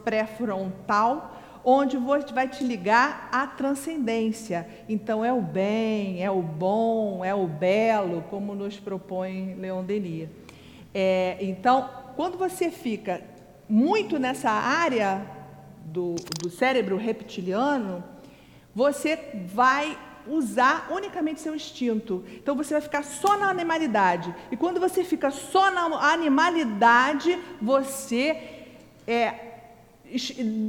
pré-frontal, 0.03 1.35
onde 1.63 1.97
vai 2.33 2.47
te 2.47 2.63
ligar 2.63 3.27
à 3.31 3.47
transcendência. 3.47 4.67
Então 4.87 5.25
é 5.25 5.33
o 5.33 5.41
bem, 5.41 6.23
é 6.23 6.29
o 6.29 6.41
bom, 6.41 7.25
é 7.25 7.33
o 7.33 7.47
belo, 7.47 8.23
como 8.29 8.53
nos 8.53 8.79
propõe 8.79 9.55
Leon 9.55 9.83
Denis. 9.83 10.29
É, 10.93 11.37
então, 11.41 11.89
quando 12.15 12.37
você 12.37 12.69
fica 12.69 13.21
muito 13.67 14.19
nessa 14.19 14.51
área 14.51 15.25
do, 15.83 16.15
do 16.39 16.49
cérebro 16.49 16.97
reptiliano, 16.97 18.03
você 18.75 19.17
vai 19.53 19.97
usar 20.27 20.89
unicamente 20.91 21.39
seu 21.39 21.55
instinto. 21.55 22.23
Então 22.35 22.55
você 22.55 22.73
vai 22.73 22.81
ficar 22.81 23.03
só 23.03 23.37
na 23.37 23.49
animalidade. 23.49 24.35
E 24.51 24.57
quando 24.57 24.79
você 24.79 25.03
fica 25.03 25.31
só 25.31 25.71
na 25.71 26.11
animalidade, 26.11 27.39
você 27.61 28.37
é, 29.07 29.33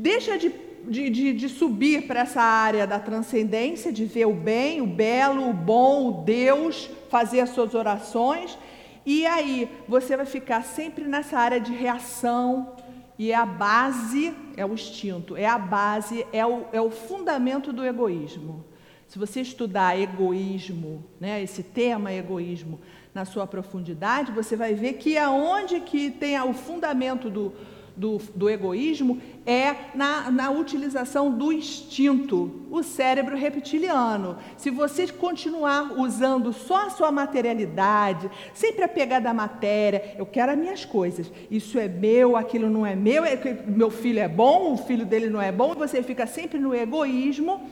deixa 0.00 0.38
de, 0.38 0.52
de, 0.84 1.10
de, 1.10 1.32
de 1.32 1.48
subir 1.48 2.06
para 2.06 2.20
essa 2.20 2.40
área 2.40 2.86
da 2.86 3.00
transcendência, 3.00 3.92
de 3.92 4.04
ver 4.04 4.26
o 4.26 4.34
bem, 4.34 4.80
o 4.80 4.86
belo, 4.86 5.48
o 5.48 5.52
bom, 5.52 6.08
o 6.08 6.12
Deus, 6.22 6.88
fazer 7.10 7.40
as 7.40 7.50
suas 7.50 7.74
orações. 7.74 8.56
E 9.04 9.26
aí 9.26 9.68
você 9.88 10.16
vai 10.16 10.26
ficar 10.26 10.62
sempre 10.62 11.04
nessa 11.04 11.38
área 11.38 11.60
de 11.60 11.72
reação, 11.72 12.76
e 13.18 13.32
é 13.32 13.34
a 13.34 13.46
base, 13.46 14.34
é 14.56 14.64
o 14.64 14.74
instinto, 14.74 15.36
é 15.36 15.46
a 15.46 15.58
base, 15.58 16.26
é 16.32 16.44
o, 16.44 16.66
é 16.72 16.80
o 16.80 16.90
fundamento 16.90 17.72
do 17.72 17.84
egoísmo. 17.84 18.64
Se 19.06 19.18
você 19.18 19.40
estudar 19.40 19.98
egoísmo, 19.98 21.04
né, 21.20 21.42
esse 21.42 21.62
tema 21.62 22.12
egoísmo, 22.12 22.80
na 23.14 23.24
sua 23.24 23.46
profundidade, 23.46 24.32
você 24.32 24.56
vai 24.56 24.74
ver 24.74 24.94
que 24.94 25.16
aonde 25.16 25.80
que 25.80 26.10
tem 26.10 26.38
o 26.42 26.52
fundamento 26.52 27.30
do, 27.30 27.54
do, 27.96 28.18
do 28.34 28.50
egoísmo 28.50 29.20
é 29.46 29.74
na, 29.94 30.30
na 30.30 30.50
utilização 30.50 31.30
do 31.30 31.52
instinto, 31.52 32.66
o 32.70 32.82
cérebro 32.82 33.36
reptiliano. 33.36 34.36
Se 34.56 34.70
você 34.70 35.08
continuar 35.08 35.98
usando 35.98 36.52
só 36.52 36.86
a 36.86 36.90
sua 36.90 37.10
materialidade, 37.10 38.30
sempre 38.52 38.84
apegada 38.84 39.30
à 39.30 39.34
matéria, 39.34 40.14
eu 40.18 40.26
quero 40.26 40.52
as 40.52 40.58
minhas 40.58 40.84
coisas, 40.84 41.32
isso 41.50 41.78
é 41.78 41.88
meu, 41.88 42.36
aquilo 42.36 42.68
não 42.68 42.84
é 42.84 42.94
meu, 42.94 43.24
é, 43.24 43.38
meu 43.66 43.90
filho 43.90 44.20
é 44.20 44.28
bom, 44.28 44.74
o 44.74 44.76
filho 44.76 45.06
dele 45.06 45.30
não 45.30 45.40
é 45.40 45.50
bom, 45.50 45.74
você 45.74 46.02
fica 46.02 46.26
sempre 46.26 46.58
no 46.58 46.74
egoísmo 46.74 47.62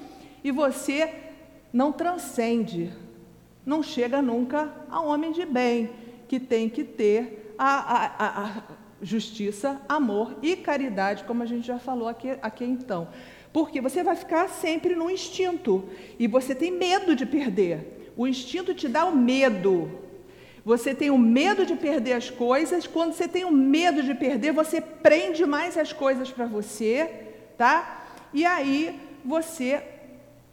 e 0.43 0.51
você 0.51 1.13
não 1.73 1.93
transcende, 1.93 2.93
não 3.67 3.83
chega 3.83 4.23
nunca 4.23 4.73
a 4.89 5.01
homem 5.01 5.33
de 5.33 5.45
bem, 5.45 5.91
que 6.29 6.41
tem 6.41 6.69
que 6.69 6.85
ter 6.85 7.55
a, 7.59 7.67
a, 7.67 8.45
a 8.45 8.63
justiça, 9.03 9.81
amor 9.89 10.37
e 10.43 10.57
caridade, 10.57 11.25
como 11.25 11.43
a 11.43 11.47
gente 11.47 11.67
já 11.67 11.79
falou 11.79 12.09
aqui, 12.09 12.31
aqui 12.43 12.65
então. 12.65 13.09
Porque 13.53 13.81
você 13.81 14.03
vai 14.03 14.17
ficar 14.17 14.49
sempre 14.49 14.95
no 14.95 15.11
instinto 15.11 15.89
e 16.19 16.27
você 16.27 16.55
tem 16.55 16.73
medo 16.73 17.15
de 17.15 17.25
perder. 17.25 18.13
O 18.17 18.27
instinto 18.27 18.75
te 18.75 18.89
dá 18.89 19.05
o 19.05 19.17
medo. 19.17 19.91
Você 20.65 20.95
tem 20.95 21.11
o 21.11 21.19
medo 21.19 21.67
de 21.67 21.77
perder 21.77 22.15
as 22.15 22.31
coisas. 22.31 22.87
Quando 22.87 23.13
você 23.13 23.29
tem 23.29 23.45
o 23.45 23.53
medo 23.53 24.03
de 24.03 24.15
perder, 24.15 24.53
você 24.53 24.81
prende 24.81 25.45
mais 25.45 25.77
as 25.77 25.93
coisas 25.93 26.31
para 26.31 26.47
você, 26.47 27.11
tá? 27.57 28.07
E 28.33 28.45
aí 28.45 28.99
você 29.25 29.94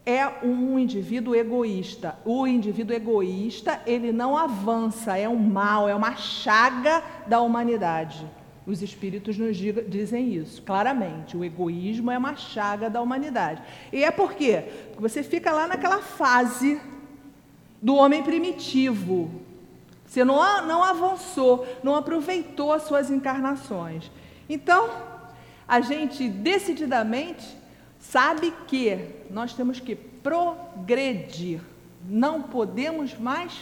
é 0.06 0.28
um 0.44 0.80
indivíduo 0.80 1.36
egoísta. 1.36 2.18
O 2.26 2.48
indivíduo 2.48 2.96
egoísta, 2.96 3.82
ele 3.86 4.12
não 4.12 4.36
avança, 4.36 5.18
é 5.18 5.30
um 5.30 5.38
mal, 5.38 5.88
é 5.88 5.96
uma 5.96 6.16
chaga 6.16 7.04
da 7.28 7.40
humanidade. 7.42 8.26
Os 8.66 8.82
espíritos 8.82 9.38
nos 9.38 9.58
dizem 9.58 10.34
isso 10.34 10.62
claramente. 10.62 11.36
O 11.36 11.44
egoísmo 11.44 12.12
é 12.12 12.18
uma 12.18 12.36
chaga 12.36 12.90
da 12.90 13.02
humanidade. 13.02 13.62
E 13.92 14.04
é 14.04 14.12
por 14.12 14.34
quê? 14.34 14.64
Porque 14.88 15.02
você 15.02 15.24
fica 15.24 15.52
lá 15.52 15.68
naquela 15.68 16.00
fase 16.00 16.80
do 17.82 17.96
homem 17.96 18.24
primitivo. 18.24 19.32
Você 20.06 20.24
não, 20.24 20.66
não 20.66 20.84
avançou, 20.84 21.66
não 21.84 21.96
aproveitou 21.96 22.74
as 22.74 22.84
suas 22.84 23.10
encarnações. 23.10 24.12
Então, 24.50 24.90
a 25.68 25.80
gente 25.80 26.28
decididamente 26.28 27.61
sabe 28.02 28.54
que 28.68 28.98
nós 29.30 29.54
temos 29.54 29.80
que 29.80 29.96
progredir. 29.96 31.62
Não 32.04 32.42
podemos 32.42 33.18
mais 33.18 33.54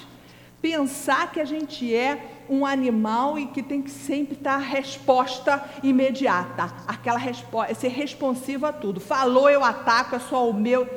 pensar 0.62 1.32
que 1.32 1.40
a 1.40 1.46
gente 1.46 1.94
é 1.94 2.46
um 2.50 2.66
animal 2.66 3.38
e 3.38 3.48
que 3.48 3.62
tem 3.62 3.82
que 3.82 3.92
sempre 3.92 4.34
estar 4.34 4.58
resposta 4.58 5.64
imediata. 5.84 6.74
Aquela 6.88 7.20
resposta, 7.20 7.76
ser 7.76 7.90
responsivo 7.90 8.66
a 8.66 8.74
tudo. 8.74 9.00
Falou, 9.00 9.50
eu 9.50 9.64
ataco, 9.64 10.16
é 10.16 10.20
só 10.20 10.50
o 10.50 10.54
meu. 10.54 10.88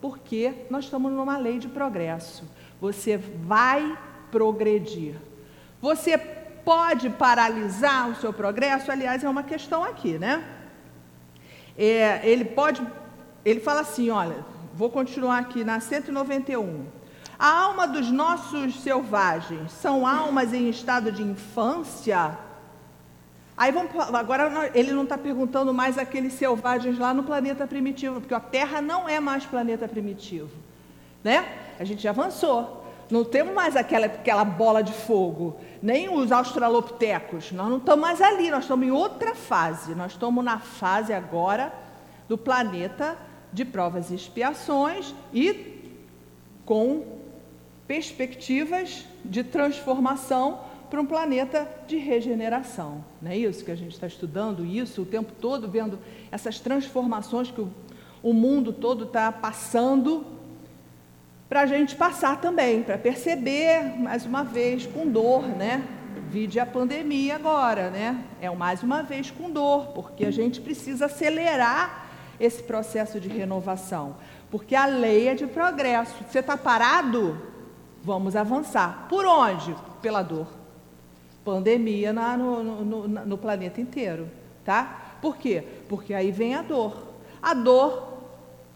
Porque 0.00 0.52
nós 0.70 0.84
estamos 0.84 1.12
numa 1.12 1.36
lei 1.36 1.58
de 1.58 1.68
progresso. 1.68 2.44
Você 2.80 3.16
vai 3.16 3.98
progredir. 4.30 5.16
Você 5.80 6.16
pode 6.18 7.10
paralisar 7.10 8.10
o 8.10 8.16
seu 8.16 8.32
progresso? 8.32 8.90
Aliás, 8.90 9.22
é 9.22 9.28
uma 9.28 9.42
questão 9.42 9.84
aqui, 9.84 10.18
né? 10.18 10.42
É, 11.76 12.20
ele 12.28 12.44
pode, 12.44 12.86
ele 13.44 13.60
fala 13.60 13.80
assim, 13.80 14.10
olha, 14.10 14.44
vou 14.74 14.90
continuar 14.90 15.38
aqui 15.38 15.64
na 15.64 15.80
191. 15.80 16.86
A 17.38 17.62
alma 17.62 17.86
dos 17.86 18.10
nossos 18.10 18.80
selvagens 18.80 19.72
são 19.72 20.06
almas 20.06 20.52
em 20.52 20.68
estado 20.68 21.10
de 21.10 21.22
infância? 21.22 22.38
Aí 23.56 23.72
vamos, 23.72 23.92
agora 24.14 24.70
ele 24.74 24.92
não 24.92 25.04
está 25.04 25.16
perguntando 25.16 25.72
mais 25.72 25.96
aqueles 25.96 26.32
selvagens 26.34 26.98
lá 26.98 27.14
no 27.14 27.22
planeta 27.22 27.66
primitivo, 27.66 28.20
porque 28.20 28.34
a 28.34 28.40
Terra 28.40 28.80
não 28.80 29.08
é 29.08 29.20
mais 29.20 29.44
planeta 29.44 29.86
primitivo, 29.86 30.50
né? 31.22 31.46
A 31.78 31.84
gente 31.84 32.06
avançou. 32.06 32.83
Não 33.10 33.24
temos 33.24 33.54
mais 33.54 33.76
aquela, 33.76 34.06
aquela 34.06 34.44
bola 34.44 34.82
de 34.82 34.92
fogo, 34.92 35.56
nem 35.82 36.08
os 36.08 36.32
australopitecos. 36.32 37.52
Nós 37.52 37.68
não 37.68 37.78
estamos 37.78 38.00
mais 38.00 38.20
ali, 38.20 38.50
nós 38.50 38.64
estamos 38.64 38.86
em 38.86 38.90
outra 38.90 39.34
fase. 39.34 39.94
Nós 39.94 40.12
estamos 40.12 40.44
na 40.44 40.58
fase 40.58 41.12
agora 41.12 41.72
do 42.28 42.38
planeta 42.38 43.16
de 43.52 43.64
provas 43.64 44.10
e 44.10 44.14
expiações 44.14 45.14
e 45.32 45.92
com 46.64 47.04
perspectivas 47.86 49.04
de 49.24 49.44
transformação 49.44 50.60
para 50.90 51.00
um 51.00 51.06
planeta 51.06 51.68
de 51.86 51.96
regeneração. 51.96 53.04
Não 53.20 53.30
é 53.30 53.36
isso 53.36 53.64
que 53.64 53.70
a 53.70 53.76
gente 53.76 53.92
está 53.92 54.06
estudando, 54.06 54.64
isso 54.64 55.02
o 55.02 55.06
tempo 55.06 55.32
todo, 55.40 55.68
vendo 55.68 55.98
essas 56.30 56.60
transformações 56.60 57.50
que 57.50 57.60
o, 57.60 57.70
o 58.22 58.32
mundo 58.32 58.72
todo 58.72 59.04
está 59.04 59.30
passando, 59.30 60.24
para 61.48 61.60
a 61.60 61.66
gente 61.66 61.94
passar 61.94 62.40
também, 62.40 62.82
para 62.82 62.98
perceber, 62.98 63.98
mais 63.98 64.24
uma 64.24 64.42
vez, 64.42 64.86
com 64.86 65.06
dor, 65.08 65.42
né? 65.42 65.84
Vide 66.28 66.58
a 66.58 66.66
pandemia 66.66 67.36
agora, 67.36 67.90
né? 67.90 68.24
É 68.40 68.50
mais 68.50 68.82
uma 68.82 69.02
vez 69.02 69.30
com 69.30 69.50
dor, 69.50 69.88
porque 69.88 70.24
a 70.24 70.30
gente 70.30 70.60
precisa 70.60 71.06
acelerar 71.06 72.06
esse 72.40 72.62
processo 72.62 73.20
de 73.20 73.28
renovação, 73.28 74.16
porque 74.50 74.74
a 74.74 74.86
lei 74.86 75.28
é 75.28 75.34
de 75.34 75.46
progresso. 75.46 76.14
Você 76.28 76.40
está 76.40 76.56
parado? 76.56 77.40
Vamos 78.02 78.34
avançar. 78.34 79.06
Por 79.08 79.24
onde? 79.24 79.74
Pela 80.02 80.22
dor. 80.22 80.48
Pandemia 81.44 82.12
na, 82.12 82.36
no, 82.36 82.84
no, 82.84 83.08
no 83.08 83.38
planeta 83.38 83.80
inteiro, 83.80 84.28
tá? 84.64 85.16
Por 85.20 85.36
quê? 85.36 85.62
Porque 85.88 86.14
aí 86.14 86.30
vem 86.30 86.54
a 86.54 86.62
dor. 86.62 87.14
A 87.40 87.54
dor, 87.54 88.13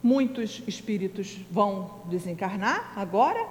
muitos 0.02 0.62
espíritos 0.66 1.38
vão 1.50 2.02
desencarnar 2.04 2.92
agora, 2.96 3.44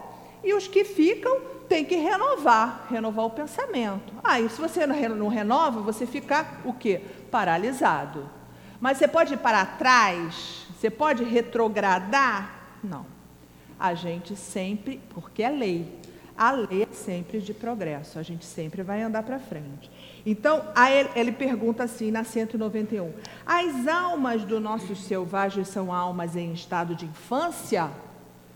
e 0.43 0.53
os 0.53 0.67
que 0.67 0.83
ficam 0.83 1.39
têm 1.67 1.83
que 1.83 1.95
renovar, 1.95 2.87
renovar 2.89 3.25
o 3.25 3.29
pensamento. 3.29 4.13
Ah, 4.23 4.39
e 4.39 4.49
se 4.49 4.59
você 4.59 4.85
não 4.85 5.27
renova, 5.27 5.81
você 5.81 6.05
fica 6.05 6.47
o 6.63 6.73
quê? 6.73 7.01
Paralisado. 7.29 8.29
Mas 8.79 8.97
você 8.97 9.07
pode 9.07 9.33
ir 9.33 9.37
para 9.37 9.65
trás? 9.65 10.65
Você 10.77 10.89
pode 10.89 11.23
retrogradar? 11.23 12.77
Não. 12.83 13.05
A 13.79 13.93
gente 13.93 14.35
sempre, 14.35 15.01
porque 15.09 15.43
é 15.43 15.49
lei, 15.49 15.99
a 16.37 16.51
lei 16.51 16.83
é 16.83 16.93
sempre 16.93 17.41
de 17.41 17.53
progresso, 17.53 18.17
a 18.17 18.23
gente 18.23 18.45
sempre 18.45 18.83
vai 18.83 19.01
andar 19.01 19.23
para 19.23 19.39
frente. 19.39 19.91
Então, 20.25 20.63
ele, 20.91 21.09
ele, 21.15 21.31
pergunta 21.31 21.83
assim 21.83 22.11
na 22.11 22.23
191: 22.23 23.11
As 23.45 23.87
almas 23.87 24.43
dos 24.43 24.61
nossos 24.61 25.03
selvagens 25.03 25.67
são 25.67 25.93
almas 25.93 26.35
em 26.35 26.53
estado 26.53 26.95
de 26.95 27.05
infância? 27.05 27.89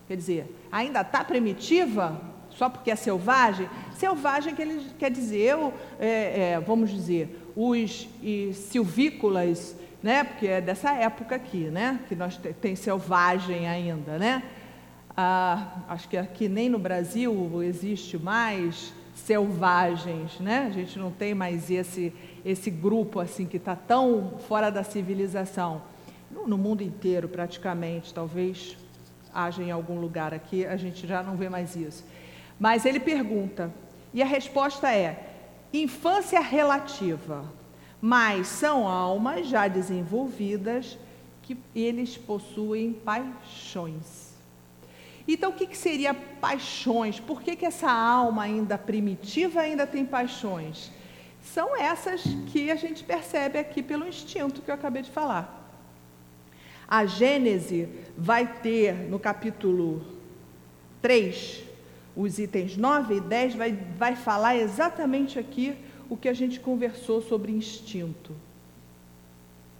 Quer 0.06 0.16
dizer, 0.16 0.66
ainda 0.70 1.00
está 1.00 1.24
primitiva? 1.24 2.20
Só 2.50 2.68
porque 2.68 2.90
é 2.90 2.96
selvagem? 2.96 3.68
Selvagem 3.94 4.54
que 4.54 4.62
ele 4.62 4.86
quer 4.98 5.10
dizer, 5.10 5.56
é, 5.98 6.52
é, 6.52 6.60
vamos 6.60 6.90
dizer, 6.90 7.50
os 7.56 8.08
silvícolas, 8.52 9.76
né? 10.02 10.24
Porque 10.24 10.46
é 10.46 10.60
dessa 10.60 10.92
época 10.92 11.36
aqui, 11.36 11.64
né? 11.64 12.00
Que 12.08 12.14
nós 12.14 12.38
tem 12.60 12.76
selvagem 12.76 13.68
ainda, 13.68 14.18
né? 14.18 14.42
Ah, 15.16 15.82
acho 15.88 16.08
que 16.08 16.16
aqui 16.16 16.48
nem 16.48 16.68
no 16.68 16.78
Brasil 16.78 17.62
existe 17.62 18.18
mais 18.18 18.92
selvagens, 19.22 20.38
né? 20.40 20.66
A 20.68 20.70
gente 20.70 20.98
não 20.98 21.10
tem 21.10 21.34
mais 21.34 21.70
esse 21.70 22.12
esse 22.44 22.70
grupo 22.70 23.20
assim 23.20 23.46
que 23.46 23.56
está 23.56 23.76
tão 23.76 24.34
fora 24.48 24.70
da 24.70 24.82
civilização. 24.82 25.82
No, 26.30 26.46
no, 26.46 26.58
mundo 26.58 26.82
inteiro, 26.82 27.28
praticamente, 27.28 28.12
talvez 28.12 28.76
haja 29.32 29.62
em 29.62 29.70
algum 29.70 30.00
lugar 30.00 30.34
aqui, 30.34 30.66
a 30.66 30.76
gente 30.76 31.06
já 31.06 31.22
não 31.22 31.36
vê 31.36 31.48
mais 31.48 31.76
isso. 31.76 32.04
Mas 32.58 32.84
ele 32.84 33.00
pergunta, 33.00 33.72
e 34.12 34.22
a 34.22 34.26
resposta 34.26 34.92
é: 34.92 35.34
infância 35.72 36.40
relativa, 36.40 37.44
mas 38.00 38.46
são 38.46 38.88
almas 38.88 39.46
já 39.46 39.68
desenvolvidas 39.68 40.98
que 41.42 41.56
eles 41.74 42.16
possuem 42.16 42.92
paixões. 42.92 44.21
Então, 45.32 45.50
o 45.50 45.54
que, 45.54 45.66
que 45.66 45.76
seria 45.76 46.12
paixões? 46.12 47.18
Por 47.18 47.40
que, 47.40 47.56
que 47.56 47.64
essa 47.64 47.90
alma 47.90 48.42
ainda 48.42 48.76
primitiva 48.76 49.60
ainda 49.60 49.86
tem 49.86 50.04
paixões? 50.04 50.90
São 51.42 51.74
essas 51.74 52.22
que 52.48 52.70
a 52.70 52.76
gente 52.76 53.02
percebe 53.02 53.58
aqui 53.58 53.82
pelo 53.82 54.06
instinto 54.06 54.60
que 54.60 54.70
eu 54.70 54.74
acabei 54.74 55.00
de 55.00 55.10
falar. 55.10 55.58
A 56.86 57.06
Gênese 57.06 57.88
vai 58.16 58.46
ter 58.46 58.92
no 59.08 59.18
capítulo 59.18 60.04
3, 61.00 61.64
os 62.14 62.38
itens 62.38 62.76
9 62.76 63.16
e 63.16 63.20
10, 63.20 63.54
vai, 63.54 63.72
vai 63.96 64.14
falar 64.14 64.56
exatamente 64.56 65.38
aqui 65.38 65.74
o 66.10 66.16
que 66.16 66.28
a 66.28 66.34
gente 66.34 66.60
conversou 66.60 67.22
sobre 67.22 67.52
instinto. 67.52 68.36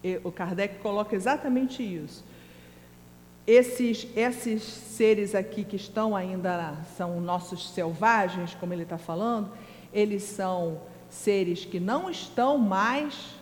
E 0.03 0.19
o 0.25 0.33
Kardec 0.33 0.79
coloca 0.79 1.15
exatamente 1.15 1.83
isso 1.83 2.25
esses, 3.47 4.07
esses 4.15 4.63
seres 4.63 5.35
aqui 5.35 5.65
que 5.65 5.77
estão 5.77 6.15
ainda, 6.15 6.77
são 6.97 7.21
nossos 7.21 7.71
selvagens, 7.71 8.55
como 8.55 8.73
ele 8.73 8.85
está 8.85 8.99
falando, 8.99 9.51
eles 9.93 10.23
são 10.23 10.81
seres 11.11 11.65
que 11.65 11.81
não 11.81 12.09
estão 12.09 12.57
mais, 12.57 13.35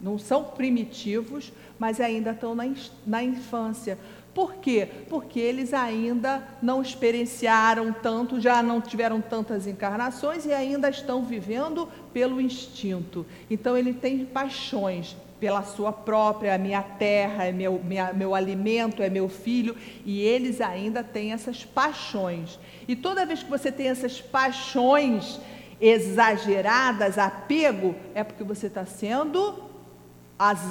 não 0.00 0.18
são 0.18 0.44
primitivos, 0.44 1.52
mas 1.78 2.00
ainda 2.00 2.30
estão 2.30 2.54
na, 2.54 2.64
na 3.06 3.22
infância. 3.22 3.98
Por 4.34 4.54
quê? 4.54 4.88
Porque 5.10 5.38
eles 5.38 5.74
ainda 5.74 6.42
não 6.62 6.80
experienciaram 6.80 7.92
tanto, 7.92 8.40
já 8.40 8.62
não 8.62 8.80
tiveram 8.80 9.20
tantas 9.20 9.66
encarnações 9.66 10.46
e 10.46 10.52
ainda 10.52 10.88
estão 10.88 11.22
vivendo 11.22 11.86
pelo 12.14 12.40
instinto. 12.40 13.26
Então 13.50 13.76
ele 13.76 13.92
tem 13.92 14.24
paixões, 14.24 15.14
pela 15.42 15.64
sua 15.64 15.92
própria, 15.92 16.54
a 16.54 16.58
minha 16.58 16.82
terra, 16.82 17.46
é 17.46 17.50
meu, 17.50 17.80
minha, 17.82 18.12
meu 18.12 18.32
alimento, 18.32 19.02
é 19.02 19.10
meu 19.10 19.28
filho, 19.28 19.76
e 20.06 20.20
eles 20.20 20.60
ainda 20.60 21.02
têm 21.02 21.32
essas 21.32 21.64
paixões. 21.64 22.60
E 22.86 22.94
toda 22.94 23.26
vez 23.26 23.42
que 23.42 23.50
você 23.50 23.72
tem 23.72 23.88
essas 23.88 24.20
paixões 24.20 25.40
exageradas, 25.80 27.18
apego, 27.18 27.96
é 28.14 28.22
porque 28.22 28.44
você 28.44 28.68
está 28.68 28.86
sendo 28.86 29.64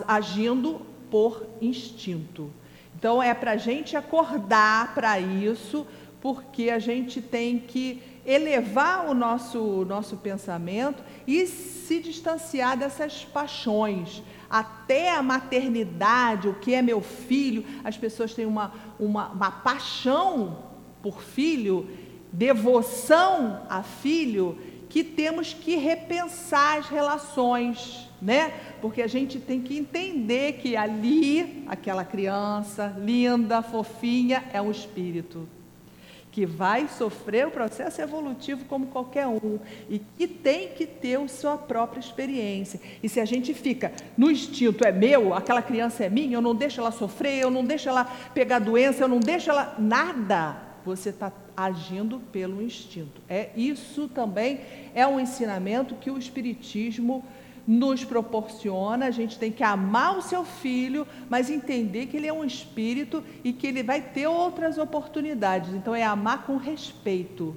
agindo 0.08 0.86
por 1.10 1.46
instinto. 1.62 2.50
Então 2.98 3.22
é 3.22 3.34
para 3.34 3.52
a 3.52 3.58
gente 3.58 3.98
acordar 3.98 4.96
para 4.96 5.20
isso, 5.20 5.86
porque 6.22 6.70
a 6.70 6.80
gente 6.80 7.22
tem 7.22 7.60
que 7.60 8.02
elevar 8.26 9.10
o 9.10 9.14
nosso, 9.14 9.84
nosso 9.84 10.16
pensamento 10.16 11.04
e 11.28 11.46
se 11.46 12.00
distanciar 12.00 12.78
dessas 12.78 13.26
paixões 13.26 14.24
até 14.52 15.16
a 15.16 15.24
maternidade, 15.24 16.50
o 16.50 16.56
que 16.56 16.74
é 16.74 16.82
meu 16.82 17.02
filho, 17.02 17.66
as 17.84 17.98
pessoas 17.98 18.34
têm 18.34 18.46
uma, 18.46 18.74
uma, 19.00 19.30
uma 19.30 19.50
paixão 19.52 20.58
por 21.02 21.22
filho, 21.22 21.90
devoção 22.34 23.66
a 23.70 23.82
filho, 23.82 24.58
que 24.90 25.04
temos 25.04 25.54
que 25.54 25.78
repensar 25.78 26.80
as 26.80 26.90
relações, 26.90 28.10
né? 28.22 28.54
Porque 28.82 29.02
a 29.02 29.08
gente 29.08 29.40
tem 29.40 29.62
que 29.62 29.78
entender 29.78 30.54
que 30.54 30.76
ali, 30.76 31.64
aquela 31.68 32.04
criança 32.04 32.94
linda, 33.00 33.62
fofinha, 33.62 34.44
é 34.52 34.62
um 34.62 34.70
espírito 34.70 35.48
que 36.32 36.46
vai 36.46 36.88
sofrer 36.88 37.48
o 37.48 37.52
processo 37.52 38.02
evolutivo 38.02 38.64
como 38.66 38.88
qualquer 38.88 39.28
um 39.28 39.60
e 39.90 40.00
que 40.00 40.28
tem 40.28 40.70
que 40.70 40.86
ter 40.86 41.20
a 41.20 41.28
sua 41.28 41.58
própria 41.58 42.00
experiência. 42.00 42.80
E 43.04 43.10
se 43.10 43.20
a 43.20 43.26
gente 43.26 43.54
fica 43.54 43.92
no 44.18 44.32
instinto, 44.32 44.86
é 44.86 44.92
meu, 44.92 45.34
aquela 45.34 45.62
criança 45.62 46.06
é 46.06 46.10
minha, 46.10 46.38
eu 46.38 46.42
não 46.42 46.56
deixo 46.56 46.80
ela 46.80 46.92
sofrer, 46.92 47.42
eu 47.42 47.52
não 47.52 47.66
deixo 47.66 47.90
ela 47.90 48.06
pegar 48.34 48.60
doença, 48.60 49.04
eu 49.04 49.08
não 49.08 49.20
deixo 49.20 49.50
ela. 49.50 49.76
Nada. 49.78 50.72
Você 50.84 51.10
está 51.10 51.32
agindo 51.56 52.20
pelo 52.32 52.62
instinto. 52.62 53.22
É 53.30 53.50
isso 53.56 54.08
também 54.08 54.62
é 54.96 55.06
um 55.06 55.20
ensinamento 55.20 55.96
que 55.96 56.10
o 56.10 56.18
Espiritismo 56.18 57.24
nos 57.68 58.04
proporciona, 58.04 59.06
a 59.06 59.12
gente 59.12 59.38
tem 59.38 59.52
que 59.52 59.64
amar 59.64 60.18
o 60.18 60.22
seu 60.22 60.44
filho, 60.44 61.08
mas 61.30 61.50
entender 61.50 62.08
que 62.08 62.18
ele 62.18 62.28
é 62.28 62.34
um 62.34 62.44
espírito 62.44 63.24
e 63.44 63.54
que 63.54 63.68
ele 63.68 63.84
vai 63.84 64.02
ter 64.02 64.28
outras 64.28 64.78
oportunidades. 64.78 65.74
Então, 65.74 65.96
é 65.96 66.04
amar 66.04 66.46
com 66.46 66.58
respeito. 66.58 67.56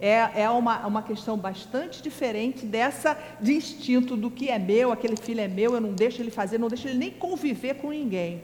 É, 0.00 0.42
é 0.42 0.50
uma, 0.50 0.84
uma 0.86 1.02
questão 1.02 1.36
bastante 1.36 2.02
diferente 2.02 2.66
dessa 2.66 3.16
de 3.40 3.52
instinto 3.52 4.16
do 4.16 4.30
que 4.30 4.48
é 4.48 4.58
meu, 4.58 4.90
aquele 4.90 5.16
filho 5.16 5.40
é 5.40 5.46
meu, 5.46 5.74
eu 5.74 5.80
não 5.80 5.92
deixo 5.92 6.20
ele 6.20 6.30
fazer, 6.30 6.58
não 6.58 6.66
deixo 6.68 6.88
ele 6.88 6.98
nem 6.98 7.10
conviver 7.10 7.74
com 7.74 7.90
ninguém. 7.90 8.42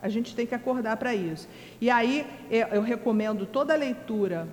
A 0.00 0.08
gente 0.08 0.34
tem 0.34 0.46
que 0.46 0.54
acordar 0.54 0.96
para 0.96 1.14
isso. 1.14 1.46
E 1.80 1.90
aí, 1.90 2.26
eu 2.50 2.80
recomendo 2.80 3.44
toda 3.44 3.74
a 3.74 3.76
leitura 3.76 4.48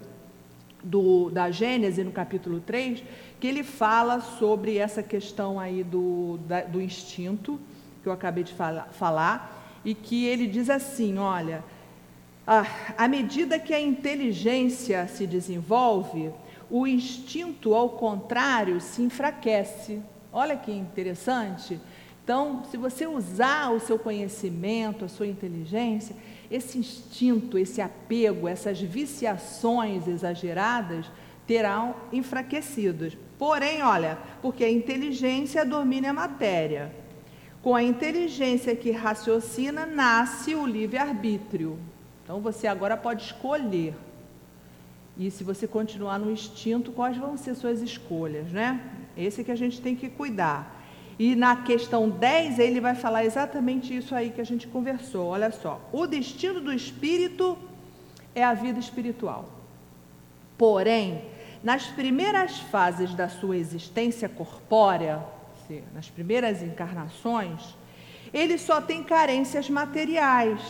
do, 0.87 1.29
da 1.29 1.51
Gênesis, 1.51 2.03
no 2.05 2.11
capítulo 2.11 2.61
3, 2.61 3.03
que 3.39 3.47
ele 3.47 3.63
fala 3.63 4.21
sobre 4.21 4.77
essa 4.77 5.03
questão 5.03 5.59
aí 5.59 5.83
do, 5.83 6.39
da, 6.47 6.61
do 6.61 6.81
instinto, 6.81 7.59
que 8.01 8.09
eu 8.09 8.13
acabei 8.13 8.43
de 8.43 8.53
fala, 8.53 8.87
falar, 8.91 9.79
e 9.83 9.93
que 9.93 10.25
ele 10.25 10.47
diz 10.47 10.69
assim: 10.69 11.17
olha, 11.17 11.63
à 12.97 13.07
medida 13.07 13.59
que 13.59 13.73
a 13.73 13.81
inteligência 13.81 15.07
se 15.07 15.27
desenvolve, 15.27 16.31
o 16.69 16.87
instinto, 16.87 17.73
ao 17.73 17.89
contrário, 17.89 18.79
se 18.79 19.01
enfraquece. 19.01 20.01
Olha 20.31 20.55
que 20.55 20.71
interessante. 20.71 21.79
Então, 22.23 22.63
se 22.69 22.75
você 22.75 23.07
usar 23.07 23.71
o 23.71 23.79
seu 23.79 23.97
conhecimento, 23.97 25.05
a 25.05 25.07
sua 25.07 25.27
inteligência, 25.27 26.15
esse 26.49 26.77
instinto, 26.77 27.57
esse 27.57 27.81
apego, 27.81 28.47
essas 28.47 28.79
viciações 28.79 30.07
exageradas 30.07 31.11
terão 31.45 31.95
enfraquecidos. 32.11 33.17
Porém, 33.37 33.83
olha, 33.83 34.17
porque 34.41 34.63
a 34.63 34.71
inteligência 34.71 35.65
domina 35.65 36.09
a 36.09 36.13
matéria. 36.13 36.93
Com 37.61 37.75
a 37.75 37.83
inteligência 37.83 38.75
que 38.75 38.91
raciocina, 38.91 39.85
nasce 39.85 40.55
o 40.55 40.65
livre-arbítrio. 40.65 41.77
Então, 42.23 42.39
você 42.39 42.67
agora 42.67 42.95
pode 42.95 43.23
escolher. 43.23 43.93
E 45.17 45.31
se 45.31 45.43
você 45.43 45.67
continuar 45.67 46.19
no 46.19 46.31
instinto, 46.31 46.91
quais 46.91 47.17
vão 47.17 47.35
ser 47.37 47.55
suas 47.55 47.81
escolhas, 47.81 48.51
né? 48.51 48.79
Esse 49.17 49.43
que 49.43 49.51
a 49.51 49.55
gente 49.55 49.81
tem 49.81 49.95
que 49.95 50.09
cuidar. 50.09 50.76
E 51.19 51.35
na 51.35 51.63
questão 51.63 52.09
10, 52.09 52.59
ele 52.59 52.79
vai 52.79 52.93
falar 52.93 53.25
exatamente 53.25 53.95
isso 53.95 54.13
aí 54.13 54.29
que 54.29 54.39
a 54.39 54.45
gente 54.45 54.67
conversou. 54.67 55.27
Olha 55.27 55.51
só. 55.51 55.81
O 55.91 56.05
destino 56.05 56.61
do 56.61 56.71
espírito 56.71 57.57
é 58.35 58.43
a 58.43 58.53
vida 58.53 58.79
espiritual. 58.79 59.49
Porém, 60.57 61.23
nas 61.63 61.87
primeiras 61.87 62.59
fases 62.59 63.13
da 63.15 63.27
sua 63.27 63.57
existência 63.57 64.29
corpórea, 64.29 65.23
nas 65.93 66.09
primeiras 66.09 66.61
encarnações, 66.61 67.75
ele 68.33 68.57
só 68.57 68.79
tem 68.79 69.03
carências 69.03 69.69
materiais 69.69 70.61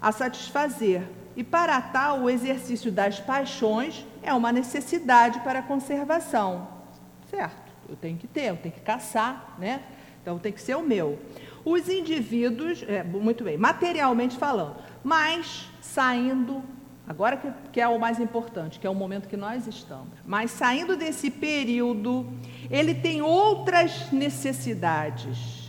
a 0.00 0.12
satisfazer. 0.12 1.02
E 1.36 1.42
para 1.42 1.80
tal, 1.80 2.22
o 2.22 2.30
exercício 2.30 2.90
das 2.90 3.20
paixões 3.20 4.04
é 4.22 4.32
uma 4.32 4.52
necessidade 4.52 5.40
para 5.40 5.58
a 5.58 5.62
conservação. 5.62 6.68
Certo? 7.30 7.67
Eu 7.88 7.96
tenho 7.96 8.18
que 8.18 8.26
ter, 8.26 8.50
eu 8.50 8.56
tenho 8.56 8.74
que 8.74 8.80
caçar, 8.80 9.56
né? 9.58 9.82
Então 10.22 10.38
tem 10.38 10.52
que 10.52 10.60
ser 10.60 10.76
o 10.76 10.82
meu. 10.82 11.18
Os 11.64 11.88
indivíduos, 11.88 12.84
é, 12.86 13.02
muito 13.02 13.44
bem, 13.44 13.56
materialmente 13.56 14.36
falando, 14.36 14.76
mas 15.02 15.68
saindo, 15.80 16.62
agora 17.06 17.36
que, 17.36 17.50
que 17.72 17.80
é 17.80 17.88
o 17.88 17.98
mais 17.98 18.20
importante, 18.20 18.78
que 18.78 18.86
é 18.86 18.90
o 18.90 18.94
momento 18.94 19.28
que 19.28 19.36
nós 19.36 19.66
estamos, 19.66 20.12
mas 20.26 20.50
saindo 20.50 20.96
desse 20.96 21.30
período, 21.30 22.26
ele 22.70 22.94
tem 22.94 23.22
outras 23.22 24.12
necessidades. 24.12 25.68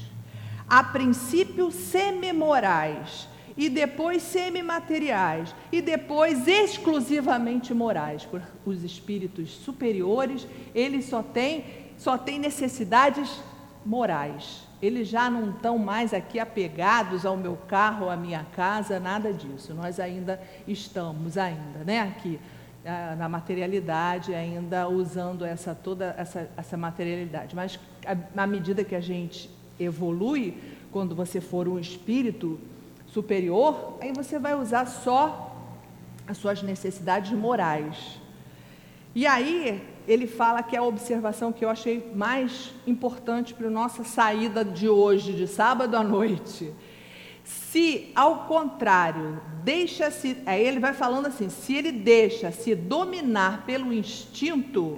A 0.67 0.83
princípio, 0.83 1.71
semi-morais, 1.71 3.27
e 3.59 3.67
depois 3.67 4.23
semimateriais, 4.23 5.53
e 5.69 5.81
depois 5.81 6.47
exclusivamente 6.47 7.73
morais. 7.73 8.25
Os 8.65 8.85
espíritos 8.85 9.49
superiores, 9.49 10.47
eles 10.73 11.05
só 11.05 11.21
têm 11.21 11.88
só 11.99 12.17
têm 12.17 12.39
necessidades 12.39 13.41
morais. 13.85 14.67
Eles 14.81 15.09
já 15.09 15.29
não 15.29 15.49
estão 15.51 15.77
mais 15.77 16.13
aqui 16.13 16.39
apegados 16.39 17.25
ao 17.25 17.35
meu 17.35 17.57
carro, 17.67 18.09
à 18.09 18.15
minha 18.15 18.45
casa, 18.55 18.99
nada 19.01 19.33
disso. 19.33 19.73
Nós 19.73 19.99
ainda 19.99 20.41
estamos 20.65 21.37
ainda, 21.37 21.83
né, 21.85 21.99
aqui 21.99 22.39
ah, 22.85 23.15
na 23.17 23.27
materialidade, 23.27 24.33
ainda 24.33 24.87
usando 24.87 25.43
essa 25.43 25.75
toda 25.75 26.15
essa, 26.17 26.49
essa 26.55 26.77
materialidade. 26.77 27.53
Mas 27.53 27.77
à 28.35 28.47
medida 28.47 28.85
que 28.85 28.95
a 28.95 29.01
gente 29.01 29.49
evolui, 29.77 30.57
quando 30.93 31.13
você 31.13 31.41
for 31.41 31.67
um 31.67 31.77
espírito 31.77 32.57
superior, 33.07 33.97
aí 33.99 34.13
você 34.13 34.39
vai 34.39 34.55
usar 34.55 34.85
só 34.85 35.53
as 36.25 36.37
suas 36.37 36.63
necessidades 36.63 37.33
morais. 37.33 38.21
E 39.13 39.27
aí 39.27 39.83
ele 40.09 40.25
fala 40.25 40.63
que 40.63 40.75
é 40.75 40.79
a 40.79 40.83
observação 40.83 41.53
que 41.53 41.63
eu 41.63 41.69
achei 41.69 42.11
mais 42.15 42.71
importante 42.87 43.53
para 43.53 43.67
a 43.67 43.69
nossa 43.69 44.03
saída 44.03 44.65
de 44.65 44.89
hoje, 44.89 45.33
de 45.33 45.45
sábado 45.45 45.95
à 45.95 46.03
noite. 46.03 46.73
Se, 47.43 48.11
ao 48.15 48.45
contrário, 48.45 49.39
deixa-se. 49.63 50.37
Aí 50.47 50.65
ele 50.65 50.79
vai 50.79 50.93
falando 50.93 51.27
assim: 51.27 51.47
se 51.47 51.75
ele 51.75 51.91
deixa-se 51.91 52.73
dominar 52.73 53.67
pelo 53.67 53.93
instinto, 53.93 54.97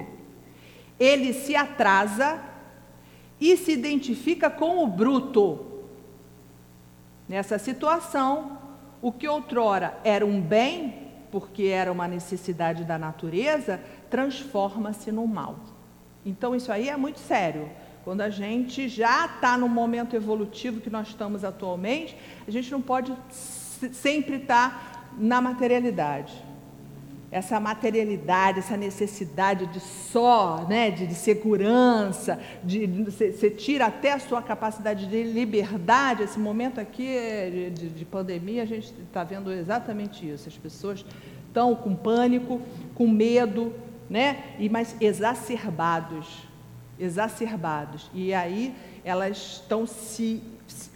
ele 0.98 1.34
se 1.34 1.58
atrasa 1.58 2.42
e 3.38 3.58
se 3.58 3.74
identifica 3.74 4.50
com 4.50 4.82
o 4.82 4.88
bruto. 4.88 5.84
Nessa 7.28 7.60
situação, 7.60 8.60
o 9.02 9.12
que 9.12 9.28
outrora 9.28 10.00
era 10.06 10.26
um 10.26 10.40
bem, 10.40 11.11
porque 11.32 11.64
era 11.64 11.92
uma 11.92 12.08
necessidade 12.08 12.84
da 12.84 12.98
natureza, 12.98 13.80
transforma-se 14.10 15.12
no 15.12 15.26
mal. 15.26 15.56
Então, 16.26 16.56
isso 16.56 16.72
aí 16.72 16.90
é 16.90 16.98
muito 16.98 17.20
sério. 17.20 17.70
Quando 18.04 18.22
a 18.22 18.30
gente 18.30 18.90
já 18.90 19.26
está 19.26 19.58
no 19.58 19.70
momento 19.70 20.16
evolutivo 20.16 20.82
que 20.82 20.90
nós 20.90 21.08
estamos 21.08 21.44
atualmente, 21.44 22.18
a 22.48 22.52
gente 22.52 22.72
não 22.72 22.82
pode 22.82 23.16
sempre 23.92 24.38
estar 24.38 24.70
tá 24.70 25.04
na 25.18 25.40
materialidade. 25.42 26.51
Essa 27.32 27.60
materialidade, 27.62 28.60
essa 28.60 28.76
necessidade 28.76 29.66
de 29.68 29.80
só, 29.80 30.66
né, 30.68 30.92
de, 30.92 31.08
de 31.08 31.16
segurança, 31.16 32.38
de, 32.62 32.86
você 32.86 33.50
tira 33.50 33.86
até 33.86 34.12
a 34.12 34.20
sua 34.20 34.42
capacidade 34.42 35.08
de 35.08 35.24
liberdade. 35.24 36.24
Esse 36.24 36.38
momento 36.38 36.82
aqui 36.82 37.08
de, 37.50 37.70
de, 37.70 37.90
de 37.90 38.06
pandemia, 38.06 38.64
a 38.64 38.66
gente 38.66 38.94
está 39.08 39.24
vendo 39.24 39.52
exatamente 39.52 40.30
isso. 40.30 40.50
As 40.50 40.58
pessoas 40.58 41.06
estão 41.48 41.74
com 41.74 41.96
pânico, 41.96 42.62
com 42.94 43.08
medo, 43.08 43.74
né? 44.10 44.56
E 44.60 44.68
mais 44.68 44.96
exacerbados, 45.00 46.28
exacerbados. 47.00 48.12
E 48.14 48.34
aí 48.34 48.76
elas 49.06 49.38
estão 49.38 49.88
se 49.88 50.44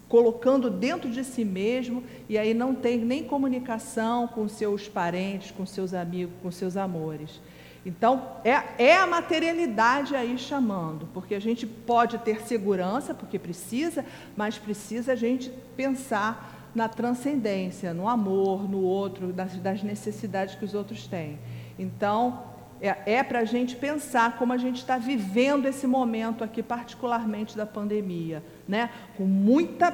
colocando 0.08 0.70
dentro 0.70 1.10
de 1.10 1.24
si 1.24 1.44
mesmo 1.44 2.04
e 2.30 2.38
aí 2.38 2.54
não 2.54 2.76
tem 2.76 2.98
nem 3.00 3.24
comunicação 3.24 4.28
com 4.28 4.48
seus 4.48 4.88
parentes, 4.88 5.52
com 5.52 5.66
seus 5.66 5.94
amigos, 5.94 6.34
com 6.42 6.52
seus 6.52 6.78
amores. 6.78 7.42
Então, 7.86 8.38
é, 8.44 8.84
é, 8.84 8.98
a 8.98 9.06
materialidade 9.06 10.16
aí 10.16 10.38
chamando, 10.40 11.08
porque 11.14 11.36
a 11.36 11.40
gente 11.40 11.68
pode 11.68 12.18
ter 12.20 12.42
segurança, 12.42 13.14
porque 13.14 13.38
precisa, 13.38 14.04
mas 14.36 14.58
precisa 14.58 15.14
a 15.14 15.16
gente 15.16 15.52
pensar 15.78 16.72
na 16.74 16.90
transcendência, 16.90 17.94
no 17.94 18.10
amor, 18.10 18.68
no 18.68 18.82
outro, 18.82 19.32
das, 19.32 19.56
das 19.58 19.84
necessidades 19.84 20.56
que 20.56 20.66
os 20.66 20.74
outros 20.74 21.06
têm. 21.08 21.38
Então, 21.78 22.55
é, 22.88 23.02
é 23.06 23.24
para 23.24 23.40
a 23.40 23.46
gente 23.46 23.76
pensar 23.76 24.38
como 24.38 24.54
a 24.54 24.58
gente 24.58 24.78
está 24.78 24.98
vivendo 24.98 25.66
esse 25.66 25.88
momento 25.88 26.44
aqui, 26.44 26.62
particularmente 26.62 27.58
da 27.58 27.66
pandemia, 27.66 28.44
né? 28.68 28.90
Com 29.18 29.26
muita 29.26 29.92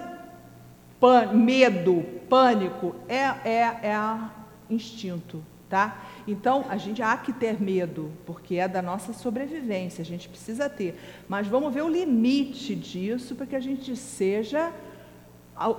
pan, 1.00 1.34
medo, 1.34 2.04
pânico, 2.30 2.96
é, 3.08 3.24
é, 3.50 3.62
é 3.84 4.20
instinto, 4.70 5.44
tá? 5.70 6.04
Então, 6.28 6.66
a 6.70 6.78
gente 6.78 7.02
há 7.02 7.18
que 7.18 7.34
ter 7.34 7.62
medo, 7.62 8.12
porque 8.26 8.56
é 8.56 8.68
da 8.68 8.82
nossa 8.82 9.14
sobrevivência, 9.14 10.02
a 10.02 10.06
gente 10.06 10.30
precisa 10.30 10.70
ter. 10.70 11.00
Mas 11.28 11.48
vamos 11.48 11.74
ver 11.74 11.82
o 11.82 11.90
limite 11.90 12.76
disso 12.76 13.36
para 13.36 13.46
que 13.46 13.56
a 13.56 13.60
gente 13.60 13.96
seja 13.96 14.72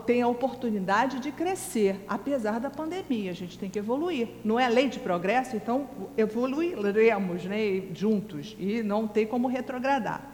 tem 0.06 0.22
a 0.22 0.28
oportunidade 0.28 1.18
de 1.18 1.32
crescer, 1.32 2.04
apesar 2.08 2.60
da 2.60 2.70
pandemia. 2.70 3.30
A 3.30 3.34
gente 3.34 3.58
tem 3.58 3.70
que 3.70 3.78
evoluir. 3.78 4.28
Não 4.44 4.58
é 4.58 4.68
lei 4.68 4.88
de 4.88 4.98
progresso, 4.98 5.56
então 5.56 5.88
evoluiremos 6.16 7.44
né, 7.44 7.82
juntos 7.92 8.56
e 8.58 8.82
não 8.82 9.08
tem 9.08 9.26
como 9.26 9.48
retrogradar. 9.48 10.32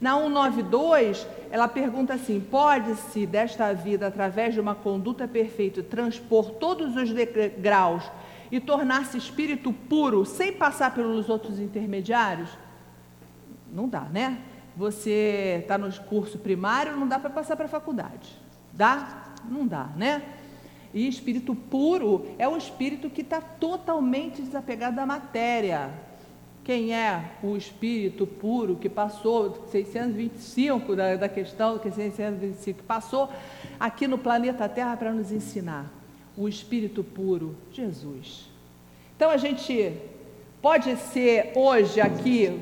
Na 0.00 0.14
192, 0.16 1.26
ela 1.50 1.68
pergunta 1.68 2.14
assim: 2.14 2.40
pode-se 2.40 3.26
desta 3.26 3.72
vida, 3.72 4.06
através 4.06 4.54
de 4.54 4.60
uma 4.60 4.74
conduta 4.74 5.26
perfeita, 5.26 5.82
transpor 5.82 6.50
todos 6.52 6.96
os 6.96 7.10
degraus 7.12 8.10
e 8.50 8.60
tornar-se 8.60 9.16
espírito 9.16 9.72
puro 9.72 10.24
sem 10.24 10.52
passar 10.52 10.94
pelos 10.94 11.28
outros 11.28 11.58
intermediários? 11.58 12.50
Não 13.72 13.88
dá, 13.88 14.02
né? 14.02 14.38
Você 14.76 15.60
está 15.62 15.78
no 15.78 15.92
curso 16.04 16.38
primário, 16.38 16.96
não 16.96 17.06
dá 17.06 17.18
para 17.18 17.30
passar 17.30 17.56
para 17.56 17.66
a 17.66 17.68
faculdade. 17.68 18.43
Dá? 18.76 19.34
Não 19.48 19.66
dá, 19.66 19.88
né? 19.96 20.22
E 20.92 21.08
espírito 21.08 21.54
puro 21.54 22.26
é 22.38 22.48
o 22.48 22.56
espírito 22.56 23.10
que 23.10 23.20
está 23.20 23.40
totalmente 23.40 24.40
desapegado 24.40 24.94
da 24.94 25.04
matéria. 25.04 25.90
Quem 26.62 26.94
é 26.94 27.32
o 27.42 27.56
espírito 27.56 28.26
puro 28.26 28.76
que 28.76 28.88
passou 28.88 29.66
625 29.70 30.96
da, 30.96 31.16
da 31.16 31.28
questão 31.28 31.78
que 31.78 31.90
625 31.90 32.82
passou 32.84 33.28
aqui 33.78 34.06
no 34.06 34.16
planeta 34.16 34.68
Terra 34.68 34.96
para 34.96 35.12
nos 35.12 35.30
ensinar? 35.30 35.92
O 36.36 36.48
espírito 36.48 37.04
puro, 37.04 37.56
Jesus. 37.72 38.48
Então 39.16 39.30
a 39.30 39.36
gente 39.36 39.92
pode 40.62 40.96
ser 40.96 41.52
hoje 41.54 42.00
aqui, 42.00 42.60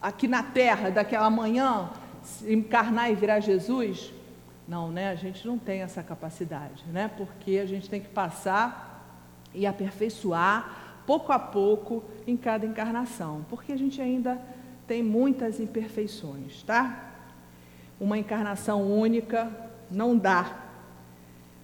aqui 0.00 0.26
na 0.26 0.42
terra, 0.42 0.90
daqui 0.90 1.14
a 1.14 1.24
amanhã, 1.24 1.90
encarnar 2.46 3.10
e 3.10 3.14
virar 3.14 3.40
Jesus? 3.40 4.12
Não, 4.68 4.92
né? 4.92 5.08
A 5.08 5.14
gente 5.14 5.46
não 5.46 5.58
tem 5.58 5.80
essa 5.80 6.02
capacidade, 6.02 6.84
né? 6.92 7.10
Porque 7.16 7.58
a 7.58 7.64
gente 7.64 7.88
tem 7.88 8.02
que 8.02 8.08
passar 8.08 9.02
e 9.54 9.66
aperfeiçoar 9.66 11.00
pouco 11.06 11.32
a 11.32 11.38
pouco 11.38 12.04
em 12.26 12.36
cada 12.36 12.66
encarnação, 12.66 13.46
porque 13.48 13.72
a 13.72 13.78
gente 13.78 13.98
ainda 13.98 14.38
tem 14.86 15.02
muitas 15.02 15.58
imperfeições, 15.58 16.62
tá? 16.64 17.12
Uma 17.98 18.18
encarnação 18.18 18.82
única 18.82 19.50
não 19.90 20.18
dá. 20.18 20.64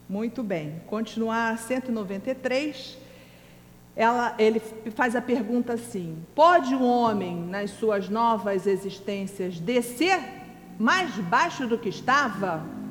Muito 0.09 0.43
bem. 0.43 0.81
Continuar 0.87 1.59
193. 1.59 2.97
Ela, 3.95 4.35
ele 4.39 4.61
faz 4.95 5.15
a 5.15 5.21
pergunta 5.21 5.75
assim: 5.75 6.25
pode 6.35 6.75
um 6.75 6.85
homem, 6.85 7.37
nas 7.37 7.71
suas 7.71 8.09
novas 8.09 8.67
existências, 8.67 9.61
descer 9.61 10.19
mais 10.79 11.15
baixo 11.17 11.67
do 11.67 11.79
que 11.79 11.91
estava? 11.91 12.84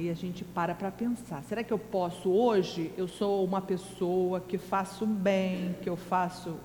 Aí 0.00 0.08
a 0.08 0.14
gente 0.14 0.44
para 0.44 0.74
para 0.74 0.90
pensar: 0.90 1.42
será 1.42 1.62
que 1.62 1.70
eu 1.70 1.78
posso 1.78 2.30
hoje? 2.30 2.90
Eu 2.96 3.06
sou 3.06 3.44
uma 3.44 3.60
pessoa 3.60 4.40
que 4.40 4.56
faço 4.56 5.04
bem, 5.04 5.76
que 5.82 5.90
eu 5.90 5.94
faço, 5.94 6.56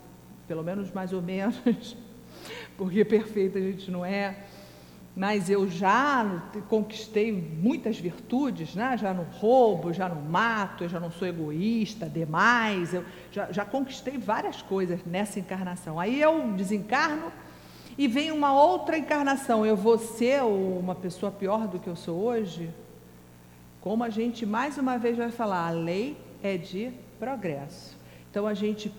pelo 0.48 0.64
menos 0.64 0.90
mais 0.94 1.12
ou 1.12 1.22
menos, 1.22 1.98
porque 2.78 3.04
perfeita 3.04 3.60
a 3.60 3.62
gente 3.62 3.92
não 3.92 4.06
é, 4.06 4.38
mas 5.14 5.50
eu 5.50 5.70
já 5.70 6.50
conquistei 6.70 7.34
muitas 7.34 8.00
virtudes, 8.00 8.74
né? 8.74 8.96
já 8.98 9.14
não 9.14 9.26
roubo, 9.26 9.92
já 9.92 10.08
não 10.08 10.22
mato, 10.22 10.86
eu 10.86 10.90
já 10.90 11.02
não 11.02 11.12
sou 11.12 11.28
egoísta 11.28 12.08
demais, 12.08 12.94
eu 12.94 13.04
já, 13.34 13.52
já 13.52 13.66
conquistei 13.66 14.18
várias 14.18 14.62
coisas 14.62 15.04
nessa 15.06 15.42
encarnação. 15.42 16.00
Aí 16.00 16.22
eu 16.22 16.54
desencarno 16.54 17.34
e 17.98 18.08
vem 18.08 18.32
uma 18.32 18.58
outra 18.58 18.98
encarnação, 18.98 19.66
eu 19.66 19.76
vou 19.76 19.98
ser 19.98 20.42
uma 20.42 20.96
pessoa 20.96 21.34
pior 21.34 21.68
do 21.68 21.80
que 21.80 21.90
eu 21.90 21.98
sou 21.98 22.18
hoje? 22.18 22.72
Como 23.86 24.04
a 24.04 24.10
gente 24.10 24.48
mais 24.48 24.80
uma 24.80 24.98
vez 24.98 25.16
vai 25.16 25.30
falar, 25.30 25.68
a 25.68 25.70
lei 25.70 26.18
é 26.42 26.58
de 26.58 26.92
progresso. 27.20 27.96
Então 28.32 28.48
a 28.48 28.56
gente 28.56 28.92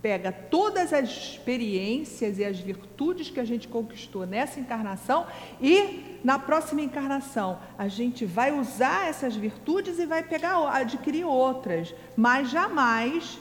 pega 0.00 0.32
todas 0.32 0.94
as 0.94 1.10
experiências 1.10 2.38
e 2.38 2.44
as 2.44 2.58
virtudes 2.58 3.28
que 3.28 3.38
a 3.38 3.44
gente 3.44 3.68
conquistou 3.68 4.26
nessa 4.26 4.58
encarnação 4.58 5.26
e 5.60 6.18
na 6.24 6.38
próxima 6.38 6.80
encarnação 6.80 7.58
a 7.76 7.86
gente 7.86 8.24
vai 8.24 8.50
usar 8.50 9.08
essas 9.08 9.36
virtudes 9.36 9.98
e 9.98 10.06
vai 10.06 10.22
pegar, 10.22 10.56
adquirir 10.74 11.26
outras, 11.26 11.94
mas 12.16 12.48
jamais 12.48 13.38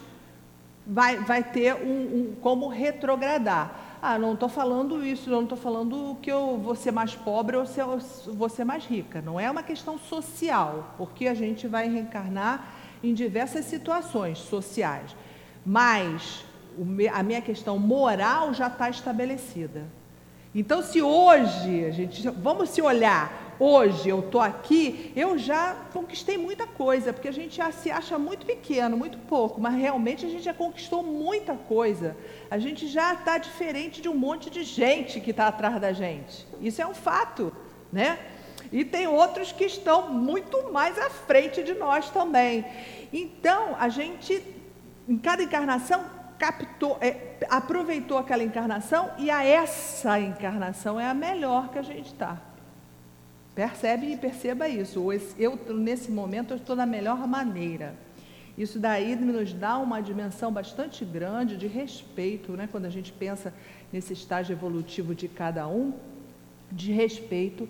vai, 0.86 1.16
vai 1.20 1.46
ter 1.46 1.76
um, 1.76 2.34
um 2.34 2.36
como 2.42 2.68
retrogradar. 2.68 3.83
Ah, 4.06 4.20
não 4.20 4.34
estou 4.34 4.50
falando 4.50 5.02
isso, 5.06 5.30
não 5.30 5.44
estou 5.44 5.58
falando 5.58 6.18
que 6.22 6.30
eu 6.30 6.58
vou 6.58 6.76
ser 6.76 6.92
mais 6.92 7.16
pobre 7.16 7.56
ou 7.56 7.66
se 7.66 7.80
eu 7.80 7.98
vou 8.34 8.50
ser 8.50 8.66
mais 8.66 8.84
rica. 8.86 9.22
Não 9.22 9.40
é 9.40 9.50
uma 9.50 9.64
questão 9.64 9.98
social, 9.98 10.94
porque 10.98 11.26
a 11.26 11.34
gente 11.34 11.70
vai 11.70 11.88
reencarnar 11.88 12.68
em 13.02 13.14
diversas 13.14 13.64
situações 13.64 14.40
sociais. 14.40 15.16
Mas 15.66 16.44
a 17.14 17.24
minha 17.24 17.40
questão 17.40 17.80
moral 17.80 18.54
já 18.54 18.68
está 18.68 18.90
estabelecida. 18.90 19.86
Então, 20.54 20.84
se 20.84 21.02
hoje 21.02 21.86
a 21.86 21.92
gente, 21.92 22.30
vamos 22.30 22.72
se 22.72 22.82
olhar 22.82 23.43
hoje 23.64 24.10
eu 24.10 24.20
estou 24.20 24.42
aqui, 24.42 25.14
eu 25.16 25.38
já 25.38 25.74
conquistei 25.94 26.38
muita 26.38 26.68
coisa, 26.68 27.14
porque 27.14 27.30
a 27.30 27.32
gente 27.32 27.56
já 27.56 27.72
se 27.72 27.90
acha 27.90 28.20
muito 28.20 28.46
pequeno, 28.46 28.98
muito 28.98 29.18
pouco, 29.20 29.62
mas 29.62 29.74
realmente 29.76 30.26
a 30.26 30.30
gente 30.30 30.44
já 30.44 30.54
conquistou 30.54 31.02
muita 31.02 31.56
coisa. 31.56 32.18
A 32.52 32.58
gente 32.58 32.88
já 32.88 33.14
está 33.14 33.38
diferente 33.38 34.02
de 34.02 34.10
um 34.10 34.16
monte 34.16 34.50
de 34.50 34.64
gente 34.64 35.22
que 35.22 35.32
está 35.32 35.48
atrás 35.48 35.80
da 35.80 35.94
gente. 35.94 36.46
Isso 36.62 36.82
é 36.82 36.86
um 36.86 36.94
fato, 36.94 37.56
né? 37.92 38.20
E 38.70 38.84
tem 38.84 39.08
outros 39.08 39.52
que 39.52 39.64
estão 39.64 40.12
muito 40.12 40.72
mais 40.74 40.98
à 40.98 41.10
frente 41.10 41.64
de 41.64 41.74
nós 41.74 42.10
também. 42.10 42.66
Então, 43.14 43.76
a 43.80 43.88
gente, 43.88 44.44
em 45.08 45.18
cada 45.18 45.42
encarnação, 45.42 46.04
captou, 46.38 46.98
é, 47.00 47.38
aproveitou 47.50 48.18
aquela 48.18 48.44
encarnação 48.44 49.12
e 49.18 49.32
a 49.32 49.46
essa 49.46 50.20
encarnação 50.20 51.00
é 51.00 51.08
a 51.08 51.14
melhor 51.14 51.70
que 51.70 51.80
a 51.80 51.84
gente 51.84 52.08
está. 52.08 52.53
Percebe 53.56 54.12
e 54.12 54.18
perceba 54.18 54.68
isso. 54.68 55.06
Eu, 55.38 55.60
nesse 55.74 56.12
momento, 56.12 56.54
estou 56.54 56.76
da 56.76 56.86
melhor 56.86 57.28
maneira. 57.28 57.96
Isso 58.58 58.80
daí 58.80 59.16
nos 59.16 59.54
dá 59.54 59.78
uma 59.78 60.02
dimensão 60.02 60.52
bastante 60.52 61.04
grande 61.04 61.58
de 61.58 61.68
respeito, 61.68 62.52
né? 62.54 62.68
quando 62.72 62.86
a 62.86 62.90
gente 62.90 63.12
pensa 63.12 63.54
nesse 63.92 64.14
estágio 64.14 64.54
evolutivo 64.54 65.16
de 65.16 65.28
cada 65.28 65.68
um, 65.68 65.94
de 66.72 66.92
respeito 66.92 67.68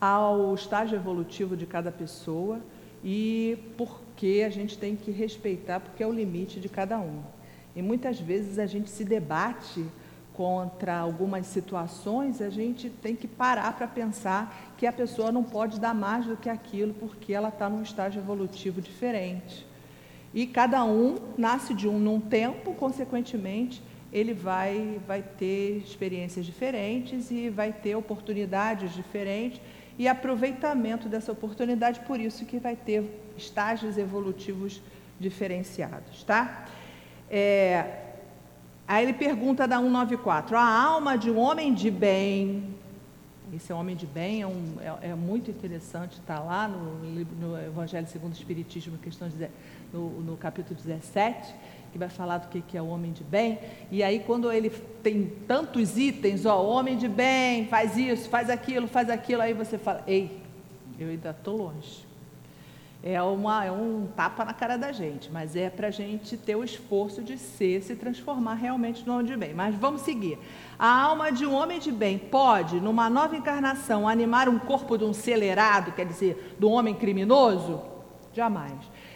ao 0.00 0.54
estágio 0.54 0.96
evolutivo 0.96 1.56
de 1.56 1.66
cada 1.66 1.92
pessoa 1.92 2.60
e 3.04 3.58
porque 3.76 4.42
a 4.46 4.50
gente 4.50 4.78
tem 4.78 4.96
que 4.96 5.10
respeitar, 5.10 5.80
porque 5.80 6.02
é 6.02 6.06
o 6.06 6.12
limite 6.12 6.60
de 6.60 6.68
cada 6.68 6.98
um. 6.98 7.22
E 7.74 7.82
muitas 7.82 8.20
vezes 8.20 8.58
a 8.58 8.66
gente 8.66 8.90
se 8.90 9.04
debate 9.04 9.84
contra 10.34 10.98
algumas 10.98 11.46
situações, 11.46 12.40
a 12.40 12.48
gente 12.48 12.88
tem 12.88 13.14
que 13.14 13.28
parar 13.28 13.76
para 13.76 13.86
pensar 13.86 14.74
que 14.78 14.86
a 14.86 14.92
pessoa 14.92 15.30
não 15.30 15.44
pode 15.44 15.78
dar 15.78 15.94
mais 15.94 16.26
do 16.26 16.36
que 16.36 16.48
aquilo 16.48 16.94
porque 16.94 17.32
ela 17.32 17.48
está 17.48 17.68
num 17.68 17.82
estágio 17.82 18.20
evolutivo 18.20 18.80
diferente. 18.80 19.66
E 20.32 20.46
cada 20.46 20.82
um 20.84 21.18
nasce 21.36 21.74
de 21.74 21.86
um 21.86 21.98
num 21.98 22.18
tempo, 22.18 22.74
consequentemente, 22.74 23.82
ele 24.12 24.32
vai, 24.32 25.00
vai 25.06 25.22
ter 25.22 25.78
experiências 25.78 26.44
diferentes 26.44 27.30
e 27.30 27.48
vai 27.48 27.72
ter 27.72 27.94
oportunidades 27.94 28.92
diferentes 28.92 29.60
e 29.98 30.08
aproveitamento 30.08 31.08
dessa 31.08 31.32
oportunidade, 31.32 32.00
por 32.00 32.18
isso 32.18 32.44
que 32.44 32.58
vai 32.58 32.74
ter 32.74 33.04
estágios 33.36 33.98
evolutivos 33.98 34.82
diferenciados, 35.20 36.24
tá? 36.24 36.66
É, 37.30 38.01
Aí 38.86 39.04
ele 39.04 39.12
pergunta 39.12 39.66
da 39.66 39.78
194: 39.78 40.56
a 40.56 40.64
alma 40.64 41.16
de 41.16 41.30
um 41.30 41.38
homem 41.38 41.72
de 41.72 41.90
bem. 41.90 42.74
Esse 43.54 43.70
homem 43.70 43.94
de 43.94 44.06
bem 44.06 44.40
é, 44.40 44.46
um, 44.46 44.76
é, 44.80 45.10
é 45.10 45.14
muito 45.14 45.50
interessante, 45.50 46.12
está 46.18 46.40
lá 46.40 46.66
no, 46.66 46.94
no, 47.22 47.60
Evangelho 47.60 48.06
segundo 48.06 48.32
o 48.32 48.34
Espiritismo, 48.34 48.96
questão 48.96 49.28
de, 49.28 49.46
no, 49.92 50.22
no 50.22 50.36
capítulo 50.38 50.74
17, 50.74 51.54
que 51.92 51.98
vai 51.98 52.08
falar 52.08 52.38
do 52.38 52.48
que, 52.48 52.62
que 52.62 52.78
é 52.78 52.80
o 52.80 52.86
homem 52.86 53.12
de 53.12 53.22
bem. 53.22 53.58
E 53.90 54.02
aí, 54.02 54.20
quando 54.20 54.50
ele 54.50 54.70
tem 55.02 55.30
tantos 55.46 55.98
itens, 55.98 56.46
ó, 56.46 56.66
homem 56.66 56.96
de 56.96 57.08
bem, 57.08 57.66
faz 57.66 57.94
isso, 57.98 58.26
faz 58.30 58.48
aquilo, 58.48 58.88
faz 58.88 59.10
aquilo, 59.10 59.42
aí 59.42 59.52
você 59.52 59.76
fala: 59.76 60.02
ei, 60.06 60.40
eu 60.98 61.10
ainda 61.10 61.28
estou 61.30 61.54
longe 61.58 62.11
é, 63.02 63.20
uma, 63.20 63.64
é 63.64 63.72
um 63.72 64.06
tapa 64.14 64.44
na 64.44 64.54
cara 64.54 64.76
da 64.76 64.92
gente, 64.92 65.30
mas 65.32 65.56
é 65.56 65.68
para 65.68 65.88
a 65.88 65.90
gente 65.90 66.36
ter 66.36 66.54
o 66.54 66.62
esforço 66.62 67.20
de 67.20 67.36
ser, 67.36 67.82
se 67.82 67.96
transformar 67.96 68.54
realmente 68.54 69.04
no 69.04 69.14
homem 69.14 69.26
de 69.26 69.36
bem. 69.36 69.52
Mas 69.52 69.74
vamos 69.74 70.02
seguir. 70.02 70.38
A 70.78 71.02
alma 71.02 71.32
de 71.32 71.44
um 71.44 71.52
homem 71.52 71.80
de 71.80 71.90
bem 71.90 72.16
pode, 72.16 72.80
numa 72.80 73.10
nova 73.10 73.36
encarnação, 73.36 74.08
animar 74.08 74.48
um 74.48 74.58
corpo 74.58 74.96
de 74.96 75.04
um 75.04 75.12
celerado, 75.12 75.90
quer 75.92 76.06
dizer, 76.06 76.56
do 76.60 76.68
um 76.68 76.72
homem 76.72 76.94
criminoso? 76.94 77.82
Jamais. 78.32 78.72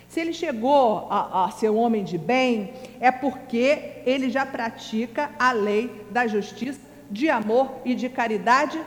Se 0.09 0.21
ele 0.21 0.33
chegou 0.33 1.07
a, 1.09 1.45
a 1.45 1.51
ser 1.53 1.71
um 1.71 1.77
homem 1.77 2.03
de 2.03 2.19
bem, 2.19 2.73
é 3.01 3.13
porque 3.13 4.03
ele 4.05 4.31
já 4.31 4.45
pratica 4.45 5.31
a 5.39 5.53
lei 5.53 6.07
da 6.11 6.27
justiça, 6.27 6.81
de 7.09 7.31
amor 7.31 7.71
e 7.85 7.95
de 7.95 8.09
caridade 8.09 8.81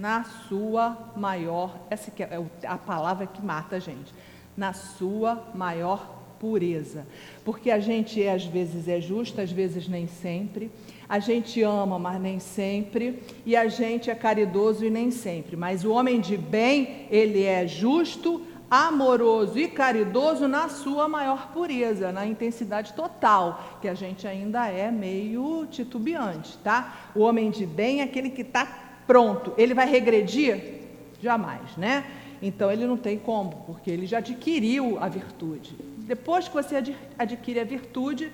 na 0.00 0.24
sua 0.24 0.96
maior, 1.14 1.78
essa 1.90 2.10
é 2.18 2.42
a 2.66 2.78
palavra 2.78 3.26
que 3.26 3.44
mata 3.44 3.76
a 3.76 3.78
gente, 3.78 4.14
na 4.56 4.72
sua 4.72 5.50
maior 5.54 6.16
pureza. 6.38 7.06
Porque 7.44 7.70
a 7.70 7.78
gente 7.78 8.26
às 8.26 8.46
vezes 8.46 8.88
é 8.88 8.98
justo, 8.98 9.42
às 9.42 9.52
vezes 9.52 9.86
nem 9.86 10.06
sempre. 10.06 10.70
A 11.06 11.18
gente 11.18 11.62
ama, 11.62 11.98
mas 11.98 12.18
nem 12.18 12.40
sempre. 12.40 13.22
E 13.44 13.54
a 13.54 13.68
gente 13.68 14.10
é 14.10 14.14
caridoso 14.14 14.86
e 14.86 14.88
nem 14.88 15.10
sempre. 15.10 15.54
Mas 15.54 15.84
o 15.84 15.92
homem 15.92 16.18
de 16.18 16.38
bem, 16.38 17.06
ele 17.10 17.42
é 17.42 17.66
justo, 17.66 18.40
amoroso 18.70 19.58
e 19.58 19.68
caridoso 19.68 20.48
na 20.48 20.70
sua 20.70 21.08
maior 21.08 21.48
pureza, 21.52 22.10
na 22.10 22.24
intensidade 22.24 22.94
total, 22.94 23.78
que 23.82 23.88
a 23.88 23.94
gente 23.94 24.26
ainda 24.26 24.66
é 24.66 24.90
meio 24.90 25.66
titubeante, 25.70 26.56
tá? 26.58 27.10
O 27.14 27.20
homem 27.20 27.50
de 27.50 27.66
bem 27.66 28.00
é 28.00 28.04
aquele 28.04 28.30
que 28.30 28.42
está 28.42 28.79
pronto, 29.10 29.52
ele 29.58 29.74
vai 29.74 29.90
regredir? 29.90 30.82
Jamais, 31.20 31.76
né? 31.76 32.04
Então 32.40 32.70
ele 32.70 32.86
não 32.86 32.96
tem 32.96 33.18
como, 33.18 33.64
porque 33.66 33.90
ele 33.90 34.06
já 34.06 34.18
adquiriu 34.18 34.98
a 35.00 35.08
virtude. 35.08 35.74
Depois 35.98 36.46
que 36.46 36.54
você 36.54 36.80
adquire 37.18 37.58
a 37.58 37.64
virtude, 37.64 38.30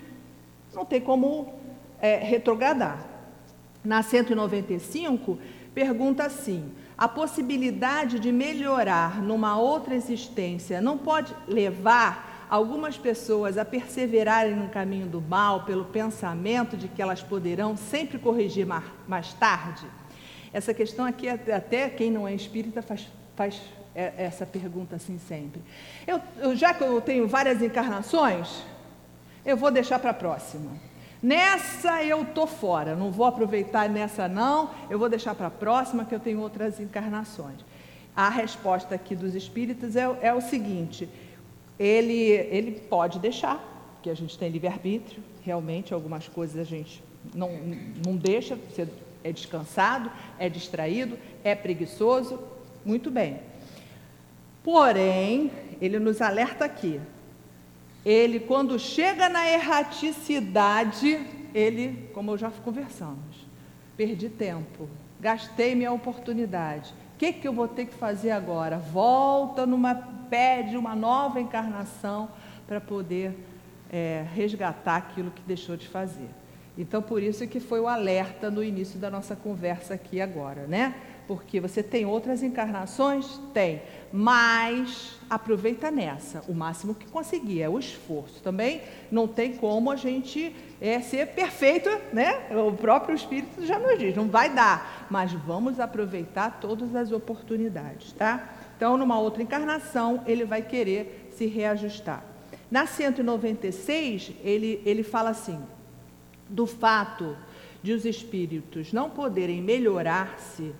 não 0.74 0.85
tem 0.85 1.01
como 1.01 1.55
é, 1.99 2.16
retrogradar. 2.16 3.03
Na 3.83 4.03
195, 4.03 5.39
pergunta 5.74 6.24
assim: 6.24 6.70
a 6.99 7.09
possibilidade 7.09 8.20
de 8.20 8.31
melhorar 8.31 9.22
numa 9.22 9.59
outra 9.59 9.95
existência 9.95 10.79
não 10.83 10.99
pode 10.99 11.35
levar 11.49 12.47
algumas 12.51 12.99
pessoas 12.99 13.57
a 13.57 13.64
perseverarem 13.64 14.55
no 14.55 14.68
caminho 14.68 15.07
do 15.07 15.22
mal 15.22 15.64
pelo 15.64 15.87
pensamento 15.87 16.77
de 16.77 16.87
que 16.87 17.01
elas 17.01 17.22
poderão 17.22 17.79
sempre 17.79 18.18
corrigir 18.18 18.66
mais 19.09 19.33
tarde? 19.33 19.87
Essa 20.57 20.73
questão 20.73 21.05
aqui, 21.05 21.29
até 21.29 21.91
quem 21.91 22.11
não 22.11 22.27
é 22.27 22.33
espírita 22.33 22.81
faz, 22.81 23.07
faz 23.35 23.61
é, 23.95 24.15
essa 24.17 24.47
pergunta 24.47 24.97
assim 24.97 25.19
sempre. 25.19 25.61
Eu, 26.07 26.19
eu, 26.39 26.57
já 26.57 26.73
que 26.73 26.83
eu 26.83 26.99
tenho 26.99 27.29
várias 27.29 27.61
encarnações, 27.61 28.63
eu 29.45 29.55
vou 29.55 29.71
deixar 29.71 29.99
para 29.99 30.13
a 30.13 30.15
próxima. 30.15 30.71
Nessa 31.23 32.03
eu 32.03 32.25
tô 32.25 32.47
fora, 32.47 32.97
não 32.97 33.13
vou 33.13 33.27
aproveitar 33.27 33.87
nessa 33.91 34.29
não, 34.29 34.71
eu 34.89 34.99
vou 34.99 35.11
deixar 35.11 35.35
para 35.35 35.49
a 35.49 35.51
próxima 35.51 36.07
que 36.07 36.15
eu 36.15 36.21
tenho 36.21 36.41
outras 36.41 36.81
encarnações. 36.81 37.61
A 38.17 38.31
resposta 38.31 38.95
aqui 38.95 39.15
dos 39.15 39.35
espíritos 39.35 39.95
é, 39.95 40.05
é 40.23 40.33
o 40.33 40.41
seguinte: 40.41 41.07
ele, 41.79 42.31
ele 42.31 42.81
pode 42.81 43.19
deixar, 43.19 43.63
porque 43.93 44.09
a 44.09 44.17
gente 44.17 44.39
tem 44.39 44.49
livre-arbítrio, 44.49 45.23
realmente 45.43 45.93
algumas 45.93 46.27
coisas 46.29 46.59
a 46.59 46.65
gente 46.65 47.05
não, 47.35 47.51
não 48.07 48.17
deixa, 48.17 48.57
você 48.57 48.89
é 49.27 49.33
descansado, 49.33 50.11
é 50.39 50.49
distraído, 50.49 51.18
é 51.43 51.55
preguiçoso, 51.55 52.41
muito 52.85 53.11
bem. 53.11 53.41
Porém, 54.62 55.51
ele 55.81 55.99
nos 55.99 56.22
alerta 56.22 56.64
aqui. 56.64 57.01
Ele, 58.05 58.39
quando 58.39 58.79
chega 58.79 59.29
na 59.29 59.51
erraticidade, 59.51 61.27
ele, 61.53 62.09
como 62.14 62.39
já 62.39 62.51
conversamos, 62.51 63.45
perdi 63.97 64.29
tempo, 64.29 64.89
gastei 65.20 65.74
minha 65.74 65.93
oportunidade. 65.93 66.95
O 67.14 67.18
que, 67.18 67.33
que 67.33 67.49
eu 67.49 67.53
vou 67.53 67.66
ter 67.66 67.87
que 67.87 67.95
fazer 67.95 68.31
agora? 68.31 68.79
Volta 68.79 69.66
numa, 69.66 69.95
pede 70.31 70.77
uma 70.77 70.95
nova 70.95 71.41
encarnação 71.41 72.31
para 72.64 72.81
poder 72.81 73.37
é, 73.91 74.24
resgatar 74.35 74.97
aquilo 74.97 75.33
que 75.33 75.43
deixou 75.43 75.77
de 75.77 75.89
fazer. 75.89 76.29
Então, 76.79 77.01
por 77.01 77.22
isso 77.22 77.47
que 77.47 77.59
foi 77.59 77.81
o 77.81 77.89
alerta 77.89 78.51
no 78.51 78.62
início 78.62 78.99
da 78.99 79.11
nossa 79.11 79.35
conversa 79.35 79.95
aqui 79.95 80.20
agora, 80.20 80.66
né? 80.66 80.95
Porque 81.27 81.59
você 81.59 81.83
tem 81.83 82.07
outras 82.07 82.43
encarnações? 82.43 83.41
Tem, 83.53 83.83
mas 84.12 85.18
aproveita 85.29 85.91
nessa, 85.91 86.45
o 86.47 86.55
máximo 86.55 86.95
que 86.95 87.07
conseguir, 87.07 87.62
é 87.62 87.68
o 87.68 87.79
esforço. 87.79 88.41
Também 88.43 88.83
não 89.11 89.27
tem 89.27 89.57
como 89.57 89.91
a 89.91 89.97
gente 89.97 90.55
é, 90.81 91.01
ser 91.01 91.29
perfeito, 91.29 91.89
né? 92.12 92.47
O 92.51 92.72
próprio 92.72 93.16
Espírito 93.16 93.64
já 93.64 93.79
nos 93.79 93.99
diz, 93.99 94.14
não 94.14 94.29
vai 94.29 94.53
dar, 94.53 95.07
mas 95.11 95.33
vamos 95.33 95.81
aproveitar 95.81 96.61
todas 96.61 96.95
as 96.95 97.11
oportunidades, 97.11 98.12
tá? 98.12 98.53
Então, 98.77 98.97
numa 98.97 99.18
outra 99.18 99.43
encarnação, 99.43 100.22
ele 100.27 100.45
vai 100.45 100.61
querer 100.61 101.31
se 101.35 101.47
reajustar. 101.47 102.22
Na 102.70 102.87
196, 102.87 104.33
ele, 104.45 104.83
ele 104.85 105.03
fala 105.03 105.31
assim: 105.31 105.59
do 106.49 106.66
fato 106.66 107.36
de 107.82 107.92
os 107.92 108.05
espíritos 108.05 108.92
não 108.92 109.09
poderem 109.09 109.62
melhorar-se, 109.62 110.72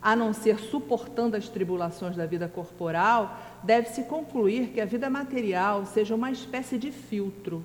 a 0.00 0.14
não 0.14 0.32
ser 0.32 0.58
suportando 0.58 1.36
as 1.36 1.48
tribulações 1.48 2.16
da 2.16 2.26
vida 2.26 2.48
corporal, 2.48 3.38
deve-se 3.62 4.04
concluir 4.04 4.68
que 4.68 4.80
a 4.80 4.84
vida 4.84 5.10
material 5.10 5.84
seja 5.86 6.14
uma 6.14 6.30
espécie 6.30 6.78
de 6.78 6.92
filtro 6.92 7.62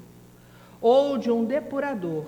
ou 0.81 1.17
de 1.17 1.29
um 1.29 1.45
depurador 1.45 2.25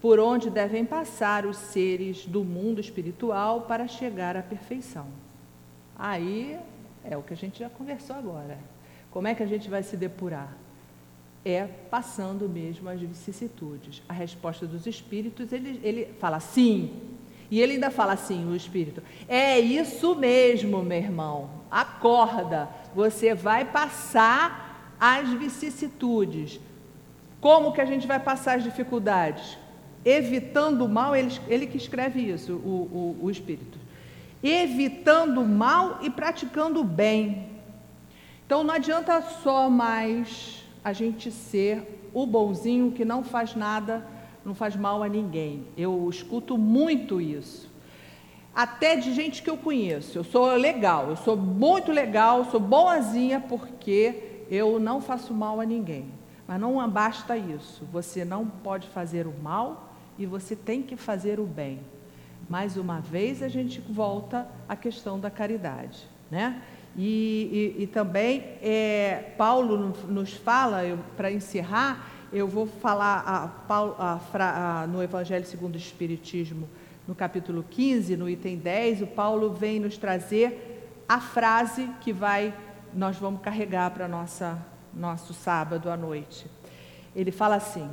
por 0.00 0.18
onde 0.18 0.50
devem 0.50 0.84
passar 0.84 1.46
os 1.46 1.56
seres 1.56 2.26
do 2.26 2.42
mundo 2.42 2.80
espiritual 2.80 3.62
para 3.62 3.86
chegar 3.86 4.36
à 4.36 4.42
perfeição. 4.42 5.06
Aí 5.96 6.58
é 7.04 7.16
o 7.16 7.22
que 7.22 7.32
a 7.32 7.36
gente 7.36 7.60
já 7.60 7.70
conversou 7.70 8.16
agora. 8.16 8.58
Como 9.10 9.28
é 9.28 9.34
que 9.34 9.42
a 9.42 9.46
gente 9.46 9.70
vai 9.70 9.82
se 9.82 9.96
depurar? 9.96 10.56
É 11.44 11.64
passando 11.90 12.48
mesmo 12.48 12.88
as 12.88 13.00
vicissitudes. 13.00 14.02
A 14.08 14.12
resposta 14.12 14.66
dos 14.66 14.86
espíritos, 14.86 15.52
ele, 15.52 15.80
ele 15.82 16.14
fala 16.18 16.40
sim. 16.40 16.90
E 17.50 17.60
ele 17.60 17.74
ainda 17.74 17.90
fala 17.90 18.14
assim, 18.14 18.50
o 18.50 18.56
espírito: 18.56 19.02
é 19.28 19.58
isso 19.60 20.14
mesmo, 20.14 20.82
meu 20.82 20.98
irmão, 20.98 21.50
acorda, 21.70 22.68
você 22.94 23.34
vai 23.34 23.64
passar 23.64 24.96
as 24.98 25.28
vicissitudes. 25.30 26.60
Como 27.40 27.72
que 27.72 27.80
a 27.80 27.84
gente 27.84 28.06
vai 28.06 28.20
passar 28.20 28.56
as 28.56 28.64
dificuldades? 28.64 29.58
Evitando 30.04 30.84
o 30.84 30.88
mal, 30.88 31.14
ele, 31.14 31.38
ele 31.48 31.66
que 31.66 31.76
escreve 31.76 32.20
isso, 32.20 32.54
o, 32.54 33.18
o, 33.20 33.24
o 33.26 33.30
espírito. 33.30 33.78
Evitando 34.42 35.42
o 35.42 35.46
mal 35.46 35.98
e 36.02 36.08
praticando 36.08 36.80
o 36.80 36.84
bem. 36.84 37.48
Então 38.46 38.64
não 38.64 38.74
adianta 38.74 39.20
só 39.22 39.68
mais 39.68 40.61
a 40.84 40.92
gente 40.92 41.30
ser 41.30 42.10
o 42.12 42.26
bonzinho 42.26 42.92
que 42.92 43.04
não 43.04 43.22
faz 43.22 43.54
nada, 43.54 44.06
não 44.44 44.54
faz 44.54 44.76
mal 44.76 45.02
a 45.02 45.08
ninguém. 45.08 45.66
Eu 45.76 46.08
escuto 46.10 46.58
muito 46.58 47.20
isso. 47.20 47.70
Até 48.54 48.96
de 48.96 49.14
gente 49.14 49.42
que 49.42 49.48
eu 49.48 49.56
conheço. 49.56 50.18
Eu 50.18 50.24
sou 50.24 50.54
legal, 50.54 51.08
eu 51.08 51.16
sou 51.16 51.36
muito 51.36 51.90
legal, 51.90 52.44
sou 52.50 52.60
boazinha 52.60 53.40
porque 53.40 54.44
eu 54.50 54.78
não 54.78 55.00
faço 55.00 55.32
mal 55.32 55.60
a 55.60 55.64
ninguém. 55.64 56.06
Mas 56.46 56.60
não 56.60 56.86
basta 56.90 57.36
isso. 57.36 57.86
Você 57.90 58.24
não 58.24 58.46
pode 58.46 58.88
fazer 58.88 59.26
o 59.26 59.32
mal 59.42 59.94
e 60.18 60.26
você 60.26 60.54
tem 60.54 60.82
que 60.82 60.96
fazer 60.96 61.40
o 61.40 61.46
bem. 61.46 61.80
Mais 62.48 62.76
uma 62.76 63.00
vez 63.00 63.42
a 63.42 63.48
gente 63.48 63.80
volta 63.80 64.46
à 64.68 64.76
questão 64.76 65.18
da 65.18 65.30
caridade, 65.30 66.06
né? 66.30 66.60
E, 66.96 67.74
e, 67.78 67.82
e 67.84 67.86
também 67.86 68.44
é, 68.60 69.32
Paulo 69.38 69.94
nos 70.08 70.34
fala, 70.34 70.80
para 71.16 71.32
encerrar, 71.32 72.06
eu 72.32 72.46
vou 72.46 72.66
falar 72.66 73.22
a, 73.26 73.50
a, 73.98 74.82
a, 74.82 74.86
no 74.86 75.02
Evangelho 75.02 75.46
segundo 75.46 75.74
o 75.74 75.78
Espiritismo, 75.78 76.68
no 77.06 77.14
capítulo 77.14 77.64
15, 77.68 78.16
no 78.16 78.28
item 78.28 78.56
10, 78.56 79.02
o 79.02 79.06
Paulo 79.06 79.52
vem 79.52 79.80
nos 79.80 79.96
trazer 79.96 81.02
a 81.08 81.20
frase 81.20 81.88
que 82.00 82.12
vai 82.12 82.54
nós 82.94 83.16
vamos 83.16 83.40
carregar 83.40 83.90
para 83.90 84.06
nossa 84.06 84.58
nosso 84.94 85.32
sábado 85.32 85.90
à 85.90 85.96
noite. 85.96 86.46
Ele 87.16 87.30
fala 87.30 87.56
assim: 87.56 87.88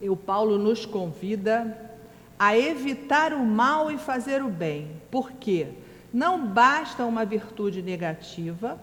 o 0.00 0.16
Paulo 0.16 0.58
nos 0.58 0.86
convida 0.86 1.90
a 2.38 2.56
evitar 2.56 3.32
o 3.32 3.44
mal 3.44 3.90
e 3.90 3.98
fazer 3.98 4.42
o 4.42 4.48
bem. 4.48 5.00
Por 5.10 5.32
quê? 5.32 5.68
Não 6.12 6.46
basta 6.46 7.06
uma 7.06 7.24
virtude 7.24 7.80
negativa, 7.80 8.78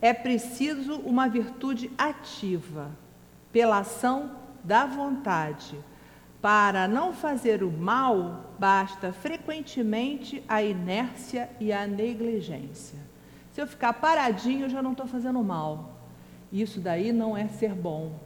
é 0.00 0.12
preciso 0.12 0.96
uma 0.96 1.28
virtude 1.28 1.90
ativa, 1.96 2.90
pela 3.52 3.78
ação 3.78 4.32
da 4.64 4.84
vontade. 4.84 5.78
Para 6.40 6.88
não 6.88 7.12
fazer 7.12 7.62
o 7.62 7.70
mal, 7.70 8.52
basta 8.58 9.12
frequentemente 9.12 10.42
a 10.48 10.60
inércia 10.60 11.48
e 11.60 11.72
a 11.72 11.86
negligência. 11.86 12.98
Se 13.52 13.60
eu 13.60 13.66
ficar 13.66 13.92
paradinho, 13.92 14.64
eu 14.64 14.68
já 14.68 14.82
não 14.82 14.92
estou 14.92 15.06
fazendo 15.06 15.40
mal. 15.44 16.00
Isso 16.50 16.80
daí 16.80 17.12
não 17.12 17.36
é 17.36 17.46
ser 17.46 17.72
bom. 17.72 18.18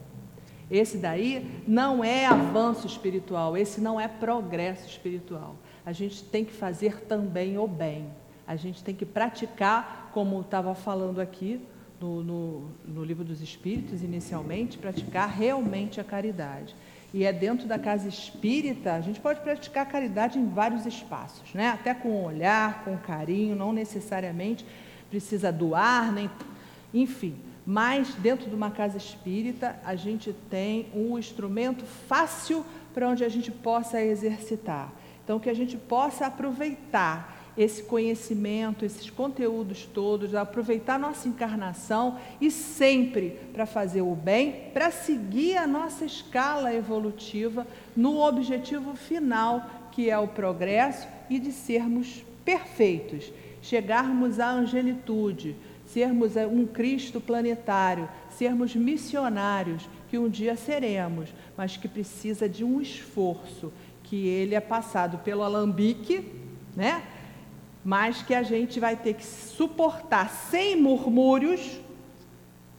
Esse 0.71 0.97
daí 0.97 1.63
não 1.67 2.03
é 2.03 2.25
avanço 2.25 2.87
espiritual, 2.87 3.55
esse 3.55 3.79
não 3.79 3.99
é 3.99 4.07
progresso 4.07 4.87
espiritual 4.87 5.55
a 5.87 5.93
gente 5.93 6.21
tem 6.21 6.43
que 6.43 6.51
fazer 6.51 6.99
também 7.03 7.57
o 7.57 7.65
bem. 7.65 8.09
A 8.45 8.57
gente 8.57 8.83
tem 8.83 8.93
que 8.93 9.05
praticar, 9.05 10.09
como 10.13 10.41
estava 10.41 10.75
falando 10.75 11.21
aqui 11.21 11.61
no, 11.97 12.21
no, 12.21 12.69
no 12.85 13.05
livro 13.05 13.23
dos 13.23 13.41
Espíritos, 13.41 14.03
inicialmente, 14.03 14.77
praticar 14.77 15.29
realmente 15.29 16.01
a 16.01 16.03
caridade. 16.03 16.75
E 17.13 17.23
é 17.23 17.31
dentro 17.31 17.65
da 17.65 17.79
casa 17.79 18.05
espírita, 18.05 18.95
a 18.95 18.99
gente 18.99 19.21
pode 19.21 19.39
praticar 19.39 19.83
a 19.83 19.89
caridade 19.89 20.37
em 20.37 20.49
vários 20.49 20.85
espaços, 20.85 21.53
né? 21.53 21.69
até 21.69 21.93
com 21.93 22.09
o 22.09 22.25
olhar, 22.25 22.83
com 22.83 22.97
carinho, 22.97 23.55
não 23.55 23.71
necessariamente 23.71 24.65
precisa 25.09 25.53
doar, 25.53 26.11
nem, 26.11 26.29
enfim. 26.93 27.37
Mas 27.65 28.13
dentro 28.15 28.49
de 28.49 28.55
uma 28.55 28.71
casa 28.71 28.97
espírita, 28.97 29.79
a 29.85 29.95
gente 29.95 30.35
tem 30.49 30.87
um 30.93 31.17
instrumento 31.17 31.85
fácil 31.85 32.65
para 32.93 33.07
onde 33.07 33.23
a 33.23 33.29
gente 33.29 33.51
possa 33.51 34.01
exercitar. 34.01 34.91
Então, 35.27 35.41
que 35.41 35.49
a 35.49 35.53
gente 35.53 35.75
possa 35.75 36.27
aproveitar 36.27 37.51
esse 37.57 37.83
conhecimento, 37.83 38.85
esses 38.85 39.09
conteúdos 39.09 39.83
todos, 39.83 40.33
aproveitar 40.33 40.97
nossa 40.97 41.27
encarnação 41.27 42.17
e 42.39 42.49
sempre 42.49 43.37
para 43.51 43.65
fazer 43.65 44.01
o 44.01 44.15
bem, 44.15 44.69
para 44.73 44.89
seguir 44.89 45.57
a 45.57 45.67
nossa 45.67 46.05
escala 46.05 46.73
evolutiva 46.73 47.67
no 47.93 48.21
objetivo 48.21 48.95
final, 48.95 49.69
que 49.91 50.09
é 50.09 50.17
o 50.17 50.29
progresso 50.29 51.05
e 51.29 51.39
de 51.39 51.51
sermos 51.51 52.23
perfeitos, 52.45 53.29
chegarmos 53.61 54.39
à 54.39 54.49
angelitude, 54.49 55.57
sermos 55.85 56.37
um 56.37 56.65
Cristo 56.65 57.19
planetário, 57.19 58.07
sermos 58.29 58.73
missionários, 58.73 59.89
que 60.09 60.17
um 60.17 60.29
dia 60.29 60.55
seremos, 60.55 61.33
mas 61.57 61.75
que 61.75 61.89
precisa 61.89 62.47
de 62.47 62.63
um 62.63 62.79
esforço 62.79 63.73
que 64.09 64.27
ele 64.27 64.55
é 64.55 64.59
passado 64.59 65.17
pelo 65.19 65.43
alambique, 65.43 66.31
né? 66.75 67.03
Mas 67.83 68.21
que 68.21 68.33
a 68.33 68.43
gente 68.43 68.79
vai 68.79 68.95
ter 68.95 69.13
que 69.13 69.25
suportar 69.25 70.29
sem 70.29 70.75
murmúrios 70.81 71.79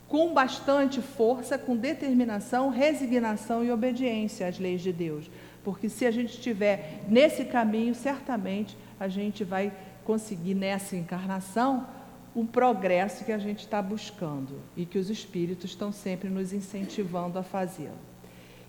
com 0.09 0.33
bastante 0.33 1.03
força, 1.03 1.59
com 1.59 1.77
determinação, 1.77 2.71
resignação 2.71 3.63
e 3.63 3.71
obediência 3.71 4.49
às 4.49 4.59
leis 4.59 4.81
de 4.81 4.93
Deus. 4.93 5.31
Porque 5.63 5.89
se 5.89 6.07
a 6.07 6.11
gente 6.11 6.31
estiver 6.31 7.05
nesse 7.09 7.45
caminho, 7.45 7.95
certamente 7.95 8.77
a 8.99 9.07
gente 9.07 9.45
vai 9.45 9.71
conseguir 10.05 10.55
nessa 10.55 10.97
encarnação 10.97 11.87
o 12.35 12.45
progresso 12.45 13.25
que 13.25 13.33
a 13.33 13.39
gente 13.39 13.61
está 13.61 13.83
buscando 13.83 14.61
e 14.75 14.87
que 14.87 14.99
os 14.99 15.11
espíritos 15.11 15.71
estão 15.71 15.93
sempre 15.93 16.31
nos 16.31 16.53
incentivando 16.55 17.39
a 17.39 17.43
fazê-lo. 17.43 17.99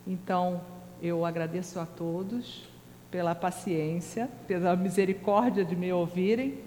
Então, 0.05 0.61
eu 1.01 1.25
agradeço 1.25 1.79
a 1.79 1.85
todos 1.85 2.63
pela 3.09 3.33
paciência, 3.33 4.29
pela 4.47 4.75
misericórdia 4.75 5.65
de 5.65 5.75
me 5.75 5.91
ouvirem 5.91 6.59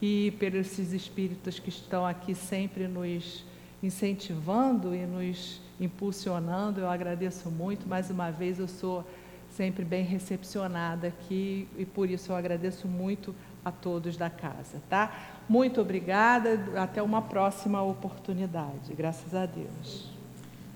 e 0.00 0.32
pelos 0.38 0.78
espíritos 0.78 1.58
que 1.58 1.68
estão 1.68 2.04
aqui 2.04 2.34
sempre 2.34 2.88
nos 2.88 3.44
incentivando 3.82 4.94
e 4.94 5.06
nos 5.06 5.60
impulsionando. 5.80 6.80
Eu 6.80 6.88
agradeço 6.88 7.50
muito. 7.50 7.88
Mais 7.88 8.10
uma 8.10 8.30
vez, 8.30 8.58
eu 8.58 8.68
sou 8.68 9.04
sempre 9.50 9.84
bem 9.84 10.04
recepcionada 10.04 11.08
aqui 11.08 11.68
e 11.78 11.84
por 11.84 12.10
isso 12.10 12.32
eu 12.32 12.36
agradeço 12.36 12.88
muito 12.88 13.34
a 13.64 13.70
todos 13.70 14.16
da 14.16 14.28
casa, 14.28 14.82
tá? 14.88 15.40
Muito 15.48 15.80
obrigada. 15.80 16.60
Até 16.76 17.02
uma 17.02 17.22
próxima 17.22 17.82
oportunidade. 17.82 18.92
Graças 18.94 19.34
a 19.34 19.46
Deus. 19.46 20.13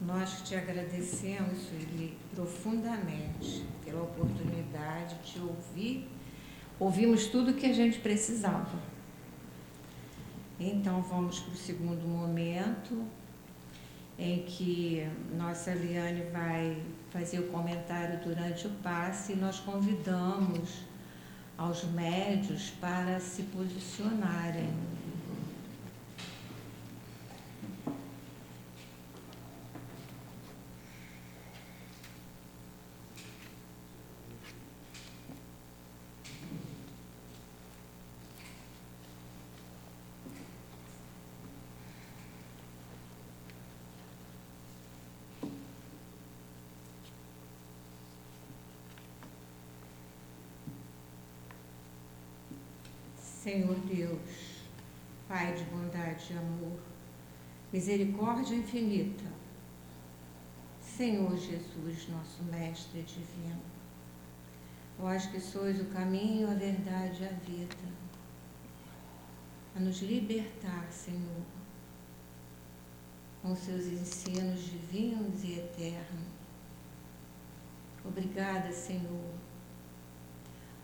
Nós 0.01 0.42
te 0.42 0.55
agradecemos, 0.55 1.59
Sueli, 1.59 2.16
profundamente 2.32 3.64
pela 3.84 4.03
oportunidade 4.03 5.16
de 5.24 5.40
ouvir. 5.40 6.09
Ouvimos 6.78 7.26
tudo 7.26 7.55
que 7.55 7.66
a 7.66 7.72
gente 7.72 7.99
precisava. 7.99 8.78
Então, 10.61 11.03
vamos 11.03 11.40
para 11.40 11.53
o 11.53 11.57
segundo 11.57 12.07
momento, 12.07 13.05
em 14.16 14.42
que 14.42 15.09
nossa 15.36 15.72
Liane 15.72 16.22
vai 16.32 16.80
fazer 17.11 17.40
o 17.40 17.49
comentário 17.49 18.20
durante 18.20 18.66
o 18.66 18.70
passe 18.82 19.32
e 19.32 19.36
nós 19.36 19.59
convidamos 19.59 20.84
aos 21.57 21.82
médios 21.84 22.70
para 22.80 23.18
se 23.18 23.42
posicionarem. 23.44 24.72
Senhor 53.49 53.76
Deus, 53.76 54.61
Pai 55.26 55.55
de 55.55 55.64
bondade 55.64 56.34
e 56.34 56.36
amor, 56.36 56.78
misericórdia 57.72 58.55
infinita, 58.55 59.24
Senhor 60.82 61.34
Jesus, 61.34 62.11
nosso 62.11 62.42
Mestre 62.42 63.01
divino, 63.01 63.62
vós 64.99 65.24
que 65.24 65.40
sois 65.40 65.80
o 65.80 65.86
caminho, 65.86 66.51
a 66.51 66.53
verdade 66.53 67.22
e 67.22 67.26
a 67.26 67.30
vida, 67.30 67.76
a 69.74 69.80
nos 69.80 70.03
libertar, 70.03 70.86
Senhor, 70.90 71.46
com 73.40 73.57
seus 73.57 73.86
ensinos 73.86 74.61
divinos 74.61 75.42
e 75.42 75.55
eternos. 75.55 76.28
Obrigada, 78.05 78.70
Senhor, 78.70 79.32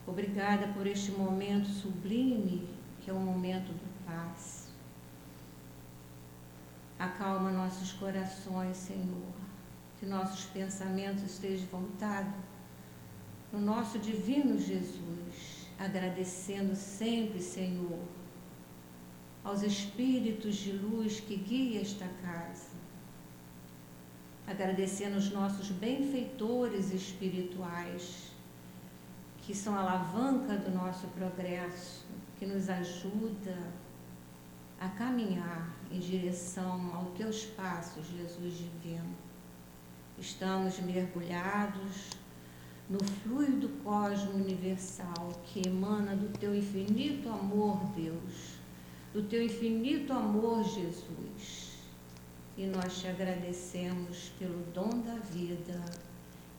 Obrigada 0.06 0.68
por 0.68 0.86
este 0.86 1.12
momento 1.12 1.68
sublime 1.68 2.68
que 3.00 3.10
é 3.10 3.12
o 3.12 3.18
momento 3.18 3.70
do 3.72 4.04
paz. 4.06 4.68
Acalma 6.98 7.50
nossos 7.50 7.92
corações, 7.92 8.76
Senhor. 8.76 9.34
Que 10.00 10.06
nossos 10.06 10.46
pensamentos 10.46 11.22
estejam 11.22 11.66
voltados 11.66 12.32
no 13.52 13.60
nosso 13.60 13.98
divino 13.98 14.58
Jesus, 14.58 15.68
agradecendo 15.78 16.74
sempre, 16.74 17.40
Senhor, 17.40 18.00
aos 19.44 19.62
espíritos 19.62 20.56
de 20.56 20.72
luz 20.72 21.20
que 21.20 21.36
guiam 21.36 21.80
esta 21.80 22.08
casa, 22.22 22.70
agradecendo 24.46 25.16
os 25.16 25.30
nossos 25.30 25.70
benfeitores 25.70 26.92
espirituais 26.92 28.33
que 29.46 29.54
são 29.54 29.74
a 29.74 29.80
alavanca 29.80 30.56
do 30.56 30.70
nosso 30.70 31.06
progresso, 31.08 32.06
que 32.38 32.46
nos 32.46 32.70
ajuda 32.70 33.56
a 34.80 34.88
caminhar 34.88 35.70
em 35.90 35.98
direção 35.98 36.94
aos 36.94 37.16
teus 37.16 37.44
passos, 37.44 38.06
Jesus 38.06 38.54
divino. 38.56 39.14
Estamos 40.18 40.78
mergulhados 40.80 42.10
no 42.88 43.02
fluido 43.04 43.68
cosmo 43.82 44.32
universal 44.32 45.42
que 45.44 45.68
emana 45.68 46.16
do 46.16 46.28
teu 46.38 46.54
infinito 46.54 47.28
amor, 47.28 47.84
Deus, 47.94 48.54
do 49.12 49.22
teu 49.24 49.44
infinito 49.44 50.12
amor, 50.12 50.64
Jesus. 50.64 51.74
E 52.56 52.66
nós 52.66 52.98
te 52.98 53.08
agradecemos 53.08 54.32
pelo 54.38 54.62
dom 54.72 55.02
da 55.02 55.16
vida, 55.16 55.80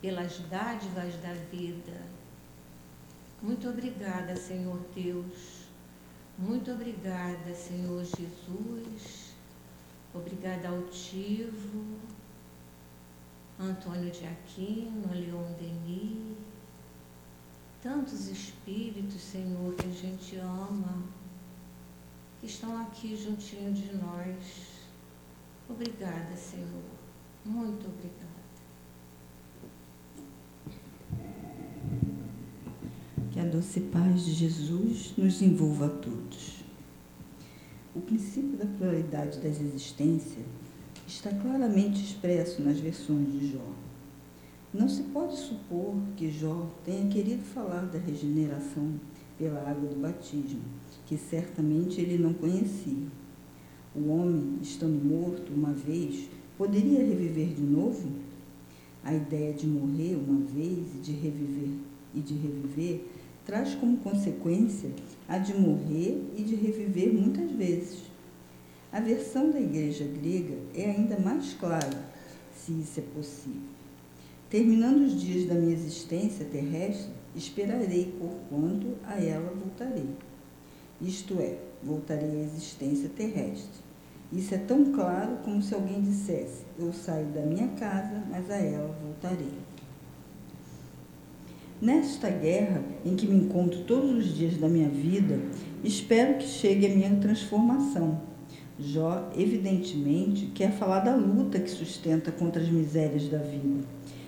pelas 0.02 0.38
dádivas 0.50 1.16
da 1.18 1.34
vida 1.52 2.14
muito 3.46 3.70
obrigada, 3.70 4.36
Senhor 4.36 4.80
Deus. 4.96 5.68
Muito 6.36 6.72
obrigada, 6.72 7.54
Senhor 7.54 8.04
Jesus. 8.04 9.36
Obrigada 10.12 10.70
ao 10.70 10.82
Tivo, 10.88 12.00
Antônio 13.60 14.10
de 14.10 14.26
Aquino, 14.26 15.14
Leon 15.14 15.52
Denis. 15.60 16.39
Tantos 17.84 18.30
espíritos, 18.30 19.22
Senhor, 19.22 19.76
que 19.76 19.86
a 19.86 19.91
gente 19.91 20.38
ama, 20.38 21.04
que 22.39 22.48
estão 22.48 22.82
aqui 22.82 23.16
juntinho 23.16 23.72
de 23.72 23.96
nós. 23.96 24.88
Obrigada, 25.70 26.36
Senhor. 26.36 26.84
Muito 27.46 27.86
obrigada. 27.86 28.25
Que 33.36 33.42
a 33.42 33.44
doce 33.44 33.82
paz 33.82 34.24
de 34.24 34.32
Jesus 34.32 35.14
nos 35.18 35.42
envolva 35.42 35.88
a 35.88 35.90
todos. 35.90 36.64
O 37.94 38.00
princípio 38.00 38.56
da 38.56 38.66
pluralidade 38.66 39.40
das 39.40 39.60
existências 39.60 40.46
está 41.05 41.32
claramente 41.32 42.01
expresso 42.01 42.62
nas 42.62 42.80
versões 42.80 43.30
de 43.34 43.51
Jó. 43.51 43.68
Não 44.74 44.88
se 44.88 45.04
pode 45.04 45.36
supor 45.36 45.96
que 46.16 46.32
Jó 46.32 46.66
tenha 46.86 47.09
querido 47.09 47.43
falar 47.43 47.82
da 47.88 48.00
regeneração 48.00 48.93
pela 49.38 49.70
água 49.70 49.89
do 49.89 50.00
batismo, 50.00 50.62
que 51.05 51.18
certamente 51.18 52.00
ele 52.00 52.18
não 52.18 52.34
conhecia. 52.34 53.05
O 53.93 54.12
homem, 54.12 54.59
estando 54.62 55.04
morto 55.04 55.51
uma 55.54 55.74
vez, 55.74 56.30
poderia 56.58 57.05
reviver 57.05 57.54
de 57.54 57.64
novo? 57.64 58.14
A 59.04 59.14
ideia 59.14 59.54
de 59.54 59.68
morrer 59.68 60.16
uma 60.16 60.39
vez 60.46 60.96
e 60.96 61.00
de 61.00 61.12
reviver 61.12 61.72
e 62.16 62.22
de 62.22 62.34
reviver 62.34 63.05
traz 63.46 63.76
como 63.76 63.97
consequência 63.97 64.89
a 65.28 65.38
de 65.38 65.54
morrer 65.54 66.22
e 66.36 66.43
de 66.43 66.55
reviver 66.55 67.13
muitas 67.13 67.51
vezes. 67.51 68.04
A 68.92 69.00
versão 69.00 69.51
da 69.51 69.59
igreja 69.59 70.05
grega 70.05 70.55
é 70.74 70.89
ainda 70.89 71.20
mais 71.20 71.54
clara, 71.54 72.09
se 72.55 72.72
isso 72.72 73.00
é 73.00 73.04
possível. 73.04 73.76
Terminando 74.50 75.01
os 75.01 75.20
dias 75.20 75.47
da 75.47 75.55
minha 75.55 75.74
existência 75.74 76.46
terrestre, 76.46 77.12
esperarei 77.36 78.16
por 78.20 78.32
quanto 78.50 78.96
a 79.04 79.20
ela 79.20 79.54
voltarei. 79.54 80.09
Isto 81.01 81.39
é, 81.39 81.58
voltarei 81.84 82.42
à 82.42 82.43
existência 82.43 83.09
terrestre. 83.09 83.84
Isso 84.32 84.55
é 84.55 84.58
tão 84.58 84.92
claro 84.92 85.38
como 85.43 85.62
se 85.62 85.76
alguém 85.76 86.01
dissesse: 86.01 86.63
Eu 86.80 86.93
saio 86.93 87.28
da 87.28 87.42
minha 87.42 87.67
casa, 87.70 88.24
mas 88.30 88.50
a 88.50 88.55
ela 88.55 88.96
voltarei. 89.04 89.64
Nesta 91.86 92.32
guerra 92.32 92.82
em 93.05 93.16
que 93.16 93.28
me 93.28 93.36
encontro 93.36 93.82
todos 93.82 94.09
os 94.09 94.36
dias 94.36 94.57
da 94.57 94.67
minha 94.67 94.89
vida, 94.89 95.39
espero 95.83 96.39
que 96.39 96.47
chegue 96.47 96.87
a 96.87 96.89
minha 96.89 97.16
transformação. 97.17 98.21
Jó, 98.79 99.29
evidentemente, 99.37 100.47
quer 100.47 100.71
falar 100.71 101.01
da 101.01 101.16
luta 101.16 101.59
que 101.59 101.70
sustenta 101.70 102.32
contra 102.32 102.59
as 102.59 102.70
misérias 102.70 103.29
da 103.29 103.37
vida. 103.37 103.86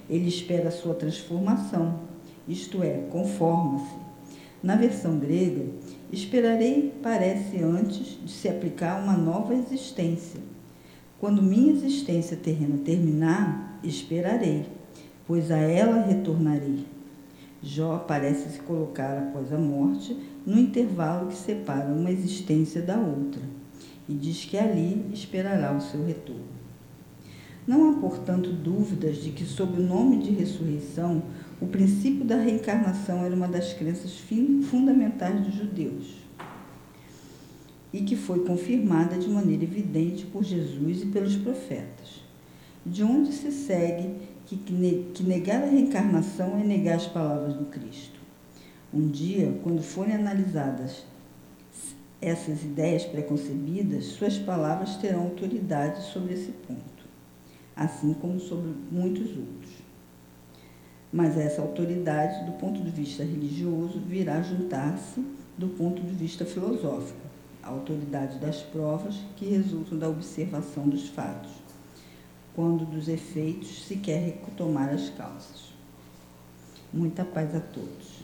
Ele 0.08 0.28
espera 0.28 0.68
a 0.68 0.72
sua 0.72 0.94
transformação, 0.94 2.02
isto 2.48 2.84
é, 2.84 3.08
conforma-se. 3.10 3.96
Na 4.62 4.76
versão 4.76 5.18
grega, 5.18 5.66
esperarei 6.12 6.94
parece 7.02 7.58
antes 7.64 8.20
de 8.24 8.32
se 8.32 8.48
aplicar 8.48 9.02
uma 9.02 9.18
nova 9.18 9.56
existência. 9.56 10.40
Quando 11.20 11.42
minha 11.42 11.74
existência 11.74 12.38
terrena 12.38 12.78
terminar, 12.86 13.80
esperarei, 13.84 14.68
pois 15.26 15.50
a 15.50 15.58
ela 15.58 16.06
retornarei. 16.06 16.97
Jó 17.68 17.98
parece 17.98 18.50
se 18.50 18.60
colocar 18.60 19.18
após 19.18 19.52
a 19.52 19.58
morte 19.58 20.18
no 20.46 20.58
intervalo 20.58 21.28
que 21.28 21.36
separa 21.36 21.92
uma 21.92 22.10
existência 22.10 22.82
da 22.82 22.98
outra 22.98 23.42
e 24.08 24.14
diz 24.14 24.46
que 24.46 24.58
ali 24.58 25.06
esperará 25.14 25.76
o 25.76 25.82
seu 25.82 26.06
retorno. 26.06 26.48
Não 27.68 27.90
há, 27.90 28.00
portanto, 28.00 28.54
dúvidas 28.54 29.18
de 29.18 29.32
que, 29.32 29.44
sob 29.44 29.82
o 29.82 29.86
nome 29.86 30.20
de 30.20 30.32
ressurreição, 30.32 31.22
o 31.60 31.68
princípio 31.68 32.24
da 32.24 32.38
reencarnação 32.38 33.26
era 33.26 33.36
uma 33.36 33.50
das 33.50 33.74
crenças 33.74 34.18
fundamentais 34.70 35.42
dos 35.42 35.54
judeus 35.54 36.16
e 37.92 38.02
que 38.04 38.16
foi 38.16 38.46
confirmada 38.46 39.18
de 39.18 39.28
maneira 39.28 39.66
evidente 39.66 40.26
por 40.26 40.42
Jesus 40.42 41.04
e 41.04 41.08
pelos 41.08 41.36
profetas. 41.36 42.24
De 42.86 43.04
onde 43.04 43.34
se 43.34 43.52
segue 43.52 44.37
que, 44.48 44.56
que 45.14 45.24
negar 45.24 45.62
a 45.62 45.66
reencarnação 45.66 46.58
é 46.58 46.64
negar 46.64 46.96
as 46.96 47.06
palavras 47.06 47.54
do 47.54 47.66
Cristo. 47.66 48.18
Um 48.94 49.10
dia, 49.10 49.60
quando 49.62 49.84
forem 49.84 50.16
analisadas 50.16 51.04
essas 52.22 52.64
ideias 52.64 53.04
preconcebidas, 53.04 54.06
suas 54.06 54.40
palavras 54.40 54.96
terão 54.96 55.24
autoridade 55.24 56.02
sobre 56.06 56.34
esse 56.34 56.52
ponto, 56.52 57.06
assim 57.76 58.14
como 58.14 58.40
sobre 58.40 58.74
muitos 58.90 59.28
outros. 59.38 59.72
Mas 61.12 61.38
essa 61.38 61.62
autoridade, 61.62 62.46
do 62.46 62.54
ponto 62.54 62.82
de 62.82 62.90
vista 62.90 63.24
religioso, 63.24 64.00
virá 64.00 64.42
juntar-se 64.42 65.24
do 65.58 65.68
ponto 65.68 66.02
de 66.02 66.14
vista 66.14 66.46
filosófico, 66.46 67.20
a 67.62 67.70
autoridade 67.70 68.40
das 68.40 68.62
provas 68.62 69.16
que 69.36 69.46
resultam 69.46 69.98
da 69.98 70.08
observação 70.08 70.88
dos 70.88 71.10
fatos, 71.10 71.52
quando 72.58 72.86
dos 72.86 73.08
efeitos 73.08 73.86
se 73.86 73.98
quer 73.98 74.18
retomar 74.18 74.90
as 74.90 75.12
causas. 75.12 75.72
Muita 76.92 77.24
paz 77.24 77.54
a 77.54 77.60
todos. 77.60 78.18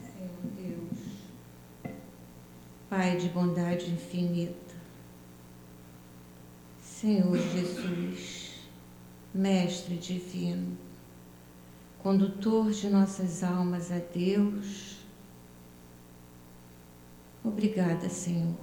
Senhor 0.00 0.40
Deus, 0.56 1.92
Pai 2.88 3.18
de 3.18 3.28
bondade 3.28 3.90
infinita, 3.90 4.74
Senhor 6.80 7.36
Jesus, 7.36 8.62
Mestre 9.34 9.98
divino, 9.98 10.78
condutor 12.02 12.70
de 12.70 12.88
nossas 12.88 13.44
almas 13.44 13.92
a 13.92 13.98
Deus. 13.98 14.87
Obrigada, 17.44 18.08
Senhor. 18.08 18.56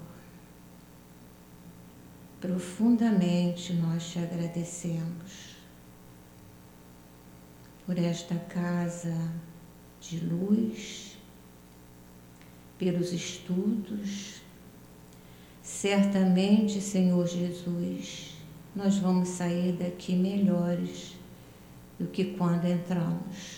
Profundamente 2.41 3.73
nós 3.73 4.11
te 4.11 4.19
agradecemos 4.19 5.55
por 7.85 7.97
esta 7.97 8.35
casa 8.35 9.15
de 9.99 10.19
luz, 10.19 11.17
pelos 12.77 13.13
estudos. 13.13 14.41
Certamente, 15.63 16.81
Senhor 16.81 17.25
Jesus, 17.27 18.35
nós 18.75 18.97
vamos 18.97 19.29
sair 19.29 19.73
daqui 19.73 20.15
melhores 20.15 21.15
do 21.97 22.07
que 22.07 22.35
quando 22.35 22.65
entramos. 22.65 23.54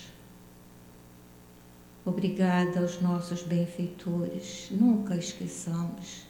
Obrigada 2.07 2.79
aos 2.79 3.01
nossos 3.01 3.41
benfeitores, 3.41 4.69
nunca 4.71 5.17
esqueçamos 5.17 6.25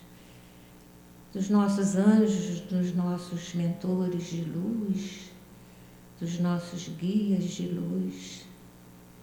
dos 1.32 1.52
nossos 1.52 1.96
anjos, 1.96 2.62
dos 2.62 2.96
nossos 2.96 3.54
mentores 3.54 4.24
de 4.24 4.42
luz, 4.42 5.30
dos 6.20 6.40
nossos 6.40 6.88
guias 6.88 7.44
de 7.44 7.68
luz. 7.68 8.48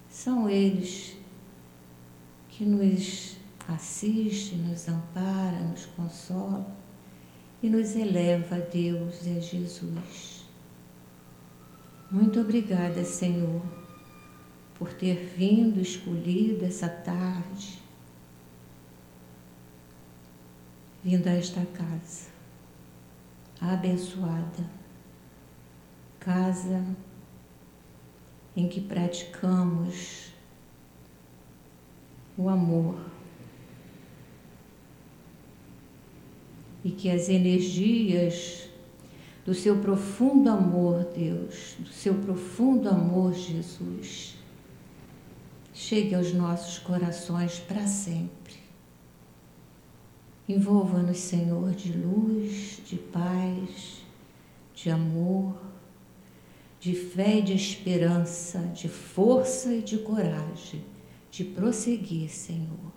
São 0.09 0.49
eles 0.49 1.17
que 2.51 2.65
nos 2.65 3.37
assistem, 3.67 4.59
nos 4.59 4.87
amparam, 4.87 5.71
nos 5.71 5.87
consolam 5.87 6.65
e 7.61 7.69
nos 7.69 7.97
eleva 7.97 8.55
a 8.55 8.61
Deus 8.61 9.27
e 9.27 9.37
a 9.37 9.41
Jesus. 9.41 10.45
Muito 12.13 12.39
obrigada, 12.39 13.03
Senhor, 13.03 13.61
por 14.85 14.93
ter 14.93 15.33
vindo, 15.35 15.81
escolhido 15.81 16.63
essa 16.63 16.87
tarde, 16.87 17.81
vindo 21.03 21.27
a 21.27 21.33
esta 21.33 21.65
casa 21.65 22.29
abençoada, 23.59 24.69
casa 26.21 26.85
em 28.55 28.69
que 28.69 28.79
praticamos 28.79 30.35
o 32.37 32.51
amor. 32.51 32.99
E 36.85 36.91
que 36.91 37.09
as 37.09 37.31
energias 37.31 38.69
do 39.47 39.55
seu 39.55 39.79
profundo 39.79 40.51
amor, 40.51 41.11
Deus, 41.17 41.75
do 41.79 41.89
seu 41.89 42.13
profundo 42.17 42.91
amor, 42.91 43.33
Jesus, 43.33 44.34
chegue 45.75 46.15
aos 46.15 46.33
nossos 46.33 46.79
corações 46.79 47.59
para 47.59 47.87
sempre. 47.87 48.55
Envolva-nos, 50.49 51.19
Senhor, 51.19 51.73
de 51.73 51.93
luz, 51.93 52.81
de 52.87 52.97
paz, 52.97 54.03
de 54.75 54.89
amor, 54.89 55.61
de 56.81 56.95
fé 56.95 57.41
e 57.41 57.43
de 57.43 57.53
esperança, 57.53 58.61
de 58.61 58.89
força 58.89 59.75
e 59.75 59.83
de 59.83 59.99
coragem, 59.99 60.85
de 61.31 61.45
prosseguir, 61.45 62.31
Senhor. 62.31 62.93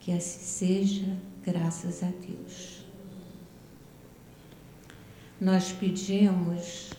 Que 0.00 0.12
assim 0.12 0.40
seja, 0.40 1.16
graças 1.44 2.02
a 2.02 2.08
Deus 2.08 2.80
nós 5.40 5.72
pedimos. 5.72 6.90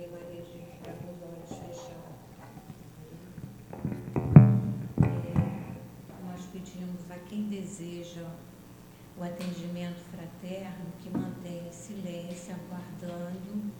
de 0.00 0.64
ficar 0.72 0.94
com 0.94 1.12
os 1.12 1.22
olhos 1.22 1.50
fechados. 1.50 2.16
É, 5.02 6.24
nós 6.24 6.46
pedimos 6.52 7.10
a 7.10 7.18
quem 7.28 7.48
deseja 7.48 8.26
o 9.18 9.22
atendimento 9.22 10.00
fraterno 10.10 10.86
que 11.02 11.10
mantenha 11.10 11.70
silêncio, 11.70 12.54
aguardando 12.54 13.70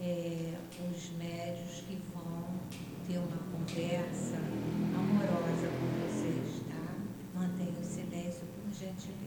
é, 0.00 0.54
os 0.88 1.10
médios 1.18 1.80
que 1.80 2.00
vão 2.14 2.44
ter 3.08 3.18
uma 3.18 3.38
conversa 3.50 4.36
amorosa 4.94 5.68
com 5.68 5.86
vocês, 6.06 6.62
tá? 6.68 6.94
Mantenha 7.34 7.80
o 7.80 7.84
silêncio 7.84 8.46
por 8.46 8.72
gentileza. 8.72 9.25